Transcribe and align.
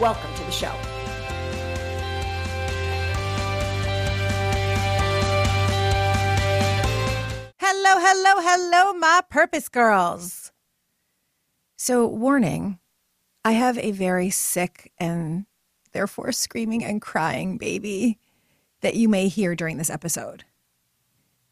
Welcome 0.00 0.34
to 0.34 0.44
the 0.44 0.50
show. 0.50 0.72
Hello, 7.58 8.00
hello, 8.00 8.40
hello, 8.40 8.94
my 8.94 9.20
purpose 9.28 9.68
girls. 9.68 10.52
So, 11.76 12.06
warning 12.06 12.78
I 13.44 13.52
have 13.52 13.76
a 13.76 13.90
very 13.90 14.30
sick 14.30 14.90
and 14.96 15.44
therefore 15.92 16.32
screaming 16.32 16.82
and 16.82 17.02
crying 17.02 17.58
baby 17.58 18.18
that 18.80 18.94
you 18.94 19.06
may 19.06 19.28
hear 19.28 19.54
during 19.54 19.76
this 19.76 19.90
episode. 19.90 20.44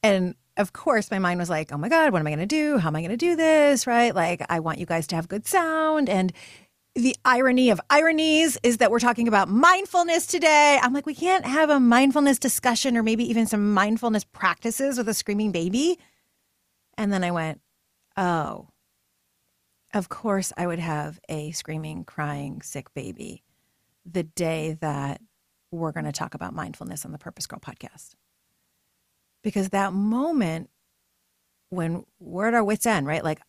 And 0.02 0.36
of 0.56 0.72
course, 0.72 1.10
my 1.10 1.18
mind 1.18 1.38
was 1.38 1.50
like, 1.50 1.70
oh 1.70 1.76
my 1.76 1.90
God, 1.90 2.12
what 2.12 2.20
am 2.20 2.26
I 2.26 2.30
going 2.30 2.38
to 2.38 2.46
do? 2.46 2.78
How 2.78 2.88
am 2.88 2.96
I 2.96 3.00
going 3.00 3.10
to 3.10 3.18
do 3.18 3.36
this? 3.36 3.86
Right? 3.86 4.14
Like, 4.14 4.46
I 4.48 4.60
want 4.60 4.78
you 4.78 4.86
guys 4.86 5.06
to 5.08 5.16
have 5.16 5.28
good 5.28 5.46
sound. 5.46 6.08
And 6.08 6.32
the 6.98 7.16
irony 7.24 7.70
of 7.70 7.80
ironies 7.90 8.58
is 8.62 8.78
that 8.78 8.90
we're 8.90 8.98
talking 8.98 9.28
about 9.28 9.48
mindfulness 9.48 10.26
today. 10.26 10.78
I'm 10.82 10.92
like, 10.92 11.06
we 11.06 11.14
can't 11.14 11.46
have 11.46 11.70
a 11.70 11.78
mindfulness 11.78 12.38
discussion 12.38 12.96
or 12.96 13.02
maybe 13.02 13.24
even 13.30 13.46
some 13.46 13.72
mindfulness 13.72 14.24
practices 14.24 14.98
with 14.98 15.08
a 15.08 15.14
screaming 15.14 15.52
baby. 15.52 15.98
And 16.96 17.12
then 17.12 17.22
I 17.22 17.30
went, 17.30 17.60
oh, 18.16 18.68
of 19.94 20.08
course 20.08 20.52
I 20.56 20.66
would 20.66 20.80
have 20.80 21.20
a 21.28 21.52
screaming, 21.52 22.04
crying, 22.04 22.62
sick 22.62 22.92
baby 22.94 23.44
the 24.04 24.24
day 24.24 24.76
that 24.80 25.20
we're 25.70 25.92
going 25.92 26.06
to 26.06 26.12
talk 26.12 26.34
about 26.34 26.54
mindfulness 26.54 27.04
on 27.04 27.12
the 27.12 27.18
Purpose 27.18 27.46
Girl 27.46 27.60
podcast. 27.60 28.14
Because 29.44 29.68
that 29.68 29.92
moment 29.92 30.68
when 31.70 32.04
we're 32.18 32.48
at 32.48 32.54
our 32.54 32.64
wits' 32.64 32.86
end, 32.86 33.06
right? 33.06 33.22
Like, 33.22 33.40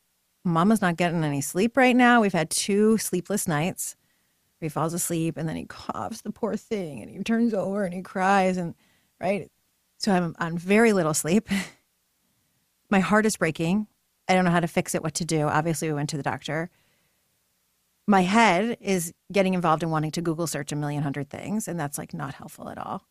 mama's 0.44 0.82
not 0.82 0.98
getting 0.98 1.24
any 1.24 1.42
sleep 1.42 1.78
right 1.78 1.96
now. 1.96 2.22
We've 2.22 2.34
had 2.34 2.50
two 2.50 2.98
sleepless 2.98 3.48
nights. 3.48 3.96
He 4.60 4.70
falls 4.70 4.94
asleep 4.94 5.38
and 5.38 5.48
then 5.48 5.56
he 5.56 5.66
coughs, 5.66 6.22
the 6.22 6.32
poor 6.32 6.56
thing, 6.56 7.02
and 7.02 7.10
he 7.10 7.24
turns 7.24 7.54
over 7.54 7.86
and 7.86 7.94
he 7.94 8.02
cries. 8.02 8.58
And 8.58 8.76
right. 9.20 9.50
So 9.98 10.12
I'm 10.12 10.36
on 10.40 10.58
very 10.58 10.94
little 10.94 11.14
sleep. 11.14 11.50
My 12.90 13.00
heart 13.00 13.26
is 13.26 13.38
breaking. 13.38 13.88
I 14.28 14.34
don't 14.34 14.46
know 14.46 14.52
how 14.52 14.60
to 14.60 14.68
fix 14.68 14.96
it, 14.96 15.04
what 15.04 15.16
to 15.16 15.26
do. 15.26 15.48
Obviously, 15.48 15.88
we 15.88 15.94
went 15.94 16.10
to 16.12 16.18
the 16.18 16.24
doctor. 16.24 16.70
My 18.08 18.22
head 18.22 18.78
is 18.82 19.14
getting 19.32 19.54
involved 19.54 19.84
in 19.84 19.92
wanting 19.92 20.12
to 20.12 20.22
Google 20.22 20.48
search 20.48 20.72
a 20.72 20.76
million 20.76 21.04
hundred 21.04 21.30
things, 21.30 21.68
and 21.68 21.80
that's 21.80 21.98
like 21.98 22.14
not 22.14 22.36
helpful 22.36 22.70
at 22.70 22.78
all. 22.78 23.08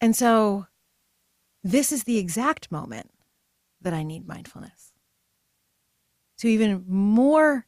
And 0.00 0.14
so, 0.14 0.66
this 1.64 1.92
is 1.92 2.04
the 2.04 2.18
exact 2.18 2.70
moment 2.70 3.10
that 3.80 3.92
I 3.92 4.02
need 4.02 4.26
mindfulness. 4.26 4.92
So, 6.38 6.48
even 6.48 6.84
more 6.88 7.66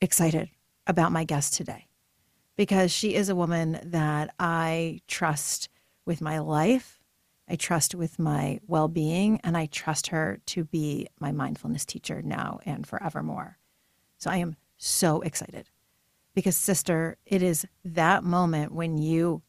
excited 0.00 0.50
about 0.86 1.12
my 1.12 1.24
guest 1.24 1.54
today 1.54 1.88
because 2.56 2.90
she 2.90 3.14
is 3.14 3.28
a 3.28 3.36
woman 3.36 3.80
that 3.84 4.34
I 4.38 5.00
trust 5.06 5.70
with 6.04 6.20
my 6.20 6.38
life 6.38 6.98
I 7.50 7.56
trust 7.56 7.94
with 7.94 8.18
my 8.18 8.60
well 8.66 8.88
being, 8.88 9.40
and 9.42 9.56
I 9.56 9.66
trust 9.66 10.08
her 10.08 10.38
to 10.46 10.64
be 10.64 11.08
my 11.18 11.32
mindfulness 11.32 11.84
teacher 11.84 12.20
now 12.20 12.60
and 12.66 12.86
forevermore. 12.86 13.58
So 14.18 14.30
I 14.30 14.36
am 14.36 14.56
so 14.76 15.22
excited 15.22 15.70
because, 16.34 16.56
sister, 16.56 17.16
it 17.24 17.42
is 17.42 17.66
that 17.84 18.22
moment 18.22 18.72
when 18.72 18.98
you 18.98 19.42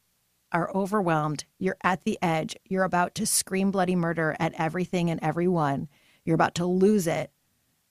are 0.52 0.72
overwhelmed, 0.74 1.46
you're 1.60 1.78
at 1.84 2.04
the 2.04 2.18
edge, 2.22 2.56
you're 2.66 2.84
about 2.84 3.16
to 3.16 3.26
scream 3.26 3.70
bloody 3.70 3.96
murder 3.96 4.36
at 4.40 4.54
everything 4.58 5.10
and 5.10 5.20
everyone, 5.22 5.88
you're 6.24 6.36
about 6.36 6.56
to 6.56 6.66
lose 6.66 7.06
it. 7.06 7.32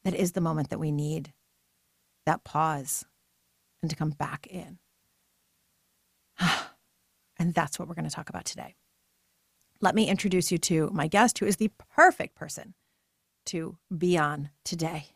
That 0.09 0.15
is 0.15 0.33
the 0.33 0.41
moment 0.41 0.71
that 0.71 0.81
we 0.81 0.91
need 0.91 1.35
that 2.25 2.43
pause 2.43 3.05
and 3.83 3.91
to 3.91 3.97
come 3.97 4.11
back 4.11 4.47
in. 4.47 4.79
and 7.39 7.53
that's 7.53 7.79
what 7.79 7.89
we're 7.89 7.95
going 7.95 8.09
to 8.09 8.15
talk 8.15 8.31
about 8.31 8.47
today 8.47 8.75
let 9.81 9.95
me 9.95 10.09
introduce 10.09 10.51
you 10.51 10.59
to 10.59 10.91
my 10.93 11.07
guest, 11.07 11.39
who 11.39 11.47
is 11.47 11.57
the 11.57 11.71
perfect 11.95 12.35
person 12.35 12.75
to 13.47 13.77
be 13.97 14.19
on 14.19 14.51
today. 14.65 15.07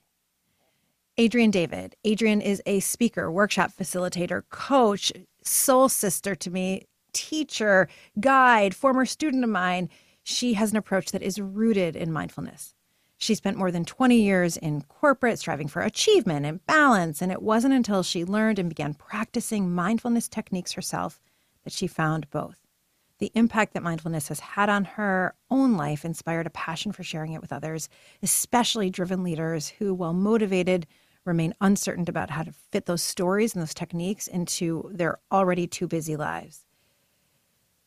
Adriane 1.19 1.51
David. 1.51 1.97
Adriane 2.07 2.43
is 2.43 2.63
a 2.65 2.81
speaker, 2.81 3.31
workshop 3.31 3.73
facilitator, 3.79 4.43
coach, 4.51 5.13
soul 5.43 5.89
sister 5.89 6.35
to 6.35 6.51
me, 6.51 6.87
teacher, 7.13 7.89
guide, 8.19 8.75
former 8.75 9.05
student 9.05 9.45
of 9.45 9.51
mine. 9.51 9.91
She 10.23 10.55
has 10.55 10.71
an 10.71 10.79
approach 10.79 11.11
that 11.13 11.23
is 11.23 11.41
rooted 11.41 11.97
in 11.97 12.13
mindfulness. 12.13 12.75
She 13.23 13.37
spent 13.37 13.57
more 13.57 13.71
than 13.71 13.85
20 13.85 14.21
years 14.21 14.57
in 14.57 14.83
corporate, 14.83 15.39
striving 15.39 15.69
for 15.69 15.81
achievement 15.81 16.45
and 16.45 16.67
balance. 16.67 17.23
And 17.23 17.31
it 17.31 17.41
wasn't 17.41 17.73
until 17.73 18.03
she 18.03 18.25
learned 18.25 18.59
and 18.59 18.69
began 18.69 18.95
practicing 18.95 19.73
mindfulness 19.73 20.27
techniques 20.27 20.73
herself 20.73 21.21
that 21.63 21.73
she 21.73 21.87
found 21.87 22.29
both. 22.31 22.67
The 23.21 23.31
impact 23.37 23.75
that 23.75 23.85
mindfulness 23.85 24.27
has 24.27 24.41
had 24.41 24.69
on 24.69 24.85
her 24.85 25.37
own 25.53 25.77
life 25.77 26.05
inspired 26.05 26.49
a 26.49 26.51
passion 26.51 26.91
for 26.91 27.05
sharing 27.05 27.33
it 27.33 27.41
with 27.41 27.53
others, 27.53 27.89
especially 28.25 28.91
driven 28.91 29.23
leaders 29.23 29.69
who, 29.69 29.95
while 29.95 30.15
motivated, 30.15 30.89
remain 31.25 31.55
uncertain 31.61 32.07
about 32.09 32.31
how 32.31 32.43
to 32.43 32.53
fit 32.73 32.87
those 32.87 33.03
stories 33.03 33.55
and 33.55 33.63
those 33.63 33.73
techniques 33.73 34.27
into 34.27 34.91
their 34.93 35.21
already 35.31 35.69
too 35.69 35.87
busy 35.87 36.17
lives. 36.17 36.67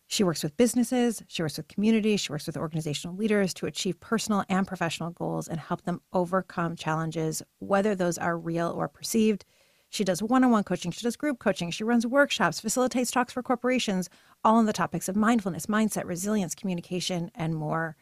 She 0.08 0.24
works 0.24 0.44
with 0.44 0.56
businesses, 0.56 1.24
she 1.28 1.42
works 1.42 1.58
with 1.58 1.68
communities, 1.68 2.22
she 2.22 2.32
works 2.32 2.46
with 2.46 2.58
organizational 2.58 3.16
leaders 3.16 3.54
to 3.56 3.66
achieve 3.66 4.00
personal 4.00 4.44
and 4.50 4.68
professional 4.68 5.10
goals 5.10 5.48
and 5.48 5.60
help 5.60 5.82
them 5.82 6.02
overcome 6.14 6.76
challenges, 6.76 7.42
whether 7.60 7.96
those 7.96 8.18
are 8.18 8.38
real 8.38 8.70
or 8.70 8.88
perceived. 8.88 9.46
She 9.90 10.04
does 10.04 10.22
one 10.22 10.44
on 10.44 10.52
one 10.52 10.64
coaching, 10.64 10.92
she 10.92 11.02
does 11.02 11.16
group 11.16 11.40
coaching, 11.40 11.72
she 11.72 11.84
runs 11.84 12.06
workshops, 12.06 12.60
facilitates 12.60 13.10
talks 13.10 13.34
for 13.34 13.42
corporations, 13.42 14.10
all 14.44 14.58
on 14.58 14.68
the 14.68 14.74
topics 14.74 15.10
of 15.10 15.16
mindfulness, 15.16 15.66
mindset, 15.66 16.06
resilience, 16.06 16.54
communication, 16.54 17.32
and 17.34 17.56
more. 17.56 17.96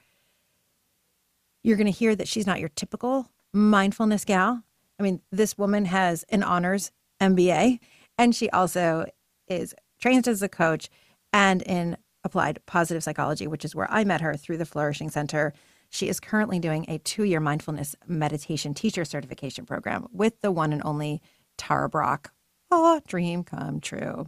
You're 1.61 1.77
going 1.77 1.85
to 1.85 1.91
hear 1.91 2.15
that 2.15 2.27
she's 2.27 2.47
not 2.47 2.59
your 2.59 2.69
typical 2.69 3.29
mindfulness 3.53 4.25
gal. 4.25 4.63
I 4.99 5.03
mean, 5.03 5.21
this 5.31 5.57
woman 5.57 5.85
has 5.85 6.23
an 6.29 6.43
honors 6.43 6.91
MBA, 7.21 7.79
and 8.17 8.35
she 8.35 8.49
also 8.49 9.05
is 9.47 9.73
trained 10.01 10.27
as 10.27 10.41
a 10.41 10.49
coach 10.49 10.89
and 11.33 11.61
in 11.63 11.97
applied 12.23 12.59
positive 12.65 13.03
psychology, 13.03 13.47
which 13.47 13.65
is 13.65 13.75
where 13.75 13.91
I 13.91 14.03
met 14.05 14.21
her 14.21 14.35
through 14.35 14.57
the 14.57 14.65
Flourishing 14.65 15.09
Center. 15.09 15.53
She 15.89 16.07
is 16.07 16.19
currently 16.19 16.59
doing 16.59 16.85
a 16.87 16.99
two 16.99 17.23
year 17.23 17.39
mindfulness 17.39 17.95
meditation 18.07 18.73
teacher 18.73 19.03
certification 19.03 19.65
program 19.65 20.07
with 20.13 20.39
the 20.41 20.51
one 20.51 20.71
and 20.71 20.81
only 20.85 21.21
Tara 21.57 21.89
Brach. 21.89 22.31
Oh, 22.71 23.01
dream 23.07 23.43
come 23.43 23.79
true. 23.81 24.27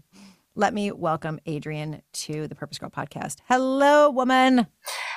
Let 0.55 0.73
me 0.73 0.91
welcome 0.91 1.39
Adriane 1.47 2.01
to 2.13 2.47
the 2.47 2.55
Purpose 2.55 2.77
Girl 2.77 2.89
podcast. 2.89 3.37
Hello, 3.47 4.09
woman. 4.09 4.67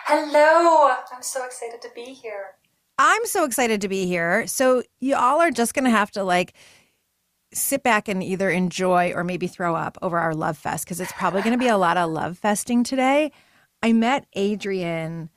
Hello. 0.07 0.91
I'm 1.13 1.23
so 1.23 1.45
excited 1.45 1.81
to 1.83 1.91
be 1.95 2.13
here. 2.13 2.55
I'm 2.99 3.25
so 3.27 3.45
excited 3.45 3.81
to 3.83 3.89
be 3.89 4.07
here. 4.07 4.49
So, 4.49 4.83
you 4.99 5.15
all 5.15 5.41
are 5.41 5.53
just 5.53 5.75
going 5.75 5.85
to 5.85 5.91
have 5.91 6.11
to 6.13 6.25
like 6.25 6.55
sit 7.53 7.83
back 7.83 8.09
and 8.09 8.23
either 8.23 8.51
enjoy 8.51 9.13
or 9.13 9.25
maybe 9.25 9.47
throw 9.47 9.75
up 9.75 9.97
over 10.03 10.19
our 10.19 10.35
love 10.35 10.59
fest 10.59 10.85
because 10.85 11.01
it's 11.01 11.13
probably 11.13 11.43
going 11.43 11.53
to 11.53 11.59
be 11.59 11.69
a 11.69 11.79
lot 11.79 11.97
of 11.97 12.11
love 12.11 12.39
festing 12.39 12.85
today. 12.85 13.33
I 13.83 13.93
met 13.93 14.27
Adriane, 14.37 15.29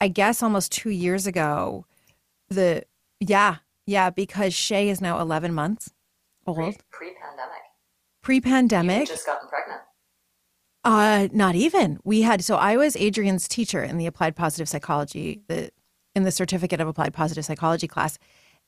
I 0.00 0.08
guess, 0.08 0.42
almost 0.42 0.72
two 0.72 0.90
years 0.90 1.26
ago. 1.26 1.84
The, 2.48 2.84
yeah, 3.20 3.56
yeah, 3.86 4.10
because 4.10 4.54
Shay 4.54 4.88
is 4.88 5.00
now 5.00 5.20
11 5.20 5.54
months 5.54 5.92
old. 6.46 6.76
Pre 6.90 7.12
pandemic. 7.14 7.62
Pre 8.22 8.40
pandemic. 8.40 9.08
just 9.08 9.26
gotten 9.26 9.48
pregnant. 9.48 9.80
Uh, 10.84 11.28
not 11.32 11.54
even. 11.54 11.98
We 12.04 12.22
had 12.22 12.42
so 12.42 12.56
I 12.56 12.76
was 12.76 12.96
Adriane's 12.96 13.48
teacher 13.48 13.82
in 13.82 13.98
the 13.98 14.06
applied 14.06 14.36
positive 14.36 14.68
psychology, 14.68 15.42
the 15.48 15.70
in 16.14 16.24
the 16.24 16.30
certificate 16.30 16.80
of 16.80 16.88
applied 16.88 17.14
positive 17.14 17.44
psychology 17.44 17.86
class, 17.86 18.18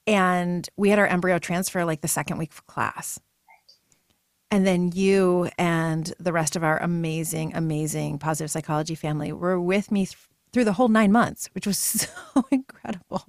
and 0.07 0.69
we 0.77 0.91
had 0.91 0.99
our 0.99 1.07
embryo 1.07 1.39
transfer 1.39 1.85
like 1.85 2.01
the 2.01 2.09
second 2.09 2.39
week 2.39 2.53
of 2.53 2.67
class. 2.67 3.21
And 4.51 4.67
then 4.67 4.91
you 4.93 5.49
and 5.59 6.13
the 6.19 6.33
rest 6.33 6.57
of 6.57 6.65
our 6.65 6.79
amazing, 6.83 7.55
amazing 7.55 8.19
positive 8.19 8.51
psychology 8.51 8.97
family 8.97 9.33
were 9.33 9.61
with 9.61 9.93
me 9.93 10.07
th- 10.07 10.17
through 10.53 10.65
the 10.65 10.73
whole 10.73 10.89
nine 10.89 11.13
months, 11.13 11.49
which 11.55 11.67
was 11.67 11.79
so 12.35 12.45
incredible. 12.51 13.25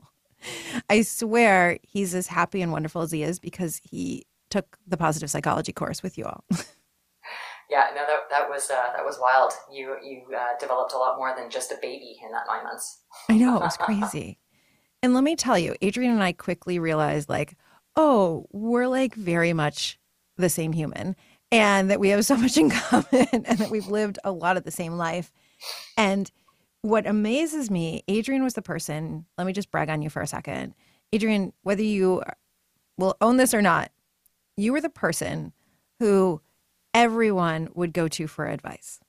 I 0.89 1.03
swear 1.03 1.77
he's 1.83 2.15
as 2.15 2.27
happy 2.27 2.63
and 2.63 2.71
wonderful 2.71 3.03
as 3.03 3.11
he 3.11 3.21
is 3.21 3.39
because 3.39 3.79
he 3.83 4.25
took 4.49 4.77
the 4.87 4.97
positive 4.97 5.29
psychology 5.29 5.71
course 5.71 6.01
with 6.01 6.17
you 6.17 6.25
all. 6.25 6.43
yeah, 7.69 7.87
no, 7.95 8.05
that, 8.07 8.29
that 8.29 8.49
was 8.49 8.69
uh, 8.69 8.91
that 8.95 9.05
was 9.05 9.19
wild. 9.19 9.53
You 9.71 9.95
you 10.03 10.23
uh, 10.35 10.57
developed 10.59 10.93
a 10.93 10.97
lot 10.97 11.17
more 11.17 11.33
than 11.35 11.49
just 11.49 11.71
a 11.71 11.77
baby 11.81 12.17
in 12.23 12.31
that 12.31 12.43
nine 12.47 12.63
months. 12.63 13.01
I 13.29 13.37
know 13.37 13.55
it 13.55 13.61
was 13.61 13.77
crazy. 13.79 14.39
And 15.03 15.13
let 15.13 15.23
me 15.23 15.35
tell 15.35 15.57
you, 15.57 15.75
Adriane 15.81 16.13
and 16.13 16.23
I 16.23 16.31
quickly 16.31 16.77
realized 16.79 17.29
like, 17.29 17.55
oh, 17.95 18.45
we're 18.51 18.87
like 18.87 19.15
very 19.15 19.53
much 19.53 19.99
the 20.37 20.49
same 20.49 20.73
human, 20.73 21.15
and 21.51 21.89
that 21.89 21.99
we 21.99 22.09
have 22.09 22.25
so 22.25 22.35
much 22.37 22.57
in 22.57 22.69
common, 22.71 23.27
and 23.33 23.57
that 23.57 23.69
we've 23.69 23.87
lived 23.87 24.19
a 24.23 24.31
lot 24.31 24.57
of 24.57 24.63
the 24.63 24.71
same 24.71 24.93
life. 24.93 25.31
And 25.97 26.31
what 26.81 27.05
amazes 27.05 27.69
me, 27.69 28.03
Adriane 28.07 28.43
was 28.43 28.53
the 28.53 28.61
person. 28.61 29.25
Let 29.37 29.45
me 29.45 29.53
just 29.53 29.71
brag 29.71 29.89
on 29.89 30.01
you 30.01 30.09
for 30.09 30.21
a 30.21 30.27
second, 30.27 30.73
Adriane. 31.13 31.51
Whether 31.63 31.83
you 31.83 32.23
will 32.97 33.17
own 33.21 33.37
this 33.37 33.53
or 33.53 33.61
not, 33.61 33.91
you 34.57 34.71
were 34.71 34.81
the 34.81 34.89
person 34.89 35.53
who 35.99 36.41
everyone 36.93 37.69
would 37.73 37.93
go 37.93 38.07
to 38.07 38.27
for 38.27 38.47
advice. 38.47 38.99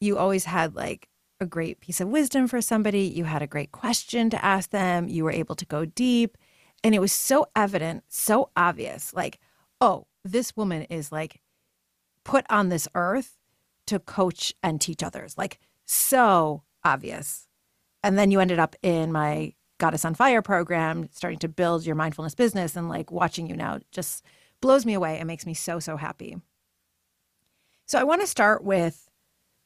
You 0.00 0.16
always 0.16 0.44
had 0.44 0.74
like 0.74 1.09
a 1.40 1.46
great 1.46 1.80
piece 1.80 2.00
of 2.00 2.08
wisdom 2.08 2.46
for 2.46 2.60
somebody. 2.60 3.02
You 3.02 3.24
had 3.24 3.42
a 3.42 3.46
great 3.46 3.72
question 3.72 4.30
to 4.30 4.44
ask 4.44 4.70
them. 4.70 5.08
You 5.08 5.24
were 5.24 5.32
able 5.32 5.54
to 5.56 5.64
go 5.64 5.84
deep. 5.84 6.36
And 6.84 6.94
it 6.94 7.00
was 7.00 7.12
so 7.12 7.46
evident, 7.56 8.04
so 8.08 8.50
obvious 8.56 9.12
like, 9.14 9.38
oh, 9.80 10.06
this 10.24 10.56
woman 10.56 10.82
is 10.84 11.10
like 11.10 11.40
put 12.24 12.44
on 12.50 12.68
this 12.68 12.86
earth 12.94 13.38
to 13.86 13.98
coach 13.98 14.54
and 14.62 14.80
teach 14.80 15.02
others. 15.02 15.36
Like, 15.36 15.58
so 15.84 16.62
obvious. 16.84 17.48
And 18.04 18.18
then 18.18 18.30
you 18.30 18.40
ended 18.40 18.58
up 18.58 18.76
in 18.82 19.12
my 19.12 19.54
Goddess 19.78 20.04
on 20.04 20.14
Fire 20.14 20.42
program, 20.42 21.08
starting 21.10 21.38
to 21.40 21.48
build 21.48 21.86
your 21.86 21.96
mindfulness 21.96 22.34
business 22.34 22.76
and 22.76 22.88
like 22.88 23.10
watching 23.10 23.46
you 23.46 23.56
now 23.56 23.80
just 23.90 24.24
blows 24.60 24.84
me 24.84 24.92
away 24.94 25.18
and 25.18 25.26
makes 25.26 25.46
me 25.46 25.54
so, 25.54 25.80
so 25.80 25.96
happy. 25.96 26.36
So 27.86 27.98
I 27.98 28.04
want 28.04 28.20
to 28.20 28.26
start 28.26 28.62
with 28.62 29.08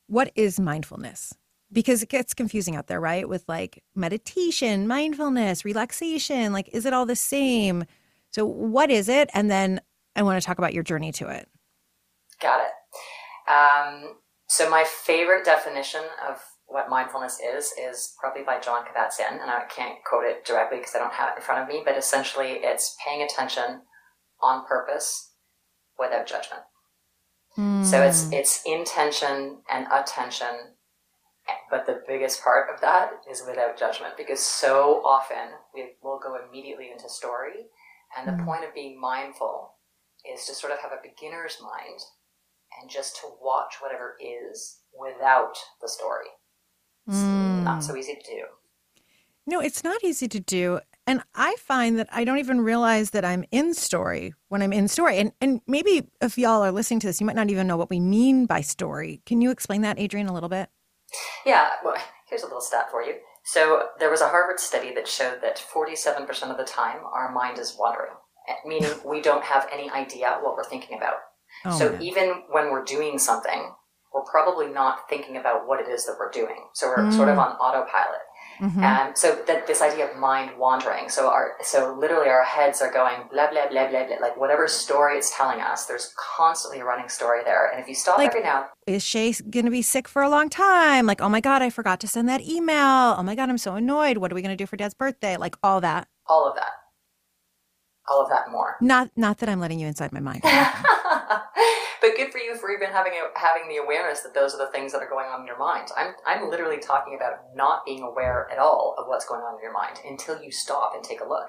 what 0.06 0.30
is 0.36 0.60
mindfulness? 0.60 1.34
Because 1.74 2.02
it 2.02 2.08
gets 2.08 2.32
confusing 2.32 2.76
out 2.76 2.86
there, 2.86 3.00
right? 3.00 3.28
With 3.28 3.44
like 3.48 3.82
meditation, 3.94 4.86
mindfulness, 4.86 5.64
relaxation, 5.64 6.52
like 6.52 6.70
is 6.72 6.86
it 6.86 6.94
all 6.94 7.04
the 7.04 7.16
same? 7.16 7.84
So 8.30 8.46
what 8.46 8.90
is 8.90 9.08
it? 9.10 9.28
And 9.34 9.50
then 9.50 9.80
I 10.16 10.22
want 10.22 10.40
to 10.40 10.46
talk 10.46 10.58
about 10.58 10.72
your 10.72 10.84
journey 10.84 11.12
to 11.12 11.28
it. 11.28 11.48
Got 12.40 12.60
it. 12.60 13.52
Um, 13.52 14.14
so 14.48 14.70
my 14.70 14.84
favorite 14.84 15.44
definition 15.44 16.02
of 16.28 16.40
what 16.66 16.88
mindfulness 16.88 17.40
is 17.40 17.72
is 17.78 18.14
probably 18.18 18.42
by 18.42 18.58
Jon 18.58 18.84
Kabat-Zinn, 18.84 19.38
and 19.40 19.50
I 19.50 19.64
can't 19.68 19.98
quote 20.04 20.24
it 20.24 20.44
directly 20.44 20.78
because 20.78 20.94
I 20.94 20.98
don't 20.98 21.12
have 21.12 21.30
it 21.30 21.36
in 21.36 21.42
front 21.42 21.62
of 21.62 21.68
me. 21.68 21.82
But 21.84 21.96
essentially, 21.96 22.60
it's 22.62 22.96
paying 23.04 23.22
attention 23.22 23.82
on 24.42 24.66
purpose 24.66 25.32
without 25.98 26.26
judgment. 26.26 26.62
Mm. 27.58 27.84
So 27.84 28.02
it's 28.02 28.26
hmm. 28.26 28.32
it's 28.32 28.62
intention 28.66 29.58
and 29.70 29.86
attention, 29.92 30.73
but 31.70 31.86
the 31.86 32.02
biggest 32.06 32.42
part 32.42 32.68
of 32.72 32.80
that 32.80 33.10
is 33.30 33.42
without 33.46 33.78
judgment 33.78 34.16
because 34.16 34.40
so 34.40 35.02
often 35.04 35.52
we 35.74 35.92
will 36.02 36.18
go 36.18 36.36
immediately 36.36 36.90
into 36.90 37.08
story, 37.08 37.66
and 38.16 38.26
the 38.28 38.42
mm. 38.42 38.44
point 38.44 38.64
of 38.64 38.74
being 38.74 39.00
mindful 39.00 39.74
is 40.30 40.46
to 40.46 40.54
sort 40.54 40.72
of 40.72 40.78
have 40.78 40.92
a 40.92 41.02
beginner's 41.02 41.58
mind 41.60 42.00
and 42.80 42.90
just 42.90 43.16
to 43.16 43.28
watch 43.42 43.76
whatever 43.80 44.16
is 44.20 44.80
without 44.98 45.56
the 45.80 45.88
story. 45.88 46.26
It's 47.06 47.18
mm. 47.18 47.62
not 47.62 47.84
so 47.84 47.96
easy 47.96 48.14
to 48.14 48.30
do. 48.30 48.44
No, 49.46 49.60
it's 49.60 49.84
not 49.84 50.02
easy 50.02 50.26
to 50.28 50.40
do. 50.40 50.80
And 51.06 51.22
I 51.34 51.54
find 51.58 51.98
that 51.98 52.08
I 52.10 52.24
don't 52.24 52.38
even 52.38 52.62
realize 52.62 53.10
that 53.10 53.26
I'm 53.26 53.44
in 53.50 53.74
story 53.74 54.32
when 54.48 54.62
I'm 54.62 54.72
in 54.72 54.88
story. 54.88 55.18
And 55.18 55.32
and 55.40 55.60
maybe 55.66 56.08
if 56.22 56.38
y'all 56.38 56.64
are 56.64 56.72
listening 56.72 57.00
to 57.00 57.06
this, 57.06 57.20
you 57.20 57.26
might 57.26 57.36
not 57.36 57.50
even 57.50 57.66
know 57.66 57.76
what 57.76 57.90
we 57.90 58.00
mean 58.00 58.46
by 58.46 58.62
story. 58.62 59.20
Can 59.26 59.42
you 59.42 59.50
explain 59.50 59.82
that, 59.82 59.98
Adriane, 59.98 60.30
a 60.30 60.32
little 60.32 60.48
bit? 60.48 60.70
Yeah, 61.46 61.70
well, 61.84 61.96
here's 62.28 62.42
a 62.42 62.46
little 62.46 62.60
stat 62.60 62.86
for 62.90 63.02
you. 63.02 63.14
So 63.44 63.88
there 63.98 64.10
was 64.10 64.22
a 64.22 64.28
Harvard 64.28 64.58
study 64.58 64.94
that 64.94 65.06
showed 65.06 65.40
that 65.42 65.58
47% 65.58 66.50
of 66.50 66.56
the 66.56 66.64
time 66.64 67.00
our 67.12 67.30
mind 67.32 67.58
is 67.58 67.76
wandering, 67.78 68.14
meaning 68.64 68.90
we 69.04 69.20
don't 69.20 69.44
have 69.44 69.68
any 69.72 69.90
idea 69.90 70.38
what 70.40 70.56
we're 70.56 70.64
thinking 70.64 70.96
about. 70.96 71.16
Oh, 71.66 71.78
so 71.78 71.92
man. 71.92 72.02
even 72.02 72.42
when 72.50 72.70
we're 72.70 72.84
doing 72.84 73.18
something, 73.18 73.74
we're 74.14 74.24
probably 74.24 74.68
not 74.68 75.08
thinking 75.10 75.36
about 75.36 75.66
what 75.66 75.80
it 75.80 75.88
is 75.88 76.06
that 76.06 76.16
we're 76.18 76.30
doing. 76.30 76.68
So 76.72 76.88
we're 76.88 77.04
mm. 77.04 77.12
sort 77.12 77.28
of 77.28 77.36
mm. 77.36 77.46
on 77.46 77.56
autopilot. 77.56 78.20
Mm-hmm. 78.60 78.82
And 78.82 79.18
so 79.18 79.42
that 79.46 79.66
this 79.66 79.82
idea 79.82 80.10
of 80.10 80.16
mind 80.16 80.56
wandering. 80.58 81.08
So 81.08 81.28
our 81.28 81.52
so 81.62 81.96
literally 81.98 82.28
our 82.28 82.44
heads 82.44 82.80
are 82.80 82.92
going 82.92 83.28
blah 83.30 83.50
blah 83.50 83.68
blah 83.68 83.88
blah 83.88 84.06
blah. 84.06 84.16
Like 84.20 84.36
whatever 84.36 84.68
story 84.68 85.16
it's 85.16 85.36
telling 85.36 85.60
us, 85.60 85.86
there's 85.86 86.14
constantly 86.16 86.80
a 86.80 86.84
running 86.84 87.08
story 87.08 87.42
there. 87.44 87.70
And 87.70 87.80
if 87.80 87.88
you 87.88 87.94
stop 87.94 88.18
like, 88.18 88.30
every 88.30 88.42
now, 88.42 88.66
is 88.86 89.04
Shay 89.04 89.32
going 89.32 89.64
to 89.64 89.70
be 89.70 89.82
sick 89.82 90.08
for 90.08 90.22
a 90.22 90.28
long 90.28 90.48
time? 90.48 91.06
Like 91.06 91.20
oh 91.20 91.28
my 91.28 91.40
god, 91.40 91.62
I 91.62 91.70
forgot 91.70 92.00
to 92.00 92.08
send 92.08 92.28
that 92.28 92.42
email. 92.42 93.14
Oh 93.18 93.22
my 93.22 93.34
god, 93.34 93.48
I'm 93.48 93.58
so 93.58 93.74
annoyed. 93.74 94.18
What 94.18 94.32
are 94.32 94.34
we 94.34 94.42
going 94.42 94.56
to 94.56 94.62
do 94.62 94.66
for 94.66 94.76
Dad's 94.76 94.94
birthday? 94.94 95.36
Like 95.36 95.56
all 95.62 95.80
that. 95.80 96.08
All 96.26 96.48
of 96.48 96.54
that. 96.56 96.72
All 98.08 98.22
of 98.22 98.28
that 98.30 98.50
more. 98.50 98.76
Not 98.80 99.10
not 99.16 99.38
that 99.38 99.48
I'm 99.48 99.60
letting 99.60 99.80
you 99.80 99.86
inside 99.86 100.12
my 100.12 100.20
mind. 100.20 100.42
but 102.00 102.16
good 102.16 102.30
for 102.30 102.38
you 102.38 102.56
for 102.56 102.70
even 102.70 102.88
having 102.88 103.12
a, 103.12 103.38
having 103.38 103.68
the 103.68 103.76
awareness 103.76 104.20
that 104.20 104.34
those 104.34 104.54
are 104.54 104.58
the 104.58 104.70
things 104.72 104.92
that 104.92 105.02
are 105.02 105.08
going 105.08 105.26
on 105.26 105.40
in 105.40 105.46
your 105.46 105.58
mind. 105.58 105.88
I'm 105.96 106.14
I'm 106.26 106.50
literally 106.50 106.78
talking 106.78 107.14
about 107.14 107.54
not 107.54 107.84
being 107.84 108.02
aware 108.02 108.48
at 108.50 108.58
all 108.58 108.94
of 108.98 109.06
what's 109.08 109.26
going 109.26 109.40
on 109.40 109.56
in 109.56 109.62
your 109.62 109.72
mind 109.72 110.00
until 110.06 110.42
you 110.42 110.50
stop 110.50 110.92
and 110.94 111.04
take 111.04 111.20
a 111.20 111.28
look. 111.28 111.48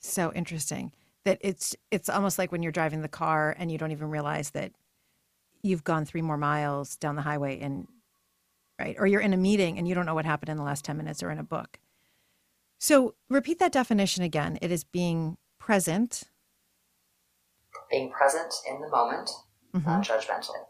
So 0.00 0.32
interesting 0.32 0.92
that 1.24 1.38
it's 1.40 1.74
it's 1.90 2.08
almost 2.08 2.38
like 2.38 2.52
when 2.52 2.62
you're 2.62 2.72
driving 2.72 3.02
the 3.02 3.08
car 3.08 3.54
and 3.58 3.70
you 3.70 3.78
don't 3.78 3.92
even 3.92 4.10
realize 4.10 4.50
that 4.50 4.72
you've 5.62 5.84
gone 5.84 6.04
three 6.04 6.22
more 6.22 6.36
miles 6.36 6.96
down 6.96 7.16
the 7.16 7.22
highway 7.22 7.58
and 7.60 7.88
right 8.78 8.96
or 8.98 9.06
you're 9.06 9.20
in 9.20 9.32
a 9.32 9.38
meeting 9.38 9.78
and 9.78 9.88
you 9.88 9.94
don't 9.94 10.06
know 10.06 10.14
what 10.14 10.26
happened 10.26 10.50
in 10.50 10.56
the 10.56 10.62
last 10.62 10.84
10 10.84 10.96
minutes 10.96 11.22
or 11.22 11.30
in 11.30 11.38
a 11.38 11.44
book. 11.44 11.78
So 12.78 13.14
repeat 13.30 13.58
that 13.60 13.72
definition 13.72 14.22
again. 14.22 14.58
It 14.60 14.70
is 14.70 14.84
being 14.84 15.38
present 15.58 16.24
being 17.94 18.10
present 18.10 18.52
in 18.68 18.80
the 18.80 18.88
moment 18.88 19.30
mm-hmm. 19.74 19.88
non 19.88 20.02
judgmentally. 20.02 20.64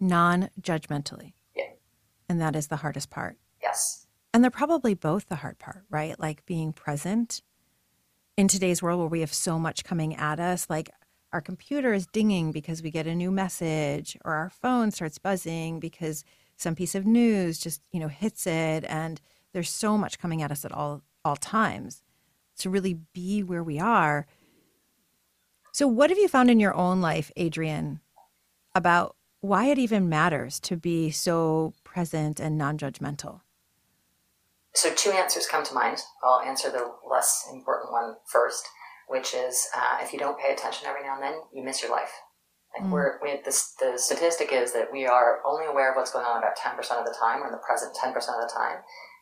Non 0.00 0.50
judgmentally. 0.60 1.34
Yeah. 1.54 1.64
And 2.28 2.40
that 2.40 2.56
is 2.56 2.66
the 2.66 2.76
hardest 2.76 3.10
part. 3.10 3.36
Yes. 3.62 4.06
And 4.32 4.42
they're 4.42 4.50
probably 4.50 4.94
both 4.94 5.28
the 5.28 5.36
hard 5.36 5.58
part, 5.58 5.84
right? 5.90 6.18
Like 6.18 6.44
being 6.44 6.72
present 6.72 7.40
in 8.36 8.48
today's 8.48 8.82
world 8.82 8.98
where 8.98 9.08
we 9.08 9.20
have 9.20 9.32
so 9.32 9.58
much 9.60 9.84
coming 9.84 10.16
at 10.16 10.40
us, 10.40 10.68
like 10.68 10.90
our 11.32 11.40
computer 11.40 11.92
is 11.92 12.06
dinging 12.08 12.50
because 12.50 12.82
we 12.82 12.90
get 12.90 13.06
a 13.06 13.14
new 13.14 13.30
message, 13.30 14.16
or 14.24 14.34
our 14.34 14.50
phone 14.50 14.90
starts 14.90 15.18
buzzing 15.18 15.78
because 15.78 16.24
some 16.56 16.74
piece 16.74 16.94
of 16.94 17.06
news 17.06 17.58
just, 17.58 17.80
you 17.92 18.00
know, 18.00 18.08
hits 18.08 18.46
it. 18.46 18.84
And 18.88 19.20
there's 19.52 19.70
so 19.70 19.96
much 19.96 20.18
coming 20.18 20.42
at 20.42 20.50
us 20.50 20.64
at 20.64 20.72
all 20.72 21.02
all 21.24 21.36
times. 21.36 22.02
To 22.58 22.70
really 22.70 22.98
be 23.12 23.42
where 23.42 23.64
we 23.64 23.80
are. 23.80 24.26
So, 25.74 25.88
what 25.88 26.10
have 26.10 26.20
you 26.20 26.28
found 26.28 26.52
in 26.52 26.60
your 26.60 26.72
own 26.72 27.00
life, 27.00 27.32
Adriane, 27.36 27.98
about 28.76 29.16
why 29.40 29.66
it 29.66 29.76
even 29.76 30.08
matters 30.08 30.60
to 30.60 30.76
be 30.76 31.10
so 31.10 31.74
present 31.82 32.38
and 32.38 32.56
non 32.56 32.78
judgmental? 32.78 33.40
So, 34.72 34.94
two 34.94 35.10
answers 35.10 35.48
come 35.48 35.64
to 35.64 35.74
mind. 35.74 35.98
I'll 36.22 36.42
answer 36.42 36.70
the 36.70 36.94
less 37.10 37.48
important 37.52 37.90
one 37.90 38.14
first, 38.30 38.64
which 39.08 39.34
is 39.34 39.66
uh, 39.76 39.98
if 40.00 40.12
you 40.12 40.18
don't 40.20 40.38
pay 40.38 40.52
attention 40.52 40.86
every 40.86 41.02
now 41.02 41.14
and 41.14 41.24
then, 41.24 41.40
you 41.52 41.64
miss 41.64 41.82
your 41.82 41.90
life. 41.90 42.12
Like 42.78 42.86
mm. 42.86 42.92
we're, 42.92 43.18
we, 43.20 43.40
the, 43.44 43.60
the 43.80 43.98
statistic 43.98 44.52
is 44.52 44.72
that 44.74 44.92
we 44.92 45.06
are 45.06 45.40
only 45.44 45.66
aware 45.66 45.90
of 45.90 45.96
what's 45.96 46.12
going 46.12 46.24
on 46.24 46.38
about 46.38 46.56
10% 46.56 46.78
of 46.78 47.04
the 47.04 47.16
time, 47.18 47.42
or 47.42 47.46
in 47.46 47.52
the 47.52 47.58
present 47.66 47.96
10% 48.00 48.14
of 48.14 48.22
the 48.22 48.52
time. 48.54 48.76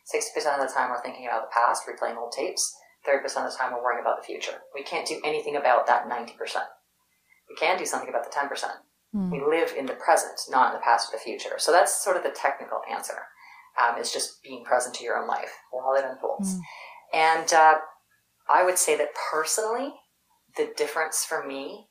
60% 0.05 0.61
of 0.61 0.67
the 0.67 0.71
time, 0.71 0.91
we're 0.91 1.01
thinking 1.01 1.25
about 1.25 1.49
the 1.49 1.51
past, 1.51 1.81
replaying 1.89 2.17
old 2.17 2.31
tapes. 2.31 2.75
30% 3.07 3.23
of 3.23 3.51
the 3.51 3.57
time, 3.57 3.73
we're 3.73 3.83
worrying 3.83 4.01
about 4.01 4.17
the 4.19 4.25
future. 4.25 4.61
We 4.73 4.83
can't 4.83 5.07
do 5.07 5.19
anything 5.23 5.55
about 5.55 5.87
that 5.87 6.09
90%. 6.09 6.29
We 7.49 7.55
can 7.55 7.77
do 7.77 7.85
something 7.85 8.09
about 8.09 8.23
the 8.23 8.35
10%. 8.37 8.47
Mm. 9.15 9.31
We 9.31 9.41
live 9.41 9.73
in 9.77 9.85
the 9.85 9.93
present, 9.93 10.39
not 10.49 10.73
in 10.73 10.79
the 10.79 10.83
past 10.83 11.09
or 11.09 11.17
the 11.17 11.23
future. 11.23 11.55
So 11.57 11.71
that's 11.71 12.03
sort 12.03 12.17
of 12.17 12.23
the 12.23 12.31
technical 12.31 12.81
answer. 12.89 13.27
Um, 13.81 13.95
it's 13.97 14.13
just 14.13 14.41
being 14.43 14.63
present 14.63 14.95
to 14.95 15.03
your 15.03 15.17
own 15.17 15.27
life 15.27 15.51
while 15.71 15.95
it 15.95 16.05
unfolds. 16.05 16.55
Mm. 16.55 16.61
And 17.13 17.53
uh, 17.53 17.75
I 18.49 18.63
would 18.63 18.77
say 18.77 18.97
that 18.97 19.09
personally, 19.31 19.93
the 20.57 20.71
difference 20.77 21.25
for 21.25 21.45
me, 21.45 21.87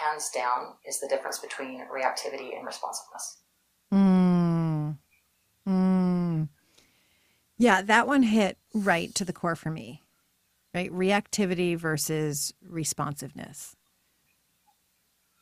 hands 0.00 0.30
down, 0.34 0.74
is 0.86 1.00
the 1.00 1.08
difference 1.08 1.38
between 1.38 1.80
reactivity 1.94 2.56
and 2.56 2.66
responsiveness. 2.66 3.38
Mm. 3.92 4.98
Mm. 5.66 6.48
Yeah, 7.58 7.82
that 7.82 8.06
one 8.06 8.22
hit 8.22 8.56
right 8.72 9.12
to 9.16 9.24
the 9.24 9.32
core 9.32 9.56
for 9.56 9.70
me, 9.70 10.02
right? 10.74 10.92
Reactivity 10.92 11.76
versus 11.76 12.54
responsiveness. 12.64 13.74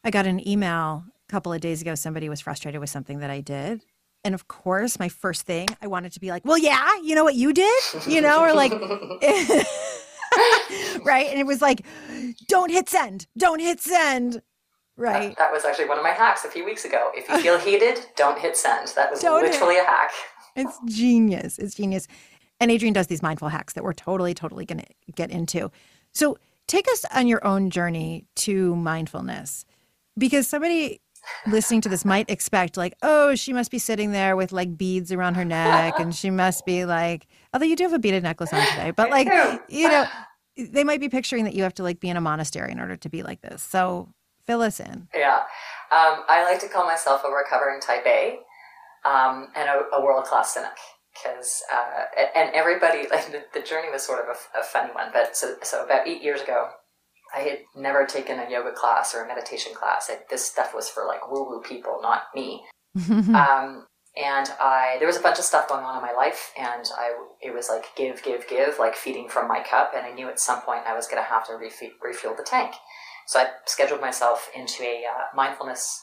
I 0.02 0.10
got 0.10 0.26
an 0.26 0.46
email 0.48 1.04
a 1.28 1.32
couple 1.32 1.52
of 1.52 1.60
days 1.60 1.82
ago. 1.82 1.94
Somebody 1.94 2.28
was 2.28 2.40
frustrated 2.40 2.80
with 2.80 2.90
something 2.90 3.18
that 3.18 3.30
I 3.30 3.40
did. 3.40 3.84
And 4.24 4.34
of 4.34 4.48
course, 4.48 4.98
my 4.98 5.08
first 5.08 5.42
thing, 5.42 5.68
I 5.82 5.86
wanted 5.86 6.12
to 6.12 6.20
be 6.20 6.30
like, 6.30 6.44
well, 6.44 6.58
yeah, 6.58 6.90
you 7.02 7.14
know 7.14 7.24
what 7.24 7.34
you 7.36 7.52
did? 7.52 7.82
You 8.08 8.20
know, 8.20 8.40
or 8.40 8.52
like, 8.54 8.72
right? 11.04 11.26
And 11.28 11.38
it 11.38 11.46
was 11.46 11.62
like, 11.62 11.84
don't 12.48 12.70
hit 12.70 12.88
send, 12.88 13.26
don't 13.36 13.60
hit 13.60 13.80
send. 13.80 14.42
Right. 14.96 15.28
That, 15.30 15.38
that 15.38 15.52
was 15.52 15.64
actually 15.66 15.88
one 15.88 15.98
of 15.98 16.04
my 16.04 16.10
hacks 16.10 16.44
a 16.46 16.48
few 16.48 16.64
weeks 16.64 16.86
ago. 16.86 17.10
If 17.14 17.28
you 17.28 17.38
feel 17.40 17.58
heated, 17.58 17.98
don't 18.16 18.38
hit 18.38 18.56
send. 18.56 18.88
That 18.96 19.10
was 19.10 19.20
Don't 19.20 19.44
hit- 19.44 19.52
literally 19.52 19.78
a 19.78 19.84
hack. 19.84 20.10
It's 20.56 20.78
genius. 20.86 21.58
It's 21.58 21.74
genius. 21.74 22.08
And 22.58 22.70
Adrian 22.70 22.94
does 22.94 23.06
these 23.06 23.22
mindful 23.22 23.48
hacks 23.48 23.74
that 23.74 23.84
we're 23.84 23.92
totally, 23.92 24.34
totally 24.34 24.64
going 24.64 24.80
to 24.80 25.12
get 25.14 25.30
into. 25.30 25.70
So 26.12 26.38
take 26.66 26.86
us 26.88 27.04
on 27.14 27.26
your 27.26 27.46
own 27.46 27.70
journey 27.70 28.24
to 28.36 28.74
mindfulness 28.74 29.64
because 30.16 30.48
somebody 30.48 31.00
listening 31.46 31.80
to 31.82 31.88
this 31.88 32.04
might 32.04 32.30
expect, 32.30 32.76
like, 32.76 32.94
oh, 33.02 33.34
she 33.34 33.52
must 33.52 33.70
be 33.70 33.78
sitting 33.78 34.12
there 34.12 34.36
with 34.36 34.52
like 34.52 34.76
beads 34.76 35.12
around 35.12 35.34
her 35.34 35.44
neck 35.44 35.98
and 35.98 36.14
she 36.14 36.30
must 36.30 36.64
be 36.64 36.84
like, 36.84 37.26
although 37.52 37.66
you 37.66 37.76
do 37.76 37.84
have 37.84 37.92
a 37.92 37.98
beaded 37.98 38.22
necklace 38.22 38.52
on 38.52 38.64
today, 38.68 38.90
but 38.90 39.10
like, 39.10 39.28
you 39.68 39.88
know, 39.88 40.06
they 40.56 40.84
might 40.84 41.00
be 41.00 41.08
picturing 41.08 41.44
that 41.44 41.54
you 41.54 41.62
have 41.62 41.74
to 41.74 41.82
like 41.82 42.00
be 42.00 42.08
in 42.08 42.16
a 42.16 42.20
monastery 42.20 42.72
in 42.72 42.80
order 42.80 42.96
to 42.96 43.08
be 43.08 43.22
like 43.22 43.42
this. 43.42 43.62
So 43.62 44.08
fill 44.46 44.62
us 44.62 44.80
in. 44.80 45.08
Yeah. 45.14 45.40
Um, 45.92 46.24
I 46.28 46.44
like 46.44 46.60
to 46.60 46.68
call 46.68 46.86
myself 46.86 47.22
a 47.24 47.30
recovering 47.30 47.80
type 47.80 48.06
A 48.06 48.38
um, 49.04 49.48
and 49.54 49.68
a, 49.68 49.96
a 49.96 50.04
world 50.04 50.24
class 50.24 50.54
cynic. 50.54 50.76
Because 51.12 51.62
uh, 51.72 52.22
and 52.34 52.54
everybody 52.54 53.08
like 53.10 53.30
the, 53.32 53.44
the 53.54 53.66
journey 53.66 53.88
was 53.90 54.02
sort 54.02 54.20
of 54.20 54.26
a, 54.26 54.60
a 54.60 54.62
funny 54.62 54.92
one. 54.92 55.10
But 55.12 55.36
so 55.36 55.56
so 55.62 55.84
about 55.84 56.06
eight 56.06 56.22
years 56.22 56.42
ago, 56.42 56.68
I 57.34 57.40
had 57.40 57.58
never 57.74 58.04
taken 58.04 58.38
a 58.38 58.50
yoga 58.50 58.72
class 58.72 59.14
or 59.14 59.24
a 59.24 59.28
meditation 59.28 59.72
class. 59.74 60.10
I, 60.10 60.18
this 60.30 60.44
stuff 60.44 60.74
was 60.74 60.88
for 60.88 61.06
like 61.06 61.30
woo 61.30 61.48
woo 61.48 61.62
people, 61.62 61.98
not 62.02 62.24
me. 62.34 62.64
um, 63.10 63.86
and 64.16 64.50
I 64.60 64.96
there 64.98 65.06
was 65.06 65.16
a 65.16 65.22
bunch 65.22 65.38
of 65.38 65.44
stuff 65.44 65.68
going 65.68 65.84
on 65.84 65.96
in 65.96 66.02
my 66.02 66.12
life, 66.12 66.52
and 66.56 66.84
I 66.96 67.12
it 67.42 67.54
was 67.54 67.68
like 67.68 67.84
give, 67.96 68.22
give, 68.22 68.48
give, 68.48 68.78
like 68.78 68.94
feeding 68.94 69.28
from 69.28 69.48
my 69.48 69.62
cup, 69.62 69.92
and 69.94 70.06
I 70.06 70.12
knew 70.12 70.28
at 70.28 70.40
some 70.40 70.62
point 70.62 70.86
I 70.86 70.94
was 70.94 71.06
going 71.06 71.22
to 71.22 71.28
have 71.28 71.46
to 71.48 71.54
refuel, 71.54 71.92
refuel 72.02 72.34
the 72.36 72.42
tank. 72.42 72.74
So 73.26 73.40
I 73.40 73.48
scheduled 73.66 74.00
myself 74.00 74.48
into 74.54 74.82
a 74.84 75.04
uh, 75.04 75.24
mindfulness 75.34 76.02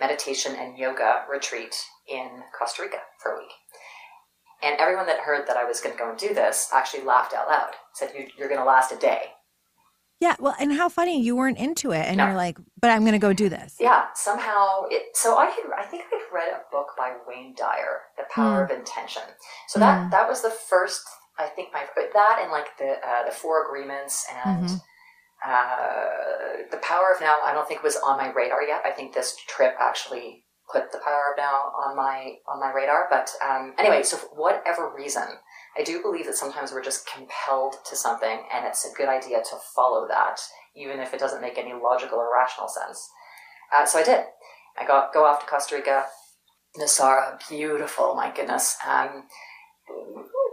meditation 0.00 0.54
and 0.54 0.78
yoga 0.78 1.24
retreat 1.30 1.74
in 2.08 2.42
Costa 2.58 2.82
Rica 2.82 2.98
for 3.22 3.32
a 3.32 3.38
week. 3.38 3.52
And 4.62 4.76
everyone 4.80 5.06
that 5.06 5.20
heard 5.20 5.46
that 5.46 5.56
I 5.56 5.64
was 5.64 5.80
going 5.80 5.94
to 5.94 5.98
go 5.98 6.10
and 6.10 6.18
do 6.18 6.34
this 6.34 6.70
actually 6.74 7.04
laughed 7.04 7.32
out 7.34 7.48
loud. 7.48 7.74
Said, 7.94 8.12
"You- 8.16 8.28
"You're 8.36 8.48
going 8.48 8.60
to 8.60 8.64
last 8.66 8.90
a 8.92 8.96
day." 8.96 9.34
yeah. 10.20 10.34
Well, 10.40 10.56
and 10.58 10.72
how 10.72 10.88
funny 10.88 11.20
you 11.20 11.36
weren't 11.36 11.58
into 11.58 11.92
it. 11.92 12.04
And 12.06 12.16
No. 12.16 12.26
you're 12.26 12.34
like, 12.34 12.58
but 12.80 12.90
I'm 12.90 13.02
going 13.02 13.12
to 13.12 13.20
go 13.20 13.32
do 13.32 13.48
this. 13.48 13.76
Yeah, 13.78 14.06
somehow 14.14 14.86
it. 14.90 15.16
So 15.16 15.36
I 15.38 15.46
had, 15.46 15.64
I 15.76 15.84
think 15.84 16.02
I'd 16.12 16.32
read 16.34 16.52
a 16.52 16.62
book 16.72 16.88
by 16.98 17.14
Wayne 17.28 17.54
Dyer, 17.56 18.00
The 18.16 18.24
Power 18.34 18.64
of 18.64 18.72
Intention. 18.72 19.22
So 19.68 19.78
that 19.78 19.96
Mm. 19.98 20.10
that 20.10 20.28
was 20.28 20.42
the 20.42 20.50
first. 20.50 21.02
I 21.38 21.46
think 21.46 21.72
my 21.72 21.84
that 22.14 22.38
and 22.42 22.50
like 22.50 22.76
the 22.78 22.98
uh, 23.08 23.26
the 23.26 23.30
Four 23.30 23.64
Agreements 23.64 24.26
and 24.44 24.64
Mhm. 24.68 24.80
uh, 25.44 26.66
the 26.70 26.78
Power 26.78 27.12
of 27.14 27.20
Now. 27.20 27.38
I 27.44 27.52
don't 27.52 27.68
think 27.68 27.84
was 27.84 27.96
on 27.96 28.16
my 28.18 28.32
radar 28.32 28.62
yet. 28.64 28.82
I 28.84 28.90
think 28.90 29.14
this 29.14 29.36
trip 29.46 29.76
actually 29.78 30.44
put 30.72 30.92
the 30.92 30.98
Power 30.98 31.32
of 31.32 31.38
Now 31.38 31.72
on 31.86 31.96
my 31.96 32.34
on 32.46 32.60
my 32.60 32.72
radar. 32.72 33.06
But 33.10 33.30
um, 33.44 33.74
anyway, 33.78 34.02
so 34.02 34.16
for 34.16 34.28
whatever 34.34 34.92
reason, 34.94 35.24
I 35.78 35.82
do 35.82 36.02
believe 36.02 36.26
that 36.26 36.36
sometimes 36.36 36.72
we're 36.72 36.82
just 36.82 37.08
compelled 37.12 37.76
to 37.88 37.96
something, 37.96 38.42
and 38.52 38.66
it's 38.66 38.84
a 38.84 38.94
good 38.96 39.08
idea 39.08 39.38
to 39.38 39.56
follow 39.74 40.06
that, 40.08 40.40
even 40.76 41.00
if 41.00 41.14
it 41.14 41.20
doesn't 41.20 41.42
make 41.42 41.58
any 41.58 41.72
logical 41.72 42.18
or 42.18 42.32
rational 42.32 42.68
sense. 42.68 43.08
Uh, 43.74 43.86
so 43.86 43.98
I 43.98 44.04
did. 44.04 44.24
I 44.78 44.86
got 44.86 45.12
go 45.12 45.24
off 45.24 45.40
to 45.40 45.46
Costa 45.46 45.76
Rica, 45.76 46.04
Nosara, 46.78 47.40
beautiful. 47.48 48.14
My 48.14 48.30
goodness. 48.34 48.76
Um, 48.86 49.24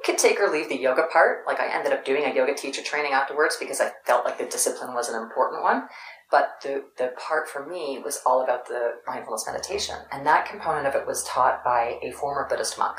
could 0.06 0.18
take 0.20 0.40
or 0.40 0.52
leave 0.52 0.70
the 0.70 0.80
yoga 0.80 1.04
part. 1.12 1.46
Like 1.48 1.60
I 1.60 1.68
ended 1.68 1.92
up 1.92 2.06
doing 2.06 2.24
a 2.26 2.34
yoga 2.34 2.54
teacher 2.54 2.84
training 2.84 3.14
afterwards 3.14 3.58
because 3.60 3.82
I 3.82 3.92
felt 4.06 4.24
like 4.24 4.38
the 4.38 4.46
discipline 4.46 4.94
was 4.94 5.10
an 5.10 5.22
important 5.22 5.64
one. 5.64 5.88
But 6.32 6.58
the 6.64 6.86
the 6.98 7.14
part 7.18 7.48
for 7.48 7.66
me 7.66 8.00
was 8.04 8.22
all 8.26 8.44
about 8.44 8.68
the 8.68 8.94
mindfulness 9.08 9.46
meditation, 9.48 9.96
and 10.12 10.26
that 10.26 10.46
component 10.50 10.88
of 10.88 10.96
it 10.96 11.06
was 11.06 11.24
taught 11.24 11.64
by 11.64 12.00
a 12.02 12.12
former 12.12 12.48
Buddhist 12.50 12.78
monk 12.78 12.98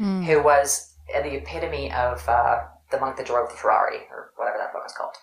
Mm. 0.00 0.24
who 0.24 0.42
was 0.42 0.94
the 1.08 1.34
epitome 1.36 1.92
of 1.92 2.26
uh, 2.26 2.62
the 2.90 2.98
monk 2.98 3.16
that 3.18 3.26
drove 3.26 3.50
the 3.50 3.54
Ferrari, 3.54 3.98
or 4.10 4.32
whatever 4.36 4.56
that 4.56 4.72
book 4.72 4.82
is 4.86 4.92
called. 4.94 5.14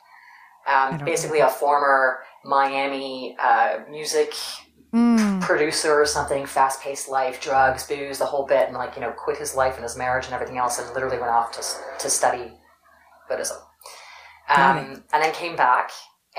Um, 0.67 1.03
basically, 1.03 1.39
a 1.39 1.49
former 1.49 2.19
Miami 2.45 3.35
uh, 3.39 3.79
music 3.89 4.33
Mm. 4.91 5.39
producer 5.41 6.01
or 6.01 6.05
something, 6.05 6.47
fast 6.47 6.81
paced 6.81 7.09
life, 7.09 7.39
drugs, 7.39 7.85
booze, 7.87 8.17
the 8.17 8.25
whole 8.25 8.45
bit, 8.47 8.67
and 8.67 8.75
like 8.75 8.95
you 8.95 9.01
know, 9.01 9.11
quit 9.11 9.37
his 9.37 9.55
life 9.55 9.75
and 9.75 9.83
his 9.83 9.95
marriage 9.95 10.25
and 10.25 10.33
everything 10.33 10.57
else, 10.57 10.79
and 10.79 10.91
literally 10.95 11.19
went 11.19 11.29
off 11.31 11.51
to 11.51 11.61
to 11.99 12.09
study 12.09 12.53
Buddhism, 13.27 13.57
um, 14.49 15.03
and 15.13 15.23
then 15.23 15.31
came 15.33 15.55
back 15.55 15.91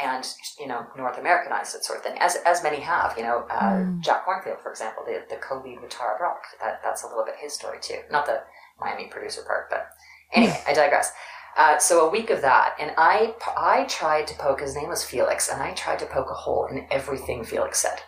and 0.02 0.26
you 0.58 0.66
know 0.66 0.86
North 0.96 1.18
Americanized 1.18 1.74
it 1.76 1.84
sort 1.84 1.98
of 1.98 2.04
thing, 2.04 2.16
as 2.20 2.36
as 2.46 2.62
many 2.62 2.80
have. 2.80 3.16
You 3.16 3.24
know, 3.24 3.46
uh, 3.50 3.60
Mm. 3.80 4.00
Jack 4.00 4.26
Kornfield, 4.26 4.60
for 4.62 4.70
example, 4.70 5.04
the 5.04 5.22
the 5.28 5.36
co-lead 5.36 5.80
with 5.80 5.90
Tara 5.90 6.16
Brach. 6.18 6.42
That 6.60 6.80
that's 6.82 7.02
a 7.02 7.06
little 7.08 7.24
bit 7.24 7.36
his 7.36 7.54
story 7.54 7.78
too, 7.80 8.00
not 8.10 8.26
the 8.26 8.42
Miami 8.80 9.06
producer 9.06 9.42
part, 9.46 9.68
but 9.70 9.88
anyway, 10.32 10.60
I 10.66 10.72
digress. 10.72 11.12
Uh, 11.56 11.78
so 11.78 12.06
a 12.06 12.10
week 12.10 12.30
of 12.30 12.40
that, 12.42 12.76
and 12.78 12.92
I 12.96 13.34
I 13.56 13.84
tried 13.84 14.26
to 14.28 14.34
poke. 14.34 14.60
His 14.60 14.74
name 14.76 14.88
was 14.88 15.04
Felix, 15.04 15.48
and 15.48 15.60
I 15.62 15.72
tried 15.74 15.98
to 16.00 16.06
poke 16.06 16.30
a 16.30 16.34
hole 16.34 16.66
in 16.66 16.86
everything 16.90 17.44
Felix 17.44 17.80
said 17.80 18.02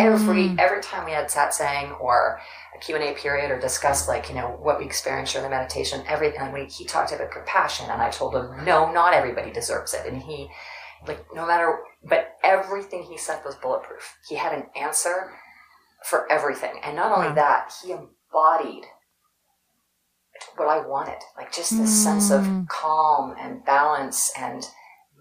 every 0.00 0.48
Mm. 0.48 0.58
every 0.58 0.82
time 0.82 1.04
we 1.04 1.12
had 1.12 1.30
sat 1.30 1.50
satsang 1.50 2.00
or 2.00 2.40
a 2.74 2.78
q&a 2.78 3.14
period 3.14 3.52
or 3.52 3.58
discussed 3.60 4.08
like 4.08 4.28
you 4.28 4.34
know 4.34 4.48
what 4.60 4.80
we 4.80 4.84
experienced 4.84 5.32
during 5.34 5.48
the 5.48 5.56
meditation 5.56 6.02
everything 6.08 6.40
and 6.40 6.52
we, 6.52 6.64
he 6.64 6.84
talked 6.84 7.12
about 7.12 7.30
compassion 7.30 7.88
and 7.88 8.02
i 8.02 8.10
told 8.10 8.34
him 8.34 8.64
no 8.64 8.90
not 8.90 9.14
everybody 9.14 9.52
deserves 9.52 9.94
it 9.94 10.04
and 10.06 10.20
he 10.24 10.50
like 11.06 11.24
no 11.34 11.46
matter 11.46 11.78
but 12.08 12.36
everything 12.44 13.02
he 13.02 13.16
said 13.18 13.40
was 13.44 13.54
bulletproof 13.56 14.16
he 14.28 14.34
had 14.36 14.52
an 14.52 14.66
answer 14.76 15.32
for 16.04 16.30
everything 16.30 16.78
and 16.84 16.94
not 16.96 17.12
only 17.12 17.28
Wow. 17.28 17.34
that 17.34 17.72
he 17.82 17.92
embodied 17.92 18.84
what 20.56 20.68
i 20.68 20.78
wanted 20.86 21.18
like 21.36 21.52
just 21.52 21.70
this 21.76 22.02
sense 22.04 22.30
of 22.30 22.42
Mm. 22.42 22.68
calm 22.68 23.34
and 23.38 23.64
balance 23.64 24.32
and 24.38 24.66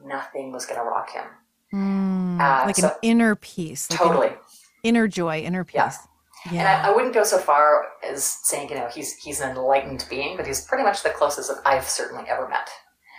nothing 0.03 0.51
was 0.51 0.65
going 0.65 0.79
to 0.79 0.85
rock 0.85 1.09
him 1.11 1.25
Mm. 1.73 2.39
Uh, 2.39 2.65
like 2.67 2.75
so- 2.77 2.87
an 2.89 2.93
inner 3.01 3.35
peace, 3.35 3.89
like 3.89 3.99
totally 3.99 4.31
inner 4.83 5.07
joy, 5.09 5.39
inner 5.39 5.65
peace. 5.65 5.73
Yeah. 5.75 5.91
Yeah. 6.51 6.59
And 6.59 6.67
I, 6.85 6.87
I 6.89 6.95
wouldn't 6.95 7.13
go 7.13 7.23
so 7.25 7.37
far 7.39 7.87
as 8.07 8.23
saying, 8.23 8.69
you 8.69 8.75
know, 8.75 8.87
he's 8.87 9.15
he's 9.15 9.41
an 9.41 9.49
enlightened 9.57 10.05
being, 10.09 10.37
but 10.37 10.45
he's 10.47 10.63
pretty 10.63 10.83
much 10.85 11.01
the 11.03 11.09
closest 11.09 11.49
that 11.49 11.57
I've 11.65 11.89
certainly 11.89 12.23
ever 12.29 12.47
met. 12.47 12.69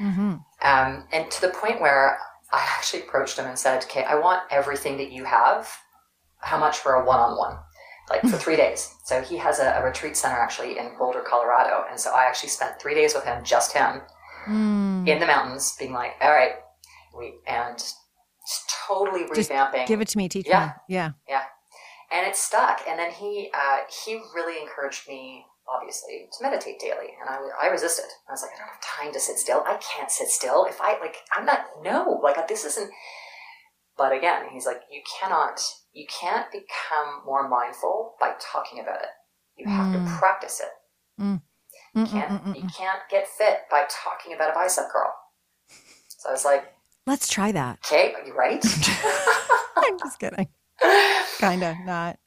Mhm. 0.00 0.42
Um, 0.62 1.08
and 1.12 1.30
to 1.30 1.40
the 1.42 1.48
point 1.50 1.80
where 1.80 2.18
I 2.52 2.60
actually 2.76 3.02
approached 3.02 3.38
him 3.38 3.46
and 3.46 3.58
said, 3.58 3.84
"Okay, 3.84 4.04
I 4.04 4.14
want 4.16 4.42
everything 4.50 4.96
that 4.98 5.10
you 5.10 5.24
have. 5.24 5.68
How 6.38 6.58
much 6.58 6.78
for 6.78 6.94
a 6.94 7.04
one-on-one, 7.04 7.58
like 8.10 8.22
for 8.22 8.36
three 8.36 8.56
days?" 8.56 8.94
So 9.04 9.20
he 9.22 9.36
has 9.38 9.58
a, 9.58 9.72
a 9.78 9.84
retreat 9.84 10.16
center 10.16 10.36
actually 10.36 10.78
in 10.78 10.96
Boulder, 10.98 11.20
Colorado, 11.26 11.84
and 11.90 11.98
so 11.98 12.12
I 12.12 12.24
actually 12.24 12.50
spent 12.50 12.80
three 12.80 12.94
days 12.94 13.14
with 13.14 13.24
him, 13.24 13.42
just 13.44 13.72
him, 13.72 14.02
Mm. 14.48 15.08
in 15.08 15.18
the 15.18 15.26
mountains, 15.26 15.74
being 15.76 15.92
like, 15.92 16.12
"All 16.20 16.30
right," 16.30 16.52
we 17.16 17.34
and 17.48 17.76
just 17.78 18.72
totally 18.86 19.26
Just 19.34 19.50
revamping. 19.50 19.86
Give 19.88 20.00
it 20.00 20.08
to 20.08 20.18
me, 20.18 20.28
teach 20.28 20.46
Yeah. 20.46 20.74
me. 20.88 20.94
Yeah. 20.96 21.10
and 22.12 22.24
it 22.24 22.36
stuck. 22.36 22.82
And 22.86 22.96
then 22.96 23.10
he 23.10 23.50
uh, 23.52 23.78
he 24.04 24.20
really 24.34 24.62
encouraged 24.62 25.08
me, 25.08 25.44
obviously, 25.68 26.28
to 26.32 26.42
meditate 26.42 26.78
daily, 26.80 27.14
and 27.20 27.28
I, 27.28 27.38
I 27.62 27.66
resisted. 27.68 28.06
I 28.28 28.32
was 28.32 28.42
like, 28.42 28.52
I 28.54 28.58
don't 28.58 28.68
have 28.68 28.80
time 28.80 29.12
to 29.12 29.20
sit 29.20 29.38
still. 29.38 29.62
I 29.66 29.78
can't 29.78 30.10
sit 30.10 30.28
still. 30.28 30.64
If 30.66 30.80
I 30.80 30.98
like, 31.00 31.16
I'm 31.36 31.44
not. 31.46 31.60
No, 31.82 32.20
like 32.22 32.46
this 32.48 32.64
isn't. 32.64 32.90
But 33.96 34.12
again, 34.12 34.42
he's 34.52 34.66
like, 34.66 34.82
you 34.90 35.00
cannot, 35.20 35.58
you 35.92 36.06
can't 36.08 36.50
become 36.52 37.22
more 37.24 37.48
mindful 37.48 38.14
by 38.20 38.34
talking 38.40 38.78
about 38.80 39.00
it. 39.00 39.08
You 39.56 39.66
have 39.70 39.86
Mm. 39.86 40.04
to 40.04 40.18
practice 40.18 40.60
it. 40.60 40.68
Mm, 41.22 41.40
You 41.94 42.04
can't, 42.04 42.30
mm, 42.30 42.44
mm, 42.44 42.56
you 42.56 42.68
can't 42.68 43.00
get 43.10 43.26
fit 43.26 43.60
by 43.70 43.86
talking 43.88 44.34
about 44.34 44.50
a 44.50 44.52
bicep 44.54 44.90
curl. 44.92 45.14
So 46.08 46.28
I 46.28 46.32
was 46.32 46.44
like, 46.44 46.64
Let's 47.06 47.26
try 47.28 47.52
that. 47.52 47.78
okay, 47.86 48.12
are 48.14 48.26
you 48.26 48.34
right? 48.34 48.62
I'm 49.76 49.98
just 49.98 50.18
kidding. 50.18 50.48
kind 51.38 51.62
of 51.64 51.76
not. 51.86 52.18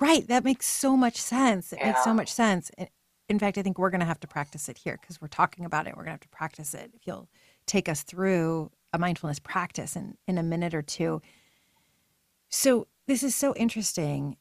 Right. 0.00 0.26
That 0.28 0.44
makes 0.44 0.66
so 0.66 0.96
much 0.96 1.16
sense. 1.16 1.72
It 1.72 1.80
makes 1.82 2.04
so 2.04 2.14
much 2.14 2.32
sense. 2.32 2.70
In- 2.78 2.88
In 3.28 3.38
fact, 3.38 3.58
I 3.58 3.62
think 3.62 3.78
we're 3.78 3.90
going 3.90 4.00
to 4.00 4.06
have 4.06 4.20
to 4.20 4.26
practice 4.26 4.68
it 4.68 4.78
here 4.78 4.96
because 5.00 5.20
we're 5.20 5.28
talking 5.28 5.64
about 5.64 5.86
it. 5.86 5.90
We're 5.90 6.04
going 6.04 6.16
to 6.16 6.20
have 6.20 6.20
to 6.20 6.28
practice 6.28 6.72
it. 6.72 6.92
If 6.94 7.06
you'll 7.06 7.28
take 7.66 7.88
us 7.88 8.02
through 8.02 8.70
a 8.92 8.98
mindfulness 8.98 9.38
practice 9.38 9.96
in, 9.96 10.16
in 10.26 10.38
a 10.38 10.42
minute 10.42 10.72
or 10.74 10.80
two. 10.80 11.20
So, 12.48 12.86
this 13.06 13.22
is 13.22 13.34
so 13.34 13.54
interesting. 13.54 14.36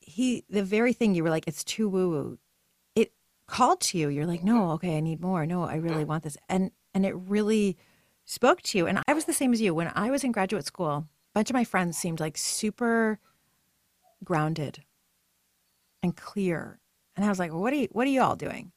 He, 0.00 0.44
the 0.48 0.62
very 0.62 0.92
thing 0.92 1.14
you 1.14 1.24
were 1.24 1.30
like, 1.30 1.48
it's 1.48 1.64
too 1.64 1.88
woo 1.88 2.10
woo, 2.10 2.38
it 2.94 3.12
called 3.46 3.80
to 3.80 3.98
you. 3.98 4.08
You're 4.08 4.26
like, 4.26 4.44
no, 4.44 4.70
okay, 4.72 4.96
I 4.96 5.00
need 5.00 5.20
more. 5.20 5.46
No, 5.46 5.64
I 5.64 5.76
really 5.76 6.04
mm. 6.04 6.08
want 6.08 6.22
this. 6.22 6.36
And, 6.48 6.70
and 6.94 7.04
it 7.04 7.14
really 7.16 7.76
spoke 8.24 8.62
to 8.62 8.78
you. 8.78 8.86
And 8.86 9.00
I 9.08 9.14
was 9.14 9.24
the 9.24 9.32
same 9.32 9.52
as 9.52 9.60
you. 9.60 9.74
When 9.74 9.90
I 9.94 10.10
was 10.10 10.22
in 10.22 10.32
graduate 10.32 10.66
school, 10.66 10.90
a 10.90 11.06
bunch 11.34 11.50
of 11.50 11.54
my 11.54 11.64
friends 11.64 11.96
seemed 11.96 12.20
like 12.20 12.36
super 12.36 13.18
grounded 14.24 14.84
and 16.02 16.16
clear. 16.16 16.80
And 17.16 17.24
I 17.24 17.28
was 17.28 17.38
like, 17.38 17.52
what 17.52 17.72
are 17.72 17.76
you, 17.76 17.88
what 17.92 18.06
are 18.06 18.10
you 18.10 18.22
all 18.22 18.36
doing? 18.36 18.72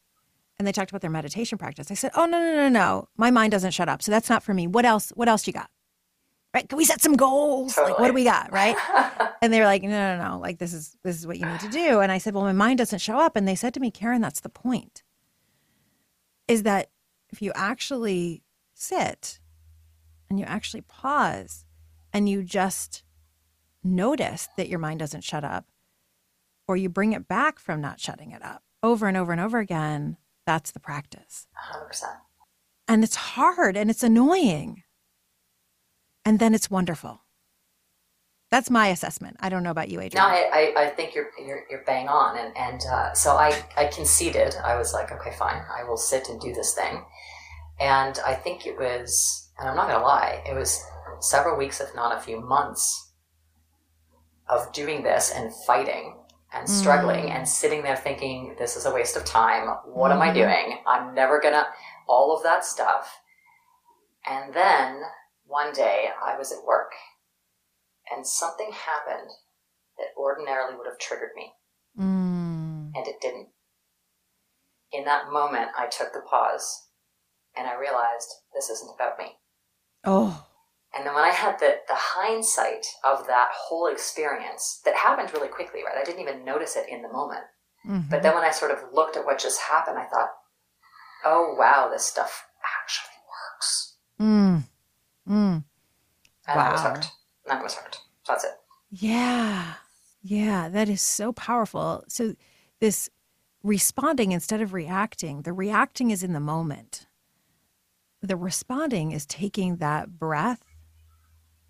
and 0.58 0.68
they 0.68 0.72
talked 0.72 0.92
about 0.92 1.02
their 1.02 1.12
meditation 1.12 1.58
practice. 1.58 1.92
I 1.92 1.96
said, 1.96 2.12
"Oh 2.16 2.26
no, 2.26 2.40
no, 2.40 2.56
no, 2.56 2.70
no! 2.70 3.08
My 3.18 3.32
mind 3.32 3.52
doesn't 3.52 3.72
shut 3.72 3.90
up, 3.90 4.02
so 4.02 4.12
that's 4.12 4.30
not 4.30 4.44
for 4.44 4.54
me. 4.54 4.68
What 4.68 4.86
else? 4.86 5.10
What 5.16 5.28
else 5.28 5.46
you 5.48 5.54
got? 5.54 5.70
Right? 6.54 6.68
Can 6.70 6.78
we 6.78 6.86
set 6.86 7.02
some 7.02 7.16
goals? 7.16 7.76
Totally. 7.76 7.92
Like, 7.92 8.00
what 8.00 8.08
do 8.08 8.14
we 8.14 8.24
got? 8.24 8.52
Right?" 8.52 8.76
and 9.42 9.52
they 9.52 9.60
were 9.60 9.66
like, 9.66 9.84
"No, 9.84 9.90
no, 9.90 10.30
no! 10.30 10.40
Like 10.40 10.60
this 10.60 10.74
is 10.74 10.98
this 11.04 11.18
is 11.18 11.28
what 11.28 11.38
you 11.38 11.46
need 11.46 11.60
to 11.62 11.70
do." 11.70 12.00
And 12.00 12.12
I 12.12 12.18
said, 12.18 12.34
"Well, 12.34 12.44
my 12.44 12.54
mind 12.54 12.78
doesn't 12.80 13.00
show 13.00 13.20
up." 13.20 13.36
And 13.36 13.48
they 13.48 13.56
said 13.56 13.74
to 13.74 13.80
me, 13.80 13.92
"Karen, 13.92 14.22
that's 14.22 14.40
the 14.40 14.50
point. 14.50 15.04
Is 16.48 16.64
that 16.64 16.90
if 17.32 17.42
you 17.42 17.52
actually 17.56 18.44
sit 18.74 19.40
and 20.30 20.40
you 20.40 20.46
actually 20.46 20.82
pause 20.82 21.66
and 22.14 22.30
you 22.30 22.44
just 22.44 23.04
notice 23.86 24.50
that 24.58 24.68
your 24.70 24.80
mind 24.80 25.00
doesn't 25.00 25.24
shut 25.24 25.44
up, 25.44 25.66
or 26.68 26.76
you 26.76 26.90
bring 26.90 27.14
it 27.14 27.28
back 27.28 27.60
from 27.60 27.80
not 27.82 28.00
shutting 28.00 28.32
it 28.32 28.44
up 28.44 28.64
over 28.84 29.08
and 29.08 29.16
over 29.16 29.32
and 29.32 29.42
over 29.42 29.60
again." 29.60 30.18
That's 30.46 30.72
the 30.72 30.80
practice. 30.80 31.48
100%. 31.74 32.04
And 32.88 33.04
it's 33.04 33.16
hard 33.16 33.76
and 33.76 33.90
it's 33.90 34.04
annoying. 34.04 34.84
And 36.24 36.40
then 36.40 36.54
it's 36.54 36.70
wonderful. 36.70 37.22
That's 38.52 38.70
my 38.70 38.88
assessment. 38.88 39.38
I 39.40 39.50
don't 39.50 39.64
know 39.64 39.72
about 39.72 39.90
you, 39.90 40.00
Adriane. 40.00 40.16
No, 40.16 40.22
I, 40.22 40.74
I, 40.78 40.84
I 40.84 40.90
think 40.90 41.16
you're, 41.16 41.32
you're, 41.44 41.64
you're 41.70 41.84
bang 41.86 42.08
on. 42.08 42.38
And, 42.38 42.56
and 42.56 42.82
uh, 42.90 43.14
so 43.14 43.32
I, 43.32 43.66
I 43.76 43.88
conceded. 43.88 44.56
I 44.64 44.76
was 44.76 44.94
like, 44.94 45.12
okay, 45.12 45.34
fine. 45.38 45.62
I 45.76 45.84
will 45.84 45.98
sit 45.98 46.30
and 46.30 46.40
do 46.40 46.54
this 46.54 46.74
thing. 46.76 47.04
And 47.80 48.18
I 48.26 48.36
think 48.36 48.66
it 48.68 48.78
was, 48.78 49.50
and 49.60 49.68
I'm 49.68 49.76
not 49.76 49.88
going 49.88 50.00
to 50.00 50.06
lie, 50.06 50.44
it 50.48 50.54
was 50.54 50.82
several 51.20 51.58
weeks, 51.58 51.82
if 51.82 51.94
not 51.96 52.16
a 52.16 52.22
few 52.22 52.40
months, 52.40 53.05
of 54.48 54.72
doing 54.74 55.04
this 55.04 55.32
and 55.36 55.54
fighting 55.66 56.16
and 56.54 56.70
struggling 56.70 57.26
mm. 57.26 57.32
and 57.32 57.48
sitting 57.48 57.84
there 57.84 57.96
thinking, 57.96 58.56
this 58.58 58.76
is 58.76 58.86
a 58.86 58.94
waste 58.94 59.18
of 59.18 59.26
time. 59.26 59.68
What 59.86 60.12
mm. 60.12 60.16
am 60.16 60.22
I 60.22 60.28
mm-hmm. 60.28 60.38
doing? 60.38 60.78
I'm 60.88 61.14
never 61.14 61.40
gonna, 61.42 61.68
all 62.08 62.36
of 62.36 62.44
that 62.44 62.64
stuff. 62.64 63.20
And 64.28 64.54
then 64.54 65.02
one 65.46 65.74
day 65.74 66.10
I 66.24 66.38
was 66.38 66.52
at 66.52 66.66
work 66.66 66.92
and 68.12 68.26
something 68.26 68.72
happened 68.72 69.30
that 69.98 70.08
ordinarily 70.18 70.76
would 70.78 70.88
have 70.88 71.00
triggered 71.00 71.32
me. 71.36 71.54
Mm. 72.00 72.92
And 72.96 73.08
it 73.08 73.16
didn't. 73.22 73.50
In 74.92 75.04
that 75.06 75.32
moment, 75.32 75.72
I 75.78 75.88
took 75.88 76.14
the 76.14 76.22
pause 76.22 76.88
and 77.58 77.68
I 77.68 77.78
realized 77.78 78.34
this 78.54 78.70
isn't 78.70 78.96
about 78.96 79.18
me. 79.18 79.38
Oh. 80.06 80.46
And 80.96 81.06
then 81.06 81.14
when 81.14 81.26
I 81.26 81.32
had 81.32 81.60
the, 81.60 81.76
the 81.88 81.96
hindsight 81.96 82.86
of 83.04 83.28
that 83.28 83.50
whole 83.54 83.88
experience 83.88 84.82
that 84.86 84.96
happened 84.96 85.34
really 85.34 85.50
quickly, 85.50 85.82
right? 85.86 85.98
I 86.00 86.06
didn't 86.06 86.22
even 86.22 86.46
notice 86.46 86.78
it 86.78 86.88
in 86.90 87.02
the 87.02 87.12
moment. 87.12 87.44
Mm-hmm. 87.86 88.10
But 88.10 88.24
then 88.24 88.34
when 88.34 88.44
I 88.44 88.52
sort 88.52 88.72
of 88.72 88.80
looked 88.94 89.18
at 89.18 89.26
what 89.26 89.38
just 89.38 89.60
happened, 89.60 89.98
I 89.98 90.06
thought, 90.06 90.30
oh, 91.26 91.56
wow, 91.60 91.90
this 91.92 92.06
stuff 92.06 92.46
actually 92.82 93.12
works. 93.28 93.96
Mm. 94.22 94.64
Mm. 95.28 95.64
And 96.48 96.56
wow. 96.56 96.70
I 96.70 96.72
was 96.72 96.82
hooked. 96.82 97.12
And 97.46 97.60
I 97.60 97.62
was 97.62 97.76
hooked. 97.76 97.96
So 98.24 98.34
that's 98.34 98.46
it. 98.46 98.52
Yeah. 98.92 99.74
Yeah. 100.24 100.70
That 100.70 100.88
is 100.88 101.02
so 101.02 101.34
powerful. 101.34 102.06
So 102.08 102.36
this 102.80 103.10
responding 103.64 104.32
instead 104.32 104.62
of 104.62 104.74
reacting, 104.74 105.42
the 105.42 105.54
reacting 105.54 106.12
is 106.12 106.24
in 106.24 106.32
the 106.32 106.40
moment. 106.40 107.08
The 108.22 108.38
responding 108.38 109.12
is 109.12 109.26
taking 109.26 109.78
that 109.78 110.18
breath 110.18 110.75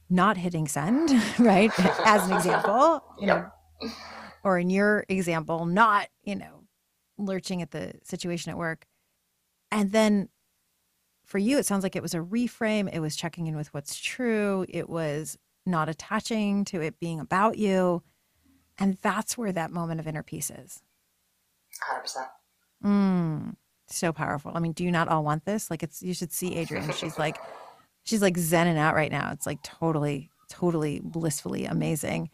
not 0.09 0.37
hitting 0.37 0.67
send, 0.67 1.11
right? 1.39 1.71
As 2.05 2.27
an 2.29 2.35
example, 2.35 3.03
you 3.19 3.27
know, 3.27 3.49
or 4.43 4.59
in 4.59 4.69
your 4.69 5.05
example, 5.09 5.65
not, 5.65 6.07
you 6.23 6.35
know, 6.35 6.63
lurching 7.17 7.61
at 7.61 7.71
the 7.71 7.93
situation 8.03 8.51
at 8.51 8.57
work. 8.57 8.85
And 9.71 9.91
then 9.91 10.29
for 11.25 11.37
you, 11.39 11.57
it 11.57 11.65
sounds 11.65 11.83
like 11.83 11.95
it 11.95 12.03
was 12.03 12.13
a 12.13 12.19
reframe. 12.19 12.89
It 12.93 12.99
was 12.99 13.15
checking 13.15 13.47
in 13.47 13.55
with 13.55 13.73
what's 13.73 13.97
true. 13.97 14.65
It 14.69 14.89
was 14.89 15.37
not 15.65 15.89
attaching 15.89 16.63
to 16.65 16.81
it 16.81 16.99
being 16.99 17.19
about 17.19 17.57
you. 17.57 18.03
And 18.77 18.97
that's 19.01 19.37
where 19.37 19.51
that 19.51 19.71
moment 19.71 19.99
of 19.99 20.07
inner 20.07 20.23
peace 20.23 20.51
is. 20.51 20.83
100%. 21.91 22.27
Mm, 22.83 23.55
so 23.87 24.13
powerful. 24.13 24.51
I 24.53 24.59
mean, 24.59 24.73
do 24.73 24.83
you 24.83 24.91
not 24.91 25.07
all 25.07 25.23
want 25.23 25.45
this? 25.45 25.71
Like, 25.71 25.81
it's, 25.81 26.03
you 26.03 26.13
should 26.13 26.31
see 26.31 26.55
Adriane. 26.55 26.93
She's 26.93 27.17
like, 27.17 27.37
she's 28.05 28.21
like 28.21 28.35
zenning 28.35 28.77
out 28.77 28.95
right 28.95 29.11
now. 29.11 29.31
It's 29.33 29.45
like 29.45 29.61
totally, 29.61 30.29
totally 30.49 31.01
blissfully 31.03 31.65
amazing. 31.65 32.29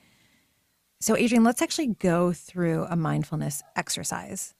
So, 1.00 1.16
Adriane, 1.16 1.44
let's 1.44 1.64
actually 1.64 1.88
go 1.88 2.32
through 2.32 2.86
a 2.88 2.96
mindfulness 2.96 3.64
exercise, 3.76 4.54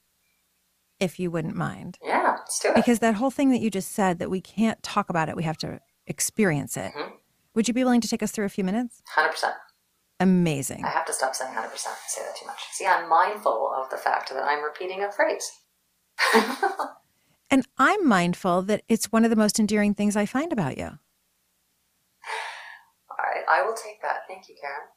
if 0.98 1.20
you 1.20 1.30
wouldn't 1.30 1.54
mind. 1.54 1.98
Yeah, 2.02 2.34
let's 2.38 2.58
do 2.58 2.70
it. 2.70 2.74
Because 2.74 2.98
that 2.98 3.14
whole 3.14 3.30
thing 3.30 3.50
that 3.52 3.60
you 3.60 3.70
just 3.70 3.92
said 3.92 4.18
that 4.18 4.28
we 4.28 4.40
can't 4.40 4.82
talk 4.82 5.08
about 5.08 5.28
it, 5.28 5.36
we 5.36 5.44
have 5.44 5.58
to 5.58 5.78
experience 6.08 6.76
it. 6.76 6.92
Mm-hmm. 6.92 7.14
Would 7.54 7.68
you 7.68 7.74
be 7.74 7.84
willing 7.84 8.00
to 8.00 8.08
take 8.08 8.24
us 8.24 8.32
through 8.32 8.46
a 8.46 8.48
few 8.48 8.64
minutes? 8.64 9.02
100%. 9.16 9.52
Amazing. 10.18 10.84
I 10.84 10.88
have 10.88 11.04
to 11.06 11.12
stop 11.12 11.36
saying 11.36 11.54
100%. 11.54 11.62
I 11.64 11.70
say 11.70 12.22
that 12.22 12.36
too 12.36 12.46
much. 12.46 12.58
See, 12.72 12.86
I'm 12.86 13.08
mindful 13.08 13.72
of 13.76 13.90
the 13.90 13.96
fact 13.96 14.30
that 14.30 14.42
I'm 14.42 14.64
repeating 14.64 15.02
a 15.04 15.12
phrase. 15.12 15.48
And 17.52 17.66
I'm 17.76 18.08
mindful 18.08 18.62
that 18.62 18.82
it's 18.88 19.12
one 19.12 19.24
of 19.24 19.30
the 19.30 19.36
most 19.36 19.60
endearing 19.60 19.92
things 19.92 20.16
I 20.16 20.24
find 20.24 20.54
about 20.54 20.78
you. 20.78 20.86
All 20.86 20.98
right. 23.18 23.44
I 23.46 23.62
will 23.62 23.74
take 23.74 24.00
that. 24.00 24.20
Thank 24.26 24.48
you, 24.48 24.54
Karen. 24.58 24.88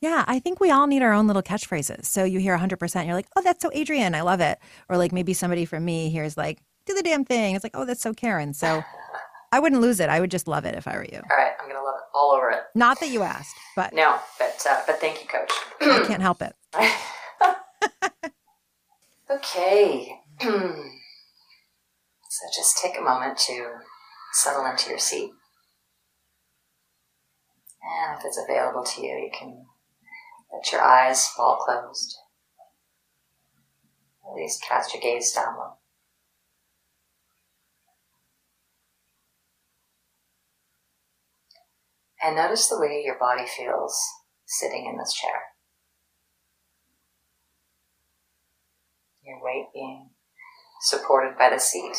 Yeah, 0.00 0.24
I 0.26 0.40
think 0.40 0.58
we 0.58 0.72
all 0.72 0.88
need 0.88 1.02
our 1.02 1.12
own 1.12 1.28
little 1.28 1.42
catchphrases. 1.42 2.06
So 2.06 2.24
you 2.24 2.40
hear 2.40 2.58
100%, 2.58 3.06
you're 3.06 3.14
like, 3.14 3.28
oh, 3.36 3.42
that's 3.42 3.62
so 3.62 3.70
Adriane. 3.70 4.16
I 4.16 4.22
love 4.22 4.40
it. 4.40 4.58
Or 4.88 4.98
like 4.98 5.12
maybe 5.12 5.34
somebody 5.34 5.64
from 5.64 5.84
me 5.84 6.10
hears 6.10 6.36
like, 6.36 6.58
do 6.84 6.94
the 6.94 7.02
damn 7.02 7.24
thing. 7.24 7.54
It's 7.54 7.64
like, 7.64 7.76
oh, 7.76 7.84
that's 7.84 8.02
so 8.02 8.12
Karen. 8.12 8.54
So 8.54 8.82
I 9.52 9.60
wouldn't 9.60 9.80
lose 9.80 10.00
it. 10.00 10.10
I 10.10 10.18
would 10.18 10.32
just 10.32 10.48
love 10.48 10.64
it 10.64 10.74
if 10.74 10.88
I 10.88 10.96
were 10.96 11.04
you. 11.04 11.20
All 11.30 11.36
right. 11.36 11.52
I'm 11.60 11.68
going 11.68 11.80
to 11.80 11.84
love 11.84 11.94
it 11.96 12.04
all 12.12 12.32
over 12.32 12.50
it. 12.50 12.62
Not 12.74 12.98
that 12.98 13.10
you 13.10 13.22
asked, 13.22 13.54
but. 13.76 13.94
No, 13.94 14.18
but, 14.40 14.66
uh, 14.68 14.80
but 14.84 15.00
thank 15.00 15.22
you, 15.22 15.28
coach. 15.28 15.52
I 15.80 16.02
can't 16.08 16.22
help 16.22 16.42
it. 16.42 16.56
okay. 19.30 20.18
So 22.34 22.48
just 22.52 22.78
take 22.82 22.98
a 22.98 23.00
moment 23.00 23.38
to 23.46 23.74
settle 24.32 24.66
into 24.66 24.90
your 24.90 24.98
seat. 24.98 25.30
And 27.80 28.18
if 28.18 28.24
it's 28.26 28.42
available 28.42 28.82
to 28.82 29.02
you, 29.02 29.14
you 29.14 29.30
can 29.32 29.66
let 30.52 30.72
your 30.72 30.82
eyes 30.82 31.28
fall 31.28 31.58
closed. 31.58 32.16
At 34.28 34.34
least 34.34 34.64
cast 34.68 34.92
your 34.92 35.00
gaze 35.00 35.32
downward. 35.32 35.76
And 42.20 42.34
notice 42.34 42.66
the 42.68 42.80
way 42.80 43.00
your 43.06 43.16
body 43.16 43.44
feels 43.46 43.96
sitting 44.44 44.86
in 44.86 44.98
this 44.98 45.12
chair. 45.12 45.40
Your 49.24 49.40
weight 49.40 49.66
being 49.72 50.10
supported 50.80 51.38
by 51.38 51.50
the 51.50 51.60
seat 51.60 51.94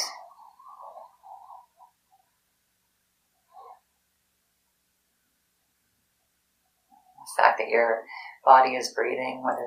the 7.35 7.41
fact 7.41 7.57
that 7.59 7.69
your 7.69 8.03
body 8.43 8.75
is 8.75 8.93
breathing, 8.93 9.43
whether 9.43 9.65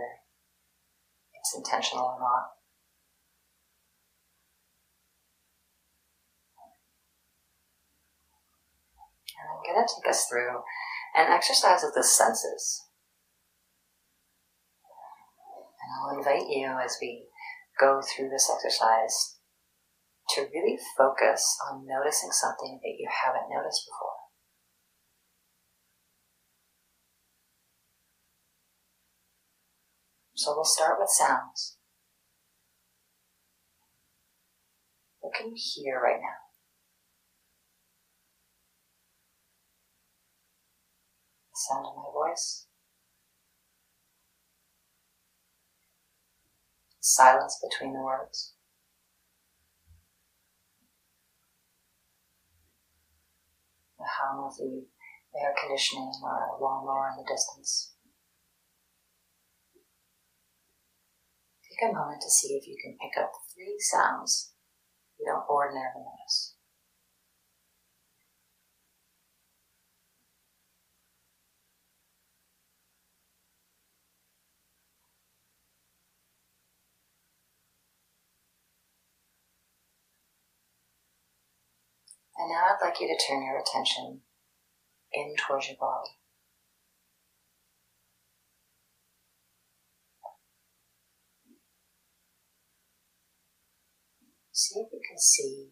it's 1.34 1.54
intentional 1.56 2.04
or 2.04 2.18
not. 2.20 2.58
And 9.38 9.48
I'm 9.52 9.62
going 9.62 9.86
to 9.86 9.94
take 9.94 10.10
us 10.10 10.26
through 10.26 10.62
an 11.16 11.30
exercise 11.32 11.84
of 11.84 11.94
the 11.94 12.02
senses. 12.02 12.84
And 15.82 15.90
I'll 15.94 16.18
invite 16.18 16.48
you 16.48 16.76
as 16.84 16.96
we 17.00 17.26
go 17.78 18.00
through 18.02 18.30
this 18.30 18.50
exercise 18.52 19.36
to 20.30 20.42
really 20.52 20.78
focus 20.96 21.56
on 21.70 21.86
noticing 21.86 22.30
something 22.32 22.80
that 22.82 22.96
you 22.98 23.08
haven't 23.08 23.48
noticed 23.48 23.86
before. 23.86 24.07
So 30.38 30.54
we'll 30.54 30.64
start 30.64 31.00
with 31.00 31.08
sounds. 31.10 31.78
What 35.18 35.34
can 35.34 35.48
you 35.48 35.56
hear 35.56 36.00
right 36.00 36.20
now? 36.20 36.38
The 41.50 41.58
sound 41.68 41.86
of 41.86 41.96
my 41.96 42.04
voice. 42.14 42.68
Silence 47.00 47.60
between 47.60 47.94
the 47.94 48.00
words. 48.00 48.54
The 53.98 54.04
hum 54.06 54.44
of 54.44 54.56
the 54.56 54.86
air 55.36 55.52
conditioning 55.60 56.12
or 56.22 56.56
a 56.56 56.62
lawnmower 56.62 57.10
in 57.10 57.24
the 57.24 57.28
distance. 57.28 57.97
Take 61.78 61.90
a 61.90 61.92
moment 61.92 62.20
to 62.22 62.30
see 62.30 62.54
if 62.54 62.66
you 62.66 62.76
can 62.82 62.96
pick 63.00 63.20
up 63.22 63.30
three 63.54 63.76
sounds 63.78 64.52
you 65.18 65.26
don't 65.26 65.48
ordinarily 65.48 66.04
notice. 66.04 66.54
And 82.36 82.50
now 82.50 82.66
I'd 82.70 82.78
like 82.80 83.00
you 83.00 83.08
to 83.08 83.26
turn 83.26 83.42
your 83.42 83.58
attention 83.58 84.20
in 85.12 85.34
towards 85.36 85.66
your 85.66 85.76
body. 85.80 86.17
See 94.60 94.80
if 94.80 94.88
you 94.92 95.00
can 95.08 95.18
see 95.20 95.68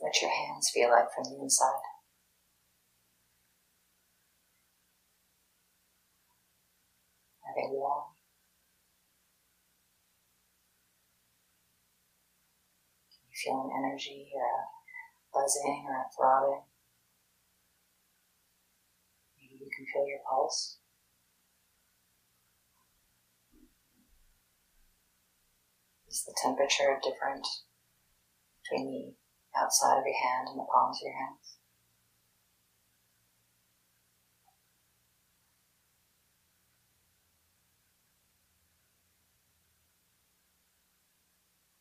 what 0.00 0.20
your 0.20 0.28
hands 0.28 0.72
feel 0.74 0.90
like 0.90 1.06
from 1.14 1.22
the 1.22 1.40
inside. 1.40 1.86
Are 7.46 7.54
they 7.54 7.70
warm? 7.70 8.10
Can 13.12 13.22
you 13.30 13.36
feel 13.38 13.70
an 13.70 13.70
energy 13.78 14.32
or 14.34 14.42
a 14.42 14.66
buzzing 15.32 15.86
or 15.86 15.94
a 15.94 16.10
throbbing? 16.10 16.62
Maybe 19.38 19.62
you 19.62 19.70
can 19.70 19.86
feel 19.86 20.08
your 20.08 20.26
pulse. 20.28 20.78
Is 26.08 26.24
the 26.24 26.34
temperature 26.42 26.98
different 27.00 27.46
between 28.66 28.90
the 28.90 29.60
outside 29.60 29.98
of 29.98 30.06
your 30.06 30.18
hand 30.18 30.48
and 30.50 30.58
the 30.58 30.66
palms 30.66 30.98
of 30.98 31.06
your 31.06 31.14
hands? 31.14 31.58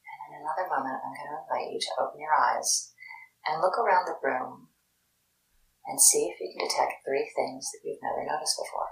And 0.06 0.38
in 0.38 0.42
another 0.46 0.70
moment, 0.70 1.02
I'm 1.02 1.14
going 1.14 1.34
to 1.34 1.42
invite 1.42 1.74
you 1.74 1.80
to 1.82 1.96
open 2.06 2.22
your 2.22 2.34
eyes 2.38 2.94
and 3.50 3.62
look 3.62 3.78
around 3.82 4.06
the 4.06 4.22
room 4.22 4.70
and 5.86 6.02
see 6.02 6.30
if 6.30 6.40
you 6.40 6.54
can 6.54 6.68
detect 6.68 7.06
three 7.06 7.30
things 7.34 7.70
that 7.74 7.82
you've 7.82 8.02
never 8.02 8.26
noticed 8.26 8.58
before. 8.62 8.90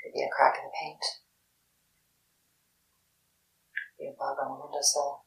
Could 0.00 0.16
be 0.16 0.24
a 0.24 0.32
crack 0.32 0.56
in 0.58 0.64
the 0.64 0.76
paint, 0.76 1.04
be 3.98 4.10
a 4.10 4.16
bug 4.18 4.36
on 4.42 4.50
a 4.50 4.60
windowsill, 4.60 5.21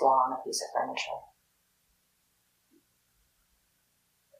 flaw 0.00 0.24
on 0.24 0.32
a 0.32 0.42
piece 0.42 0.64
of 0.64 0.68
furniture. 0.72 1.20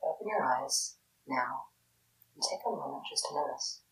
Open 0.02 0.26
your 0.26 0.42
eyes 0.42 0.96
now 1.28 1.68
and 2.34 2.42
take 2.42 2.60
a 2.66 2.70
moment 2.70 3.04
just 3.10 3.26
to 3.28 3.34
notice. 3.34 3.82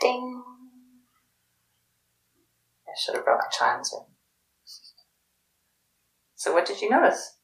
Ding. 0.00 0.53
I 2.94 3.00
should 3.00 3.16
have 3.16 3.24
brought 3.24 3.38
my 3.38 3.50
chimes 3.50 3.92
in. 3.92 4.04
So, 6.36 6.52
what 6.52 6.66
did 6.66 6.80
you 6.80 6.90
notice? 6.90 7.38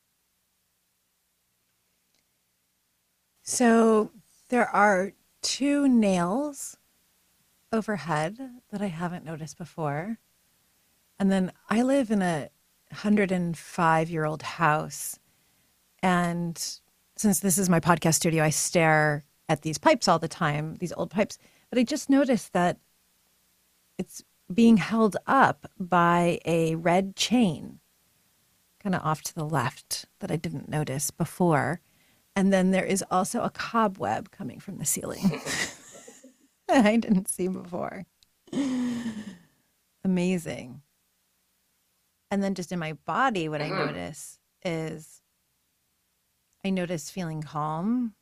So 3.51 4.13
there 4.49 4.69
are 4.69 5.11
two 5.43 5.89
nails 5.89 6.77
overhead 7.73 8.39
that 8.71 8.81
I 8.81 8.87
haven't 8.87 9.25
noticed 9.25 9.59
before. 9.59 10.19
And 11.19 11.33
then 11.33 11.51
I 11.69 11.83
live 11.83 12.13
in 12.13 12.23
a 12.23 12.51
105 12.91 14.09
year 14.09 14.25
old 14.25 14.43
house. 14.43 15.19
And 16.01 16.57
since 17.17 17.41
this 17.41 17.59
is 17.59 17.69
my 17.69 17.81
podcast 17.81 18.15
studio, 18.15 18.45
I 18.45 18.51
stare 18.51 19.25
at 19.49 19.63
these 19.63 19.79
pipes 19.79 20.07
all 20.07 20.21
the 20.21 20.29
time, 20.29 20.77
these 20.77 20.93
old 20.93 21.11
pipes. 21.11 21.37
But 21.71 21.81
I 21.81 21.83
just 21.83 22.09
noticed 22.09 22.53
that 22.53 22.79
it's 23.99 24.23
being 24.53 24.79
held 24.79 25.17
up 25.27 25.71
by 25.79 26.41
a 26.45 26.75
red 26.75 27.17
chain, 27.17 27.81
kind 28.83 28.95
of 28.95 29.03
off 29.05 29.23
to 29.23 29.35
the 29.35 29.45
left, 29.45 30.07
that 30.21 30.31
I 30.31 30.37
didn't 30.37 30.69
notice 30.69 31.11
before. 31.11 31.81
And 32.35 32.53
then 32.53 32.71
there 32.71 32.85
is 32.85 33.05
also 33.11 33.43
a 33.43 33.51
cobweb 33.51 34.31
coming 34.31 34.61
from 34.61 34.79
the 34.79 34.85
ceiling 34.85 35.41
that 36.69 36.87
I 36.87 36.97
didn't 36.97 37.29
see 37.29 37.49
before. 37.49 38.07
Amazing. 40.05 40.83
And 42.31 42.43
then 42.43 42.55
just 42.55 42.73
in 42.73 42.79
my 42.79 42.95
body, 43.07 43.49
what 43.49 43.61
I 43.61 43.69
mm-hmm. 43.69 43.87
notice 43.87 44.39
is 44.65 45.23
I 46.65 46.71
notice 46.71 47.11
feeling 47.11 47.43
calm. 47.43 48.15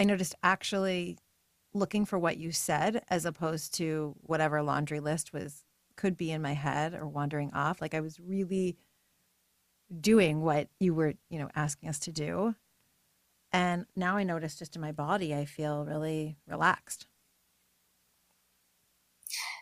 I 0.00 0.04
noticed 0.04 0.34
actually 0.42 1.18
looking 1.78 2.04
for 2.04 2.18
what 2.18 2.36
you 2.36 2.52
said 2.52 3.02
as 3.08 3.24
opposed 3.24 3.74
to 3.74 4.14
whatever 4.22 4.62
laundry 4.62 5.00
list 5.00 5.32
was 5.32 5.64
could 5.96 6.16
be 6.16 6.30
in 6.30 6.42
my 6.42 6.52
head 6.52 6.94
or 6.94 7.06
wandering 7.06 7.52
off. 7.52 7.80
Like 7.80 7.94
I 7.94 8.00
was 8.00 8.20
really 8.20 8.76
doing 10.00 10.42
what 10.42 10.68
you 10.78 10.94
were, 10.94 11.14
you 11.30 11.38
know, 11.38 11.48
asking 11.54 11.88
us 11.88 11.98
to 12.00 12.12
do. 12.12 12.54
And 13.52 13.86
now 13.94 14.16
I 14.16 14.24
notice 14.24 14.56
just 14.56 14.76
in 14.76 14.82
my 14.82 14.92
body, 14.92 15.34
I 15.34 15.44
feel 15.44 15.84
really 15.84 16.36
relaxed. 16.46 17.06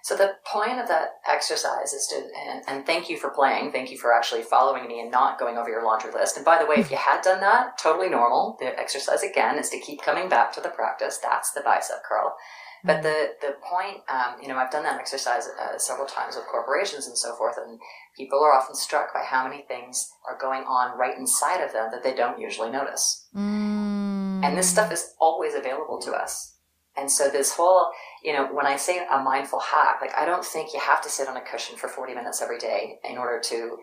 So 0.05 0.15
the 0.15 0.35
point 0.45 0.79
of 0.79 0.87
that 0.89 1.21
exercise 1.27 1.95
is 1.95 2.07
to, 2.09 2.17
and, 2.17 2.63
and, 2.69 2.85
thank 2.85 3.09
you 3.09 3.17
for 3.17 3.31
playing. 3.31 3.73
Thank 3.73 3.91
you 3.91 3.97
for 3.97 4.13
actually 4.13 4.43
following 4.43 4.87
me 4.87 5.01
and 5.01 5.11
not 5.11 5.39
going 5.39 5.57
over 5.57 5.71
your 5.71 5.83
laundry 5.83 6.13
list. 6.13 6.37
And 6.37 6.45
by 6.45 6.59
the 6.59 6.67
way, 6.67 6.75
if 6.77 6.91
you 6.91 6.99
had 6.99 7.23
done 7.23 7.41
that, 7.41 7.79
totally 7.79 8.11
normal. 8.11 8.59
The 8.61 8.79
exercise 8.79 9.23
again 9.23 9.59
is 9.59 9.71
to 9.71 9.81
keep 9.81 10.03
coming 10.03 10.29
back 10.29 10.53
to 10.53 10.61
the 10.61 10.69
practice. 10.69 11.19
That's 11.23 11.53
the 11.53 11.63
bicep 11.63 12.03
curl. 12.07 12.37
But 12.85 13.03
the, 13.03 13.31
the 13.41 13.57
point, 13.65 14.03
um, 14.11 14.43
you 14.43 14.49
know, 14.49 14.59
I've 14.59 14.71
done 14.71 14.83
that 14.83 15.01
exercise 15.01 15.49
uh, 15.59 15.79
several 15.79 16.07
times 16.07 16.37
with 16.37 16.45
corporations 16.49 17.07
and 17.07 17.17
so 17.17 17.35
forth, 17.37 17.57
and 17.57 17.81
people 18.15 18.41
are 18.41 18.53
often 18.53 18.75
struck 18.75 19.15
by 19.15 19.23
how 19.23 19.49
many 19.49 19.63
things 19.63 20.13
are 20.29 20.37
going 20.39 20.65
on 20.65 20.99
right 20.99 21.17
inside 21.17 21.65
of 21.65 21.73
them 21.73 21.89
that 21.93 22.03
they 22.03 22.15
don't 22.15 22.39
usually 22.39 22.71
notice. 22.71 23.27
Mm. 23.35 24.45
And 24.45 24.59
this 24.59 24.69
stuff 24.69 24.93
is 24.93 25.15
always 25.19 25.55
available 25.55 25.99
to 26.03 26.13
us. 26.13 26.54
And 26.97 27.11
so 27.11 27.29
this 27.29 27.55
whole, 27.55 27.91
you 28.23 28.33
know, 28.33 28.47
when 28.53 28.67
I 28.67 28.77
say 28.77 29.05
a 29.11 29.19
mindful 29.19 29.59
hack, 29.59 29.99
like 30.01 30.15
I 30.17 30.25
don't 30.25 30.45
think 30.45 30.73
you 30.73 30.81
have 30.81 31.03
to 31.03 31.09
sit 31.09 31.29
on 31.29 31.37
a 31.37 31.41
cushion 31.41 31.77
for 31.77 31.89
40 31.89 32.15
minutes 32.15 32.41
every 32.41 32.59
day 32.59 32.99
in 33.05 33.19
order 33.19 33.41
to 33.41 33.79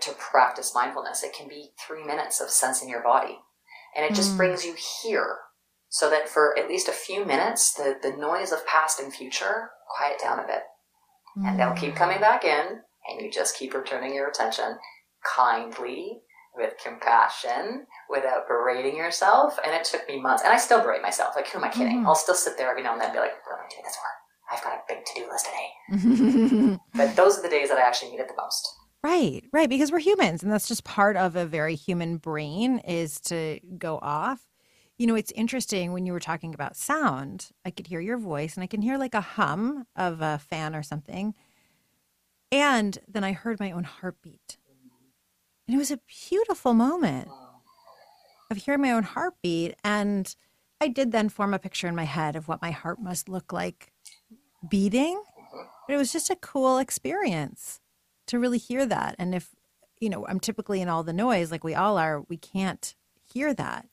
to 0.00 0.12
practice 0.12 0.74
mindfulness. 0.74 1.24
It 1.24 1.32
can 1.32 1.48
be 1.48 1.72
3 1.86 2.04
minutes 2.04 2.40
of 2.40 2.50
sensing 2.50 2.88
your 2.88 3.02
body. 3.02 3.40
And 3.96 4.04
it 4.04 4.14
just 4.14 4.34
Mm. 4.34 4.36
brings 4.36 4.64
you 4.64 4.74
here 4.74 5.40
so 5.88 6.08
that 6.08 6.28
for 6.28 6.56
at 6.58 6.68
least 6.68 6.88
a 6.88 6.92
few 6.92 7.24
minutes 7.24 7.72
the 7.72 7.98
the 8.00 8.12
noise 8.12 8.52
of 8.52 8.66
past 8.66 9.00
and 9.00 9.12
future 9.12 9.72
quiet 9.88 10.20
down 10.20 10.38
a 10.38 10.46
bit. 10.46 10.64
And 11.44 11.58
they'll 11.58 11.74
keep 11.74 11.96
coming 11.96 12.20
back 12.20 12.44
in 12.44 12.82
and 13.08 13.20
you 13.20 13.30
just 13.30 13.56
keep 13.56 13.74
returning 13.74 14.14
your 14.14 14.28
attention 14.28 14.78
kindly 15.24 16.22
with 16.54 16.74
compassion 16.82 17.86
without 18.10 18.46
berating 18.46 18.96
yourself. 18.96 19.58
And 19.64 19.74
it 19.74 19.84
took 19.84 20.06
me 20.08 20.20
months, 20.20 20.42
and 20.42 20.52
I 20.52 20.56
still 20.58 20.80
berate 20.82 21.02
myself. 21.02 21.34
Like, 21.36 21.48
who 21.48 21.58
am 21.58 21.64
I 21.64 21.68
kidding? 21.68 22.02
Mhm. 22.02 22.06
I'll 22.06 22.14
still 22.14 22.34
sit 22.34 22.58
there 22.58 22.70
every 22.70 22.82
now 22.82 22.92
and 22.92 23.00
then 23.00 23.08
and 23.08 23.14
be 23.14 23.20
like, 23.20 23.32
what 23.46 23.58
am 23.58 23.64
I 23.64 23.68
doing 23.70 23.82
this 23.84 23.96
for? 23.96 24.54
I've 24.54 24.62
got 24.62 24.74
a 24.74 24.80
big 24.86 25.04
to 25.04 25.14
do 25.14 25.28
list 25.30 25.46
today. 25.46 26.78
But 26.94 27.16
those 27.16 27.38
are 27.38 27.42
the 27.42 27.48
days 27.48 27.68
that 27.70 27.78
I 27.78 27.82
actually 27.82 28.10
need 28.10 28.20
it 28.20 28.28
the 28.28 28.34
most. 28.36 28.68
Right, 29.02 29.42
right, 29.52 29.68
because 29.68 29.90
we're 29.90 29.98
humans 29.98 30.42
and 30.42 30.52
that's 30.52 30.68
just 30.68 30.84
part 30.84 31.16
of 31.16 31.34
a 31.36 31.46
very 31.46 31.74
human 31.74 32.18
brain 32.18 32.78
is 32.80 33.20
to 33.22 33.58
go 33.78 33.98
off. 34.00 34.46
You 34.98 35.06
know, 35.06 35.14
it's 35.16 35.32
interesting 35.32 35.92
when 35.92 36.06
you 36.06 36.12
were 36.12 36.20
talking 36.20 36.54
about 36.54 36.76
sound, 36.76 37.50
I 37.64 37.70
could 37.70 37.86
hear 37.88 37.98
your 38.00 38.18
voice 38.18 38.54
and 38.54 38.62
I 38.62 38.68
can 38.68 38.82
hear 38.82 38.98
like 38.98 39.14
a 39.14 39.20
hum 39.20 39.86
of 39.96 40.20
a 40.20 40.38
fan 40.38 40.76
or 40.76 40.82
something. 40.82 41.34
And 42.52 42.98
then 43.08 43.24
I 43.24 43.32
heard 43.32 43.58
my 43.58 43.72
own 43.72 43.84
heartbeat. 43.84 44.58
And 45.72 45.78
it 45.78 45.88
was 45.88 45.90
a 45.90 46.00
beautiful 46.28 46.74
moment 46.74 47.28
of 48.50 48.58
hearing 48.58 48.82
my 48.82 48.90
own 48.90 49.04
heartbeat 49.04 49.74
and 49.82 50.36
I 50.82 50.88
did 50.88 51.12
then 51.12 51.30
form 51.30 51.54
a 51.54 51.58
picture 51.58 51.88
in 51.88 51.96
my 51.96 52.04
head 52.04 52.36
of 52.36 52.46
what 52.46 52.60
my 52.60 52.72
heart 52.72 53.00
must 53.00 53.26
look 53.26 53.54
like 53.54 53.90
beating. 54.68 55.16
Mm-hmm. 55.16 55.62
But 55.88 55.94
it 55.94 55.96
was 55.96 56.12
just 56.12 56.28
a 56.28 56.36
cool 56.36 56.76
experience 56.76 57.80
to 58.26 58.38
really 58.38 58.58
hear 58.58 58.84
that. 58.84 59.16
And 59.18 59.34
if, 59.34 59.48
you 59.98 60.10
know, 60.10 60.26
I'm 60.26 60.40
typically 60.40 60.82
in 60.82 60.90
all 60.90 61.04
the 61.04 61.14
noise, 61.14 61.50
like 61.50 61.64
we 61.64 61.74
all 61.74 61.96
are, 61.96 62.20
we 62.28 62.36
can't 62.36 62.94
hear 63.24 63.54
that. 63.54 63.88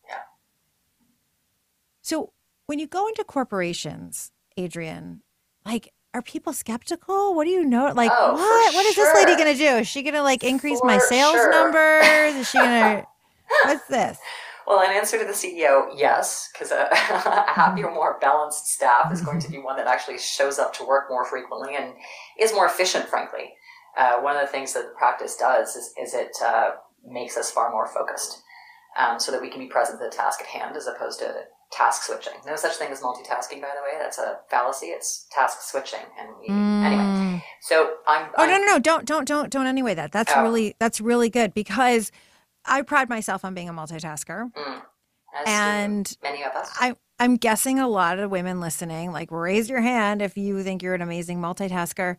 So 2.02 2.34
when 2.66 2.80
you 2.80 2.88
go 2.88 3.08
into 3.08 3.24
corporations 3.24 4.34
Adriane, 4.58 5.22
like, 5.66 5.94
are 6.14 6.22
people 6.22 6.54
skeptical? 6.54 7.36
What 7.36 7.46
do 7.46 7.52
you 7.52 7.64
know? 7.64 7.92
Like, 7.96 8.12
Oh, 8.14 8.34
what? 8.34 8.74
What 8.74 8.86
is 8.86 8.96
this 8.96 9.14
lady 9.16 9.36
going 9.42 9.56
to 9.56 9.58
do? 9.58 9.78
Is 9.78 9.88
she 9.88 10.02
going 10.02 10.16
to 10.16 10.24
like 10.24 10.44
increase 10.44 10.80
my 10.84 10.98
sales 10.98 11.34
sure. 11.34 11.52
numbers? 11.52 12.36
Is 12.36 12.50
she 12.50 12.58
going 12.58 12.70
to, 13.02 13.08
what's 13.66 13.86
this? 13.88 14.18
Well, 14.66 14.82
in 14.88 14.96
answer 14.96 15.18
to 15.18 15.26
the 15.26 15.32
CEO, 15.32 15.88
yes, 15.96 16.50
because 16.54 16.72
a, 16.72 16.88
a 16.92 17.52
happier, 17.52 17.90
more 17.90 18.18
balanced 18.22 18.68
staff 18.68 19.12
is 19.12 19.22
going 19.22 19.40
to 19.40 19.50
be 19.50 19.58
one 19.58 19.78
that 19.78 19.88
actually 19.88 20.20
shows 20.20 20.60
up 20.60 20.74
to 20.76 20.86
work 20.86 21.06
more 21.10 21.26
frequently 21.26 21.76
and 21.76 21.94
is 22.40 22.54
more 22.54 22.68
efficient, 22.68 23.06
frankly. 23.06 23.54
Uh, 23.98 24.20
one 24.20 24.36
of 24.36 24.42
the 24.42 24.48
things 24.48 24.74
that 24.74 24.84
the 24.84 24.94
practice 24.98 25.36
does 25.38 25.76
is, 25.76 25.94
is 26.00 26.14
it 26.14 26.32
uh, 26.44 26.72
makes 27.06 27.36
us 27.36 27.50
far 27.50 27.72
more 27.72 27.88
focused 27.88 28.44
um, 28.98 29.20
so 29.20 29.32
that 29.32 29.42
we 29.42 29.50
can 29.50 29.60
be 29.60 29.68
present 29.68 30.00
at 30.02 30.12
the 30.12 30.16
task 30.16 30.40
at 30.42 30.48
hand 30.48 30.76
as 30.76 30.86
opposed 30.86 31.20
to 31.20 31.34
task 31.72 32.04
switching. 32.04 32.34
No 32.46 32.56
such 32.56 32.76
thing 32.76 32.92
as 32.92 33.02
multitasking, 33.02 33.62
by 33.62 33.70
the 33.76 33.84
way. 33.84 33.98
That's 34.00 34.18
a 34.18 34.40
fallacy. 34.50 34.88
It's 34.88 35.28
task 35.32 35.62
switching. 35.62 36.00
And 36.20 36.30
we, 36.40 36.48
anyway, 36.48 37.04
Mm. 37.04 37.44
so 37.62 37.96
I'm. 38.08 38.30
Oh 38.38 38.44
I'm 38.44 38.50
no, 38.50 38.58
no, 38.58 38.66
no! 38.74 38.80
Don't, 38.80 39.06
don't, 39.06 39.26
don't, 39.28 39.50
don't. 39.52 39.68
Anyway, 39.68 39.94
that 39.96 40.12
that's 40.12 40.32
Oh. 40.36 40.42
really 40.44 40.76
that's 40.80 41.00
really 41.02 41.30
good 41.30 41.54
because 41.54 42.12
I 42.66 42.82
pride 42.82 43.10
myself 43.10 43.46
on 43.46 43.54
being 43.54 43.70
a 43.70 43.74
multitasker, 43.74 44.52
mm, 44.54 44.82
and 45.46 46.18
many 46.24 46.44
of 46.44 46.54
us. 46.54 46.70
I 46.80 46.96
I'm 47.20 47.36
guessing 47.36 47.80
a 47.80 47.88
lot 47.88 48.20
of 48.20 48.32
women 48.32 48.60
listening 48.62 49.12
like 49.12 49.32
raise 49.32 49.70
your 49.70 49.82
hand 49.82 50.22
if 50.22 50.38
you 50.38 50.64
think 50.64 50.82
you're 50.82 50.96
an 50.96 51.02
amazing 51.02 51.40
multitasker, 51.40 52.18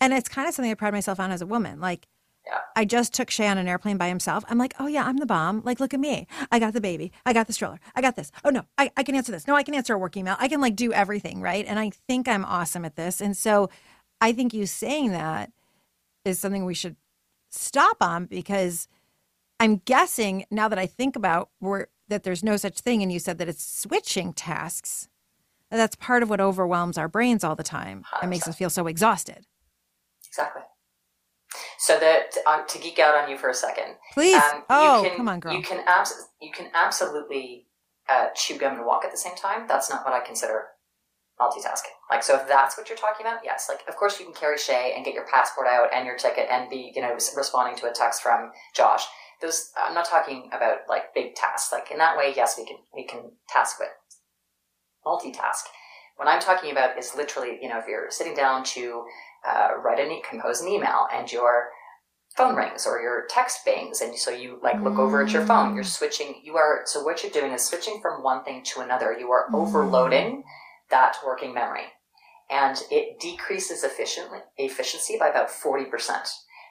and 0.00 0.12
it's 0.12 0.28
kind 0.28 0.48
of 0.48 0.54
something 0.54 0.70
I 0.70 0.74
pride 0.74 0.92
myself 0.92 1.18
on 1.20 1.30
as 1.30 1.42
a 1.42 1.46
woman. 1.46 1.80
Like, 1.80 2.06
Yeah. 2.46 2.58
I 2.76 2.84
just 2.84 3.14
took 3.14 3.30
Shay 3.30 3.46
on 3.48 3.56
an 3.56 3.68
airplane 3.68 3.96
by 3.96 4.08
himself. 4.08 4.44
I'm 4.48 4.58
like, 4.58 4.74
oh 4.78 4.86
yeah, 4.86 5.04
I'm 5.04 5.16
the 5.16 5.26
bomb. 5.26 5.62
Like, 5.64 5.80
look 5.80 5.94
at 5.94 6.00
me. 6.00 6.26
I 6.52 6.58
got 6.58 6.74
the 6.74 6.80
baby. 6.80 7.10
I 7.24 7.32
got 7.32 7.46
the 7.46 7.52
stroller. 7.54 7.80
I 7.94 8.02
got 8.02 8.16
this. 8.16 8.30
Oh 8.44 8.50
no, 8.50 8.64
I, 8.76 8.90
I 8.96 9.02
can 9.02 9.14
answer 9.14 9.32
this. 9.32 9.46
No, 9.46 9.56
I 9.56 9.62
can 9.62 9.74
answer 9.74 9.94
a 9.94 9.98
work 9.98 10.16
email. 10.16 10.36
I 10.38 10.48
can 10.48 10.60
like 10.60 10.76
do 10.76 10.92
everything, 10.92 11.40
right? 11.40 11.64
And 11.66 11.78
I 11.78 11.90
think 12.06 12.28
I'm 12.28 12.44
awesome 12.44 12.84
at 12.84 12.96
this. 12.96 13.20
And 13.20 13.36
so 13.36 13.70
I 14.20 14.32
think 14.32 14.52
you 14.52 14.66
saying 14.66 15.12
that 15.12 15.52
is 16.24 16.38
something 16.38 16.64
we 16.64 16.74
should 16.74 16.96
stop 17.50 17.98
on 18.00 18.26
because 18.26 18.88
I'm 19.60 19.76
guessing 19.84 20.44
now 20.50 20.68
that 20.68 20.78
I 20.78 20.86
think 20.86 21.16
about 21.16 21.50
where 21.60 21.88
that 22.08 22.22
there's 22.22 22.42
no 22.44 22.56
such 22.56 22.80
thing, 22.80 23.02
and 23.02 23.10
you 23.10 23.18
said 23.18 23.38
that 23.38 23.48
it's 23.48 23.64
switching 23.64 24.32
tasks. 24.34 25.08
That's 25.70 25.96
part 25.96 26.22
of 26.22 26.30
what 26.30 26.40
overwhelms 26.40 26.98
our 26.98 27.08
brains 27.08 27.42
all 27.42 27.56
the 27.56 27.62
time 27.62 28.04
and 28.20 28.30
makes 28.30 28.46
us 28.46 28.56
feel 28.56 28.70
so 28.70 28.86
exhausted. 28.86 29.46
Exactly. 30.28 30.62
So 31.78 31.98
that 31.98 32.36
um, 32.46 32.64
to 32.68 32.78
geek 32.78 32.98
out 32.98 33.14
on 33.14 33.30
you 33.30 33.36
for 33.38 33.48
a 33.48 33.54
second, 33.54 33.96
Please, 34.12 34.36
um, 34.36 34.58
you 34.58 34.64
oh 34.70 35.02
can- 35.06 35.16
come 35.16 35.28
on, 35.28 35.40
girl. 35.40 35.52
You 35.54 35.62
can 35.62 35.84
abs- 35.86 36.28
you 36.40 36.50
can 36.52 36.68
absolutely 36.74 37.66
uh, 38.08 38.28
chew 38.34 38.58
gum 38.58 38.76
and 38.76 38.86
walk 38.86 39.04
at 39.04 39.10
the 39.10 39.18
same 39.18 39.36
time. 39.36 39.66
That's 39.68 39.90
not 39.90 40.04
what 40.04 40.14
I 40.14 40.20
consider 40.24 40.66
multitasking. 41.40 41.94
Like, 42.10 42.22
so 42.22 42.36
if 42.36 42.46
that's 42.46 42.76
what 42.78 42.88
you're 42.88 42.98
talking 42.98 43.26
about, 43.26 43.40
yes. 43.44 43.66
Like, 43.68 43.80
of 43.88 43.96
course 43.96 44.20
you 44.20 44.26
can 44.26 44.34
carry 44.34 44.56
Shay 44.58 44.92
and 44.94 45.04
get 45.04 45.14
your 45.14 45.26
passport 45.26 45.66
out 45.66 45.88
and 45.92 46.06
your 46.06 46.16
ticket 46.16 46.46
and 46.50 46.70
be, 46.70 46.92
you 46.94 47.02
know, 47.02 47.12
responding 47.14 47.76
to 47.76 47.90
a 47.90 47.92
text 47.92 48.22
from 48.22 48.52
Josh. 48.74 49.04
Those 49.40 49.70
I'm 49.76 49.94
not 49.94 50.04
talking 50.04 50.48
about 50.52 50.78
like 50.88 51.12
big 51.14 51.34
tasks. 51.34 51.72
Like 51.72 51.90
in 51.90 51.98
that 51.98 52.16
way, 52.16 52.32
yes, 52.36 52.56
we 52.56 52.64
can 52.64 52.76
we 52.94 53.04
can 53.04 53.32
task 53.48 53.80
with 53.80 53.88
multitask. 55.04 55.64
What 56.16 56.28
I'm 56.28 56.40
talking 56.40 56.70
about 56.70 56.96
is 56.96 57.14
literally, 57.16 57.58
you 57.60 57.68
know, 57.68 57.78
if 57.80 57.86
you're 57.88 58.10
sitting 58.10 58.34
down 58.34 58.62
to 58.64 59.04
uh, 59.46 59.68
write 59.82 60.00
an 60.00 60.10
e- 60.10 60.22
compose 60.28 60.60
an 60.60 60.68
email 60.68 61.06
and 61.12 61.30
your 61.30 61.68
phone 62.36 62.56
rings 62.56 62.86
or 62.86 63.00
your 63.00 63.26
text 63.28 63.64
bangs 63.64 64.00
and 64.00 64.16
so 64.16 64.30
you 64.30 64.58
like 64.62 64.80
look 64.80 64.98
over 64.98 65.22
at 65.22 65.30
your 65.30 65.42
mm. 65.42 65.48
phone. 65.48 65.74
You're 65.74 65.84
switching 65.84 66.40
you 66.42 66.56
are 66.56 66.82
so 66.84 67.02
what 67.02 67.22
you're 67.22 67.32
doing 67.32 67.52
is 67.52 67.64
switching 67.64 68.00
from 68.00 68.22
one 68.22 68.44
thing 68.44 68.62
to 68.74 68.80
another. 68.80 69.16
You 69.18 69.30
are 69.30 69.46
overloading 69.54 70.38
mm. 70.38 70.42
that 70.90 71.16
working 71.24 71.54
memory. 71.54 71.84
And 72.50 72.76
it 72.90 73.20
decreases 73.20 73.84
efficiently 73.84 74.40
efficiency 74.58 75.16
by 75.18 75.28
about 75.28 75.48
40% 75.48 75.86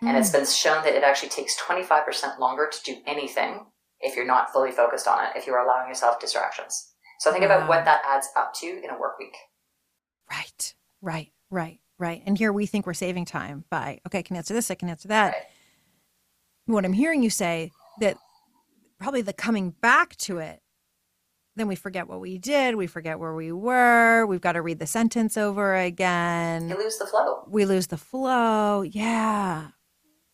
and 0.05 0.17
it's 0.17 0.29
mm. 0.29 0.33
been 0.33 0.45
shown 0.45 0.83
that 0.83 0.95
it 0.95 1.03
actually 1.03 1.29
takes 1.29 1.59
25% 1.62 2.39
longer 2.39 2.69
to 2.71 2.83
do 2.83 2.97
anything 3.07 3.65
if 3.99 4.15
you're 4.15 4.25
not 4.25 4.51
fully 4.51 4.71
focused 4.71 5.07
on 5.07 5.23
it 5.23 5.31
if 5.36 5.47
you're 5.47 5.59
allowing 5.59 5.88
yourself 5.88 6.19
distractions. 6.19 6.93
So 7.19 7.31
think 7.31 7.45
about 7.45 7.69
what 7.69 7.86
that 7.86 8.01
adds 8.05 8.27
up 8.36 8.53
to 8.55 8.67
in 8.67 8.89
a 8.89 8.99
work 8.99 9.17
week. 9.17 9.36
Right, 10.29 10.73
right, 11.01 11.31
right, 11.49 11.79
right. 12.03 12.21
And 12.25 12.37
here 12.37 12.51
we 12.51 12.65
think 12.65 12.85
we're 12.85 12.93
saving 12.93 13.25
time 13.25 13.63
by, 13.69 13.99
okay, 14.05 14.19
I 14.19 14.21
can 14.21 14.35
answer 14.35 14.53
this, 14.53 14.69
I 14.69 14.75
can 14.75 14.89
answer 14.89 15.07
that. 15.07 15.33
Right. 15.33 15.43
What 16.65 16.85
I'm 16.85 16.93
hearing 16.93 17.23
you 17.23 17.29
say 17.29 17.71
that 18.01 18.17
probably 18.99 19.21
the 19.21 19.33
coming 19.33 19.71
back 19.71 20.15
to 20.17 20.37
it, 20.37 20.59
then 21.55 21.67
we 21.67 21.75
forget 21.75 22.07
what 22.07 22.19
we 22.19 22.37
did, 22.37 22.75
we 22.75 22.87
forget 22.87 23.19
where 23.19 23.33
we 23.33 23.51
were, 23.51 24.25
we've 24.25 24.41
got 24.41 24.53
to 24.53 24.61
read 24.61 24.79
the 24.79 24.87
sentence 24.87 25.37
over 25.37 25.75
again. 25.75 26.67
you 26.67 26.77
lose 26.77 26.97
the 26.97 27.05
flow 27.05 27.43
We 27.47 27.65
lose 27.65 27.87
the 27.87 27.97
flow. 27.97 28.81
Yeah. 28.81 29.67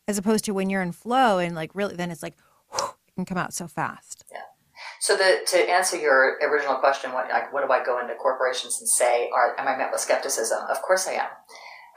As 0.07 0.17
opposed 0.17 0.45
to 0.45 0.53
when 0.53 0.69
you're 0.69 0.81
in 0.81 0.91
flow 0.91 1.37
and 1.37 1.53
like 1.55 1.75
really, 1.75 1.95
then 1.95 2.09
it's 2.09 2.23
like, 2.23 2.35
whew, 2.71 2.89
it 3.07 3.13
can 3.15 3.25
come 3.25 3.37
out 3.37 3.53
so 3.53 3.67
fast. 3.67 4.18
So 5.01 5.15
the, 5.15 5.39
to 5.47 5.57
answer 5.69 5.97
your 5.97 6.37
original 6.41 6.75
question, 6.75 7.13
what 7.13 7.29
like 7.29 7.53
what 7.53 7.65
do 7.65 7.71
I 7.71 7.83
go 7.83 7.99
into 7.99 8.15
corporations 8.15 8.79
and 8.79 8.87
say? 8.89 9.29
Are 9.33 9.57
am 9.59 9.67
I 9.67 9.77
met 9.77 9.91
with 9.91 10.01
skepticism? 10.01 10.59
Of 10.69 10.81
course 10.81 11.07
I 11.07 11.13
am. 11.13 11.29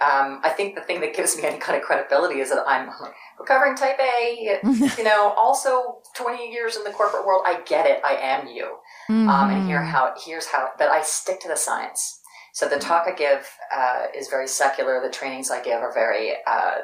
Um, 0.00 0.40
I 0.42 0.48
think 0.48 0.74
the 0.74 0.80
thing 0.80 1.00
that 1.00 1.14
gives 1.14 1.36
me 1.36 1.44
any 1.44 1.58
kind 1.58 1.76
of 1.78 1.84
credibility 1.84 2.40
is 2.40 2.50
that 2.50 2.64
I'm 2.66 2.90
recovering 3.38 3.76
type 3.76 3.98
A. 4.00 4.58
You 4.98 5.04
know, 5.04 5.32
also 5.36 5.98
twenty 6.16 6.50
years 6.52 6.76
in 6.76 6.84
the 6.84 6.90
corporate 6.90 7.24
world. 7.26 7.42
I 7.46 7.60
get 7.62 7.86
it. 7.86 8.00
I 8.04 8.14
am 8.16 8.46
you. 8.48 8.78
Um, 9.08 9.50
and 9.50 9.66
here 9.66 9.80
Mhm. 9.80 9.90
how 9.90 10.14
here's 10.24 10.46
how. 10.46 10.70
But 10.78 10.88
I 10.88 11.02
stick 11.02 11.40
to 11.40 11.48
the 11.48 11.56
science. 11.56 12.20
So 12.54 12.68
the 12.68 12.78
talk 12.78 13.04
I 13.08 13.12
give 13.12 13.48
uh, 13.74 14.06
is 14.14 14.28
very 14.28 14.46
secular. 14.48 15.00
The 15.00 15.10
trainings 15.10 15.50
I 15.50 15.62
give 15.62 15.80
are 15.80 15.92
very. 15.92 16.34
Uh, 16.46 16.78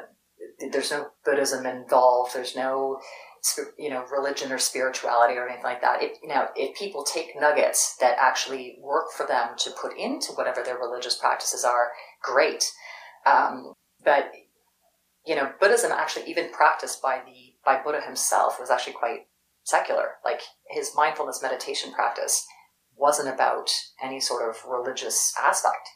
there's 0.71 0.91
no 0.91 1.09
Buddhism 1.25 1.65
involved. 1.65 2.33
There's 2.33 2.55
no 2.55 2.99
you 3.77 3.89
know 3.89 4.05
religion 4.11 4.51
or 4.51 4.57
spirituality 4.57 5.35
or 5.35 5.47
anything 5.47 5.63
like 5.63 5.81
that. 5.81 6.01
If 6.03 6.17
you 6.21 6.29
know 6.29 6.47
if 6.55 6.77
people 6.77 7.03
take 7.03 7.39
nuggets 7.39 7.95
that 7.99 8.17
actually 8.19 8.77
work 8.81 9.11
for 9.15 9.25
them 9.25 9.49
to 9.59 9.71
put 9.71 9.97
into 9.97 10.33
whatever 10.33 10.63
their 10.63 10.77
religious 10.77 11.15
practices 11.15 11.63
are, 11.63 11.91
great. 12.21 12.71
Um, 13.25 13.73
but 14.03 14.31
you 15.25 15.35
know, 15.35 15.51
Buddhism 15.59 15.91
actually 15.91 16.29
even 16.29 16.51
practiced 16.51 17.01
by 17.01 17.21
the 17.25 17.53
by 17.65 17.81
Buddha 17.81 18.01
himself 18.01 18.57
was 18.59 18.69
actually 18.69 18.93
quite 18.93 19.27
secular. 19.63 20.13
Like 20.25 20.41
his 20.69 20.91
mindfulness 20.95 21.41
meditation 21.41 21.91
practice 21.93 22.45
wasn't 22.95 23.33
about 23.33 23.69
any 24.03 24.19
sort 24.19 24.49
of 24.49 24.57
religious 24.69 25.33
aspect. 25.41 25.89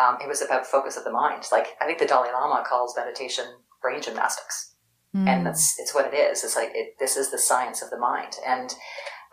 Um, 0.00 0.18
it 0.22 0.28
was 0.28 0.40
about 0.40 0.66
focus 0.66 0.96
of 0.96 1.04
the 1.04 1.10
mind. 1.10 1.44
Like 1.52 1.68
I 1.80 1.86
think 1.86 1.98
the 1.98 2.06
Dalai 2.06 2.32
Lama 2.32 2.64
calls 2.66 2.94
meditation 2.96 3.44
brain 3.82 4.02
gymnastics 4.02 4.69
Mm. 5.14 5.26
and 5.28 5.46
that's 5.46 5.78
it's 5.78 5.92
what 5.94 6.06
it 6.06 6.14
is. 6.16 6.44
It's 6.44 6.54
like 6.54 6.70
it, 6.74 6.94
this 7.00 7.16
is 7.16 7.30
the 7.30 7.38
science 7.38 7.82
of 7.82 7.90
the 7.90 7.98
mind, 7.98 8.34
and 8.46 8.72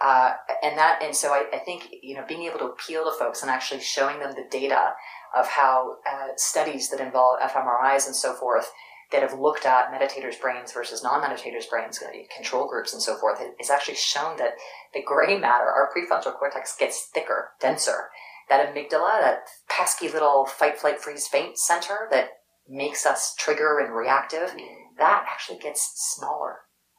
uh, 0.02 0.34
and 0.64 0.78
that 0.78 1.02
and 1.04 1.16
so 1.16 1.30
I, 1.34 1.46
I 1.54 1.60
think 1.60 1.88
you 2.02 2.16
know 2.16 2.26
being 2.28 2.44
able 2.44 2.60
to 2.60 2.66
appeal 2.66 3.04
to 3.06 3.12
folks 3.18 3.42
and 3.44 3.52
actually 3.52 3.82
showing 3.82 4.20
them 4.20 4.32
the 4.34 4.46
data 4.50 4.94
of 5.36 5.48
how 5.48 5.98
uh, 6.12 6.30
studies 6.36 6.90
that 6.90 7.00
involve 7.00 7.40
fMRIs 7.42 8.08
and 8.08 8.16
so 8.16 8.34
forth 8.34 8.72
that 9.12 9.22
have 9.22 9.40
looked 9.40 9.66
at 9.66 9.92
meditators' 9.92 10.40
brains 10.42 10.74
versus 10.74 11.02
non-meditators' 11.04 11.70
brains, 11.70 12.02
uh, 12.02 12.10
control 12.36 12.68
groups 12.68 12.92
and 12.92 13.02
so 13.02 13.16
forth, 13.16 13.40
it- 13.40 13.56
it's 13.58 13.70
actually 13.70 13.96
shown 13.96 14.36
that 14.38 14.54
the 14.94 15.02
gray 15.02 15.38
matter, 15.38 15.64
our 15.66 15.90
prefrontal 15.96 16.34
cortex, 16.38 16.76
gets 16.76 17.06
thicker, 17.14 17.52
denser. 17.62 18.10
That 18.50 18.74
amygdala, 18.74 19.22
that 19.22 19.44
pesky 19.70 20.10
little 20.10 20.46
fight, 20.46 20.78
flight, 20.80 21.00
freeze, 21.00 21.26
faint 21.28 21.58
center 21.58 22.08
that 22.12 22.30
makes 22.68 23.06
us 23.06 23.34
trigger 23.36 23.80
and 23.80 23.94
reactive, 23.96 24.54
that 24.98 25.26
actually 25.32 25.60
gets 25.60 25.94
smaller 26.16 26.58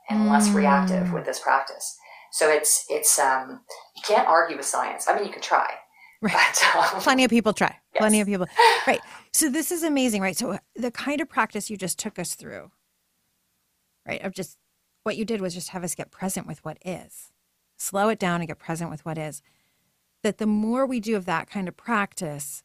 and 0.09 0.29
less 0.29 0.49
Mm. 0.49 0.55
reactive 0.55 1.13
with 1.13 1.25
this 1.27 1.41
practice. 1.41 1.97
So 2.33 2.49
it's 2.51 2.85
it's 2.89 3.19
um 3.19 3.61
you 3.97 4.03
can't 4.05 4.29
argue 4.29 4.57
with 4.57 4.67
science. 4.67 5.07
I 5.09 5.15
mean 5.17 5.27
you 5.27 5.33
can 5.33 5.43
try, 5.43 5.75
Right. 6.21 6.33
but 6.35 6.77
um, 6.95 7.01
Plenty 7.01 7.25
of 7.25 7.31
people 7.31 7.53
try. 7.53 7.77
Plenty 7.97 8.21
of 8.21 8.27
people. 8.27 8.47
Right. 8.87 9.01
So 9.33 9.51
this 9.51 9.71
is 9.71 9.83
amazing, 9.83 10.23
right? 10.23 10.37
So 10.37 10.59
the 10.77 10.91
kind 10.91 11.21
of 11.21 11.29
practice 11.29 11.69
you 11.71 11.77
just 11.77 11.99
took 11.99 12.19
us 12.19 12.35
through, 12.35 12.71
right? 14.07 14.23
Of 14.23 14.33
just 14.33 14.57
what 15.03 15.17
you 15.17 15.25
did 15.25 15.41
was 15.41 15.55
just 15.55 15.71
have 15.71 15.85
us 15.85 15.95
get 15.95 16.11
present 16.11 16.47
with 16.47 16.65
what 16.65 16.79
is, 16.85 17.31
slow 17.77 18.09
it 18.09 18.19
down 18.19 18.41
and 18.41 18.49
get 18.49 18.59
present 18.59 18.91
with 18.91 19.05
what 19.05 19.19
is. 19.19 19.43
That 20.23 20.39
the 20.39 20.47
more 20.47 20.87
we 20.87 21.01
do 21.01 21.17
of 21.17 21.27
that 21.27 21.49
kind 21.51 21.69
of 21.69 21.77
practice 21.77 22.63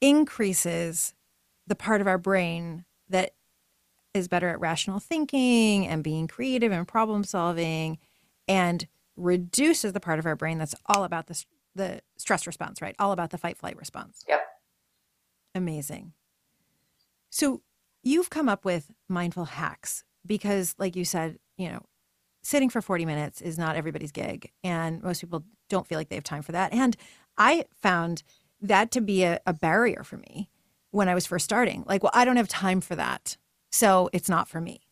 increases 0.00 1.14
the 1.66 1.74
part 1.74 2.00
of 2.00 2.06
our 2.06 2.18
brain 2.18 2.84
that 3.08 3.32
is 4.14 4.28
better 4.28 4.48
at 4.48 4.60
rational 4.60 5.00
thinking 5.00 5.86
and 5.86 6.04
being 6.04 6.26
creative 6.28 6.72
and 6.72 6.86
problem 6.86 7.24
solving 7.24 7.98
and 8.48 8.86
reduces 9.16 9.92
the 9.92 10.00
part 10.00 10.18
of 10.18 10.26
our 10.26 10.36
brain 10.36 10.58
that's 10.58 10.74
all 10.86 11.04
about 11.04 11.26
the, 11.26 11.44
the 11.74 12.00
stress 12.16 12.46
response, 12.46 12.82
right? 12.82 12.94
All 12.98 13.12
about 13.12 13.30
the 13.30 13.38
fight 13.38 13.56
flight 13.56 13.76
response. 13.76 14.24
Yep. 14.28 14.42
Amazing. 15.54 16.12
So 17.30 17.62
you've 18.02 18.30
come 18.30 18.48
up 18.48 18.64
with 18.64 18.90
mindful 19.08 19.46
hacks 19.46 20.04
because, 20.26 20.74
like 20.78 20.96
you 20.96 21.04
said, 21.04 21.38
you 21.56 21.68
know, 21.68 21.82
sitting 22.42 22.68
for 22.68 22.82
40 22.82 23.06
minutes 23.06 23.40
is 23.40 23.58
not 23.58 23.76
everybody's 23.76 24.12
gig. 24.12 24.50
And 24.62 25.02
most 25.02 25.20
people 25.20 25.44
don't 25.68 25.86
feel 25.86 25.98
like 25.98 26.08
they 26.08 26.16
have 26.16 26.24
time 26.24 26.42
for 26.42 26.52
that. 26.52 26.72
And 26.72 26.96
I 27.38 27.64
found 27.80 28.22
that 28.60 28.90
to 28.92 29.00
be 29.00 29.24
a, 29.24 29.40
a 29.46 29.52
barrier 29.52 30.04
for 30.04 30.16
me 30.16 30.48
when 30.90 31.08
I 31.08 31.14
was 31.14 31.26
first 31.26 31.44
starting. 31.44 31.84
Like, 31.86 32.02
well, 32.02 32.12
I 32.14 32.24
don't 32.24 32.36
have 32.36 32.48
time 32.48 32.80
for 32.80 32.94
that. 32.96 33.36
So 33.72 34.10
it's 34.12 34.28
not 34.28 34.48
for 34.48 34.60
me. 34.60 34.82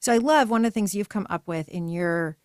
So 0.00 0.12
I 0.12 0.18
love 0.18 0.50
one 0.50 0.64
of 0.64 0.72
the 0.72 0.74
things 0.74 0.94
you've 0.94 1.08
come 1.08 1.26
up 1.30 1.46
with 1.46 1.68
in 1.68 1.88
your 1.88 2.36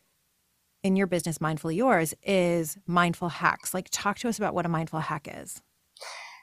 in 0.84 0.96
your 0.96 1.06
business 1.06 1.40
mindful 1.40 1.72
yours 1.72 2.14
is 2.24 2.78
mindful 2.88 3.30
hacks. 3.30 3.74
Like 3.74 3.88
talk 3.92 4.18
to 4.20 4.30
us 4.30 4.38
about 4.38 4.56
what 4.56 4.66
a 4.66 4.70
mindful 4.70 5.00
hack 5.00 5.28
is. 5.32 5.62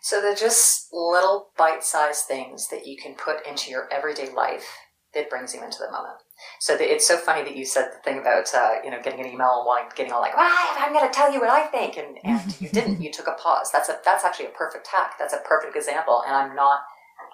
So 0.02 0.20
they're 0.20 0.34
just 0.34 0.92
little 0.92 1.48
bite-sized 1.56 2.26
things 2.26 2.68
that 2.68 2.86
you 2.86 2.96
can 2.96 3.14
put 3.14 3.44
into 3.44 3.70
your 3.70 3.92
everyday 3.92 4.32
life 4.32 4.78
that 5.14 5.28
brings 5.28 5.54
you 5.54 5.64
into 5.64 5.78
the 5.78 5.90
moment. 5.90 6.18
So 6.60 6.76
the, 6.76 6.84
it's 6.84 7.06
so 7.06 7.16
funny 7.16 7.42
that 7.42 7.56
you 7.56 7.64
said 7.64 7.90
the 7.92 8.02
thing 8.04 8.20
about 8.20 8.54
uh, 8.54 8.76
you 8.84 8.90
know 8.90 9.00
getting 9.02 9.20
an 9.20 9.26
email 9.26 9.58
and 9.58 9.66
wanting, 9.66 9.90
getting 9.96 10.12
all 10.12 10.20
like, 10.20 10.36
"Well, 10.36 10.48
I'm 10.78 10.92
going 10.92 11.08
to 11.08 11.12
tell 11.12 11.32
you 11.32 11.40
what 11.40 11.50
I 11.50 11.66
think," 11.66 11.96
and, 11.96 12.18
and 12.22 12.60
you 12.60 12.68
didn't. 12.68 13.00
You 13.08 13.10
took 13.10 13.26
a 13.26 13.32
pause. 13.32 13.70
That's 13.72 13.88
a 13.88 13.98
that's 14.04 14.24
actually 14.24 14.46
a 14.46 14.50
perfect 14.50 14.86
hack. 14.86 15.14
That's 15.18 15.34
a 15.34 15.40
perfect 15.44 15.76
example. 15.76 16.22
And 16.26 16.34
I'm 16.34 16.54
not. 16.54 16.80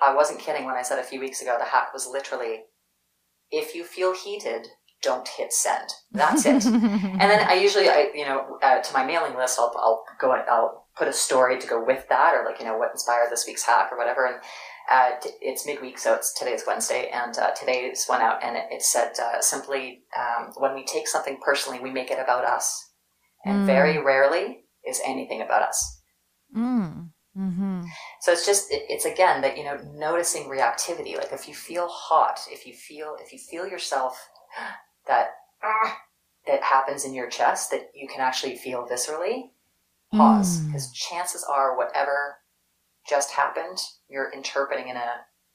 I 0.02 0.14
wasn't 0.14 0.40
kidding 0.40 0.64
when 0.64 0.76
I 0.76 0.82
said 0.82 0.98
a 0.98 1.04
few 1.04 1.20
weeks 1.20 1.42
ago 1.42 1.56
the 1.58 1.64
hack 1.64 1.92
was 1.92 2.06
literally, 2.06 2.64
if 3.50 3.74
you 3.74 3.84
feel 3.84 4.14
heated, 4.14 4.68
don't 5.02 5.28
hit 5.28 5.52
send. 5.52 5.88
That's 6.12 6.46
it. 6.46 6.64
and 6.66 7.20
then 7.20 7.46
I 7.46 7.54
usually, 7.54 7.88
I 7.88 8.10
you 8.14 8.24
know, 8.24 8.58
uh, 8.62 8.80
to 8.80 8.92
my 8.94 9.04
mailing 9.04 9.36
list, 9.36 9.58
I'll 9.58 9.72
I'll 9.76 10.02
go 10.18 10.32
I'll 10.32 10.88
put 10.96 11.08
a 11.08 11.12
story 11.12 11.58
to 11.60 11.66
go 11.66 11.84
with 11.84 12.08
that, 12.08 12.34
or 12.34 12.44
like 12.44 12.58
you 12.58 12.64
know 12.64 12.78
what 12.78 12.90
inspired 12.92 13.30
this 13.30 13.46
week's 13.46 13.64
hack 13.64 13.90
or 13.92 13.98
whatever, 13.98 14.26
and 14.26 14.36
uh, 14.90 15.10
it's 15.40 15.66
midweek, 15.66 15.98
so 15.98 16.14
it's 16.14 16.32
today's 16.34 16.64
Wednesday, 16.66 17.10
and 17.12 17.36
uh, 17.38 17.50
today's 17.52 18.06
went 18.08 18.22
out, 18.22 18.42
and 18.42 18.56
it, 18.56 18.64
it 18.70 18.82
said 18.82 19.12
uh, 19.20 19.40
simply, 19.40 20.02
um, 20.18 20.52
when 20.56 20.74
we 20.74 20.84
take 20.84 21.08
something 21.08 21.38
personally, 21.44 21.80
we 21.80 21.90
make 21.90 22.10
it 22.10 22.18
about 22.18 22.44
us, 22.44 22.90
and 23.44 23.62
mm. 23.62 23.66
very 23.66 24.02
rarely 24.02 24.64
is 24.86 25.00
anything 25.04 25.40
about 25.40 25.62
us. 25.62 26.00
Mm. 26.56 27.10
Mm-hmm. 27.36 27.82
So 28.20 28.32
it's 28.32 28.46
just 28.46 28.70
it, 28.70 28.84
it's 28.88 29.04
again 29.04 29.40
that 29.42 29.56
you 29.56 29.64
know 29.64 29.76
noticing 29.94 30.44
reactivity. 30.44 31.16
Like 31.16 31.32
if 31.32 31.48
you 31.48 31.54
feel 31.54 31.88
hot, 31.88 32.40
if 32.50 32.66
you 32.66 32.72
feel 32.72 33.16
if 33.20 33.32
you 33.32 33.38
feel 33.38 33.66
yourself 33.66 34.28
that 35.06 35.30
ah, 35.62 35.98
that 36.46 36.62
happens 36.62 37.04
in 37.04 37.14
your 37.14 37.28
chest 37.28 37.70
that 37.72 37.90
you 37.94 38.06
can 38.06 38.20
actually 38.20 38.56
feel 38.56 38.86
viscerally, 38.86 39.50
pause 40.12 40.60
because 40.60 40.88
mm. 40.88 40.94
chances 40.94 41.44
are 41.44 41.76
whatever 41.76 42.36
just 43.08 43.32
happened, 43.32 43.78
you're 44.08 44.30
interpreting 44.32 44.88
in 44.88 44.96
a 44.96 45.10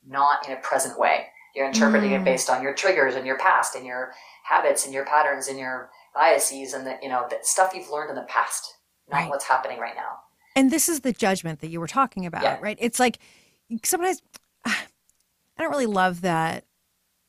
not 0.06 0.46
in 0.48 0.54
a 0.54 0.62
present 0.62 1.00
way. 1.00 1.28
You're 1.56 1.68
interpreting 1.68 2.12
mm. 2.12 2.22
it 2.22 2.26
based 2.26 2.50
on 2.50 2.62
your 2.62 2.74
triggers 2.74 3.16
and 3.16 3.26
your 3.26 3.38
past 3.38 3.76
and 3.76 3.86
your 3.86 4.12
habits 4.44 4.86
and 4.86 4.94
your 4.94 5.06
patterns 5.06 5.48
and 5.48 5.58
your 5.58 5.90
biases 6.14 6.74
and 6.74 6.86
the 6.86 6.98
you 7.02 7.08
know 7.08 7.26
the 7.30 7.38
stuff 7.42 7.72
you've 7.74 7.90
learned 7.90 8.10
in 8.10 8.18
the 8.18 8.24
past, 8.24 8.76
not 9.10 9.20
right. 9.20 9.30
what's 9.30 9.46
happening 9.46 9.80
right 9.80 9.96
now. 9.96 10.18
And 10.56 10.72
this 10.72 10.90
is 10.90 11.02
the 11.02 11.14
judgment 11.14 11.60
that 11.60 11.70
you 11.70 11.80
were 11.80 11.88
talking 11.88 12.26
about, 12.26 12.44
yeah. 12.44 12.58
right? 12.62 12.78
It's 12.80 13.00
like 13.00 13.20
sometimes 13.84 14.22
I 14.66 14.76
don't 15.58 15.72
really 15.72 15.86
love 15.86 16.22
that 16.22 16.66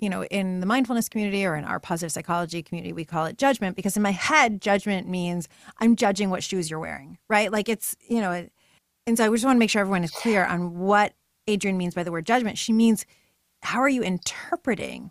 you 0.00 0.08
know, 0.08 0.24
in 0.24 0.60
the 0.60 0.66
mindfulness 0.66 1.08
community 1.08 1.44
or 1.44 1.54
in 1.54 1.64
our 1.64 1.78
positive 1.78 2.10
psychology 2.10 2.62
community, 2.62 2.92
we 2.92 3.04
call 3.04 3.26
it 3.26 3.36
judgment 3.36 3.76
because 3.76 3.96
in 3.96 4.02
my 4.02 4.12
head, 4.12 4.60
judgment 4.60 5.06
means 5.06 5.46
I'm 5.78 5.94
judging 5.94 6.30
what 6.30 6.42
shoes 6.42 6.70
you're 6.70 6.80
wearing, 6.80 7.18
right? 7.28 7.52
Like 7.52 7.68
it's, 7.68 7.94
you 8.08 8.20
know, 8.20 8.48
and 9.06 9.18
so 9.18 9.26
I 9.26 9.28
just 9.28 9.44
want 9.44 9.56
to 9.56 9.58
make 9.58 9.70
sure 9.70 9.80
everyone 9.80 10.02
is 10.02 10.10
clear 10.10 10.44
on 10.44 10.78
what 10.78 11.12
Adriane 11.46 11.76
means 11.76 11.94
by 11.94 12.02
the 12.02 12.10
word 12.10 12.24
judgment. 12.24 12.56
She 12.56 12.72
means 12.72 13.04
how 13.62 13.80
are 13.80 13.88
you 13.88 14.02
interpreting 14.02 15.10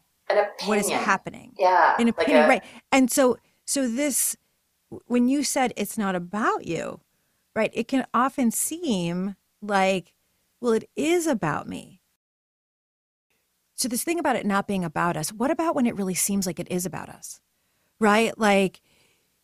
what 0.65 0.79
is 0.79 0.89
happening? 0.89 1.53
Yeah. 1.57 1.95
An 1.99 2.07
opinion, 2.07 2.37
like 2.37 2.45
a- 2.45 2.49
right. 2.49 2.63
And 2.91 3.11
so 3.11 3.37
so 3.65 3.87
this 3.87 4.35
when 5.05 5.27
you 5.27 5.43
said 5.43 5.71
it's 5.77 5.99
not 5.99 6.15
about 6.15 6.65
you, 6.65 6.99
right? 7.55 7.71
It 7.73 7.87
can 7.87 8.05
often 8.13 8.51
seem 8.51 9.35
like, 9.61 10.13
well, 10.61 10.73
it 10.73 10.89
is 10.95 11.27
about 11.27 11.67
me. 11.67 12.01
So 13.75 13.87
this 13.87 14.03
thing 14.03 14.19
about 14.19 14.35
it 14.35 14.45
not 14.45 14.67
being 14.67 14.83
about 14.83 15.15
us, 15.15 15.31
what 15.31 15.51
about 15.51 15.75
when 15.75 15.85
it 15.85 15.95
really 15.95 16.13
seems 16.13 16.45
like 16.45 16.59
it 16.59 16.69
is 16.69 16.85
about 16.85 17.09
us? 17.09 17.39
Right? 17.99 18.37
Like 18.37 18.81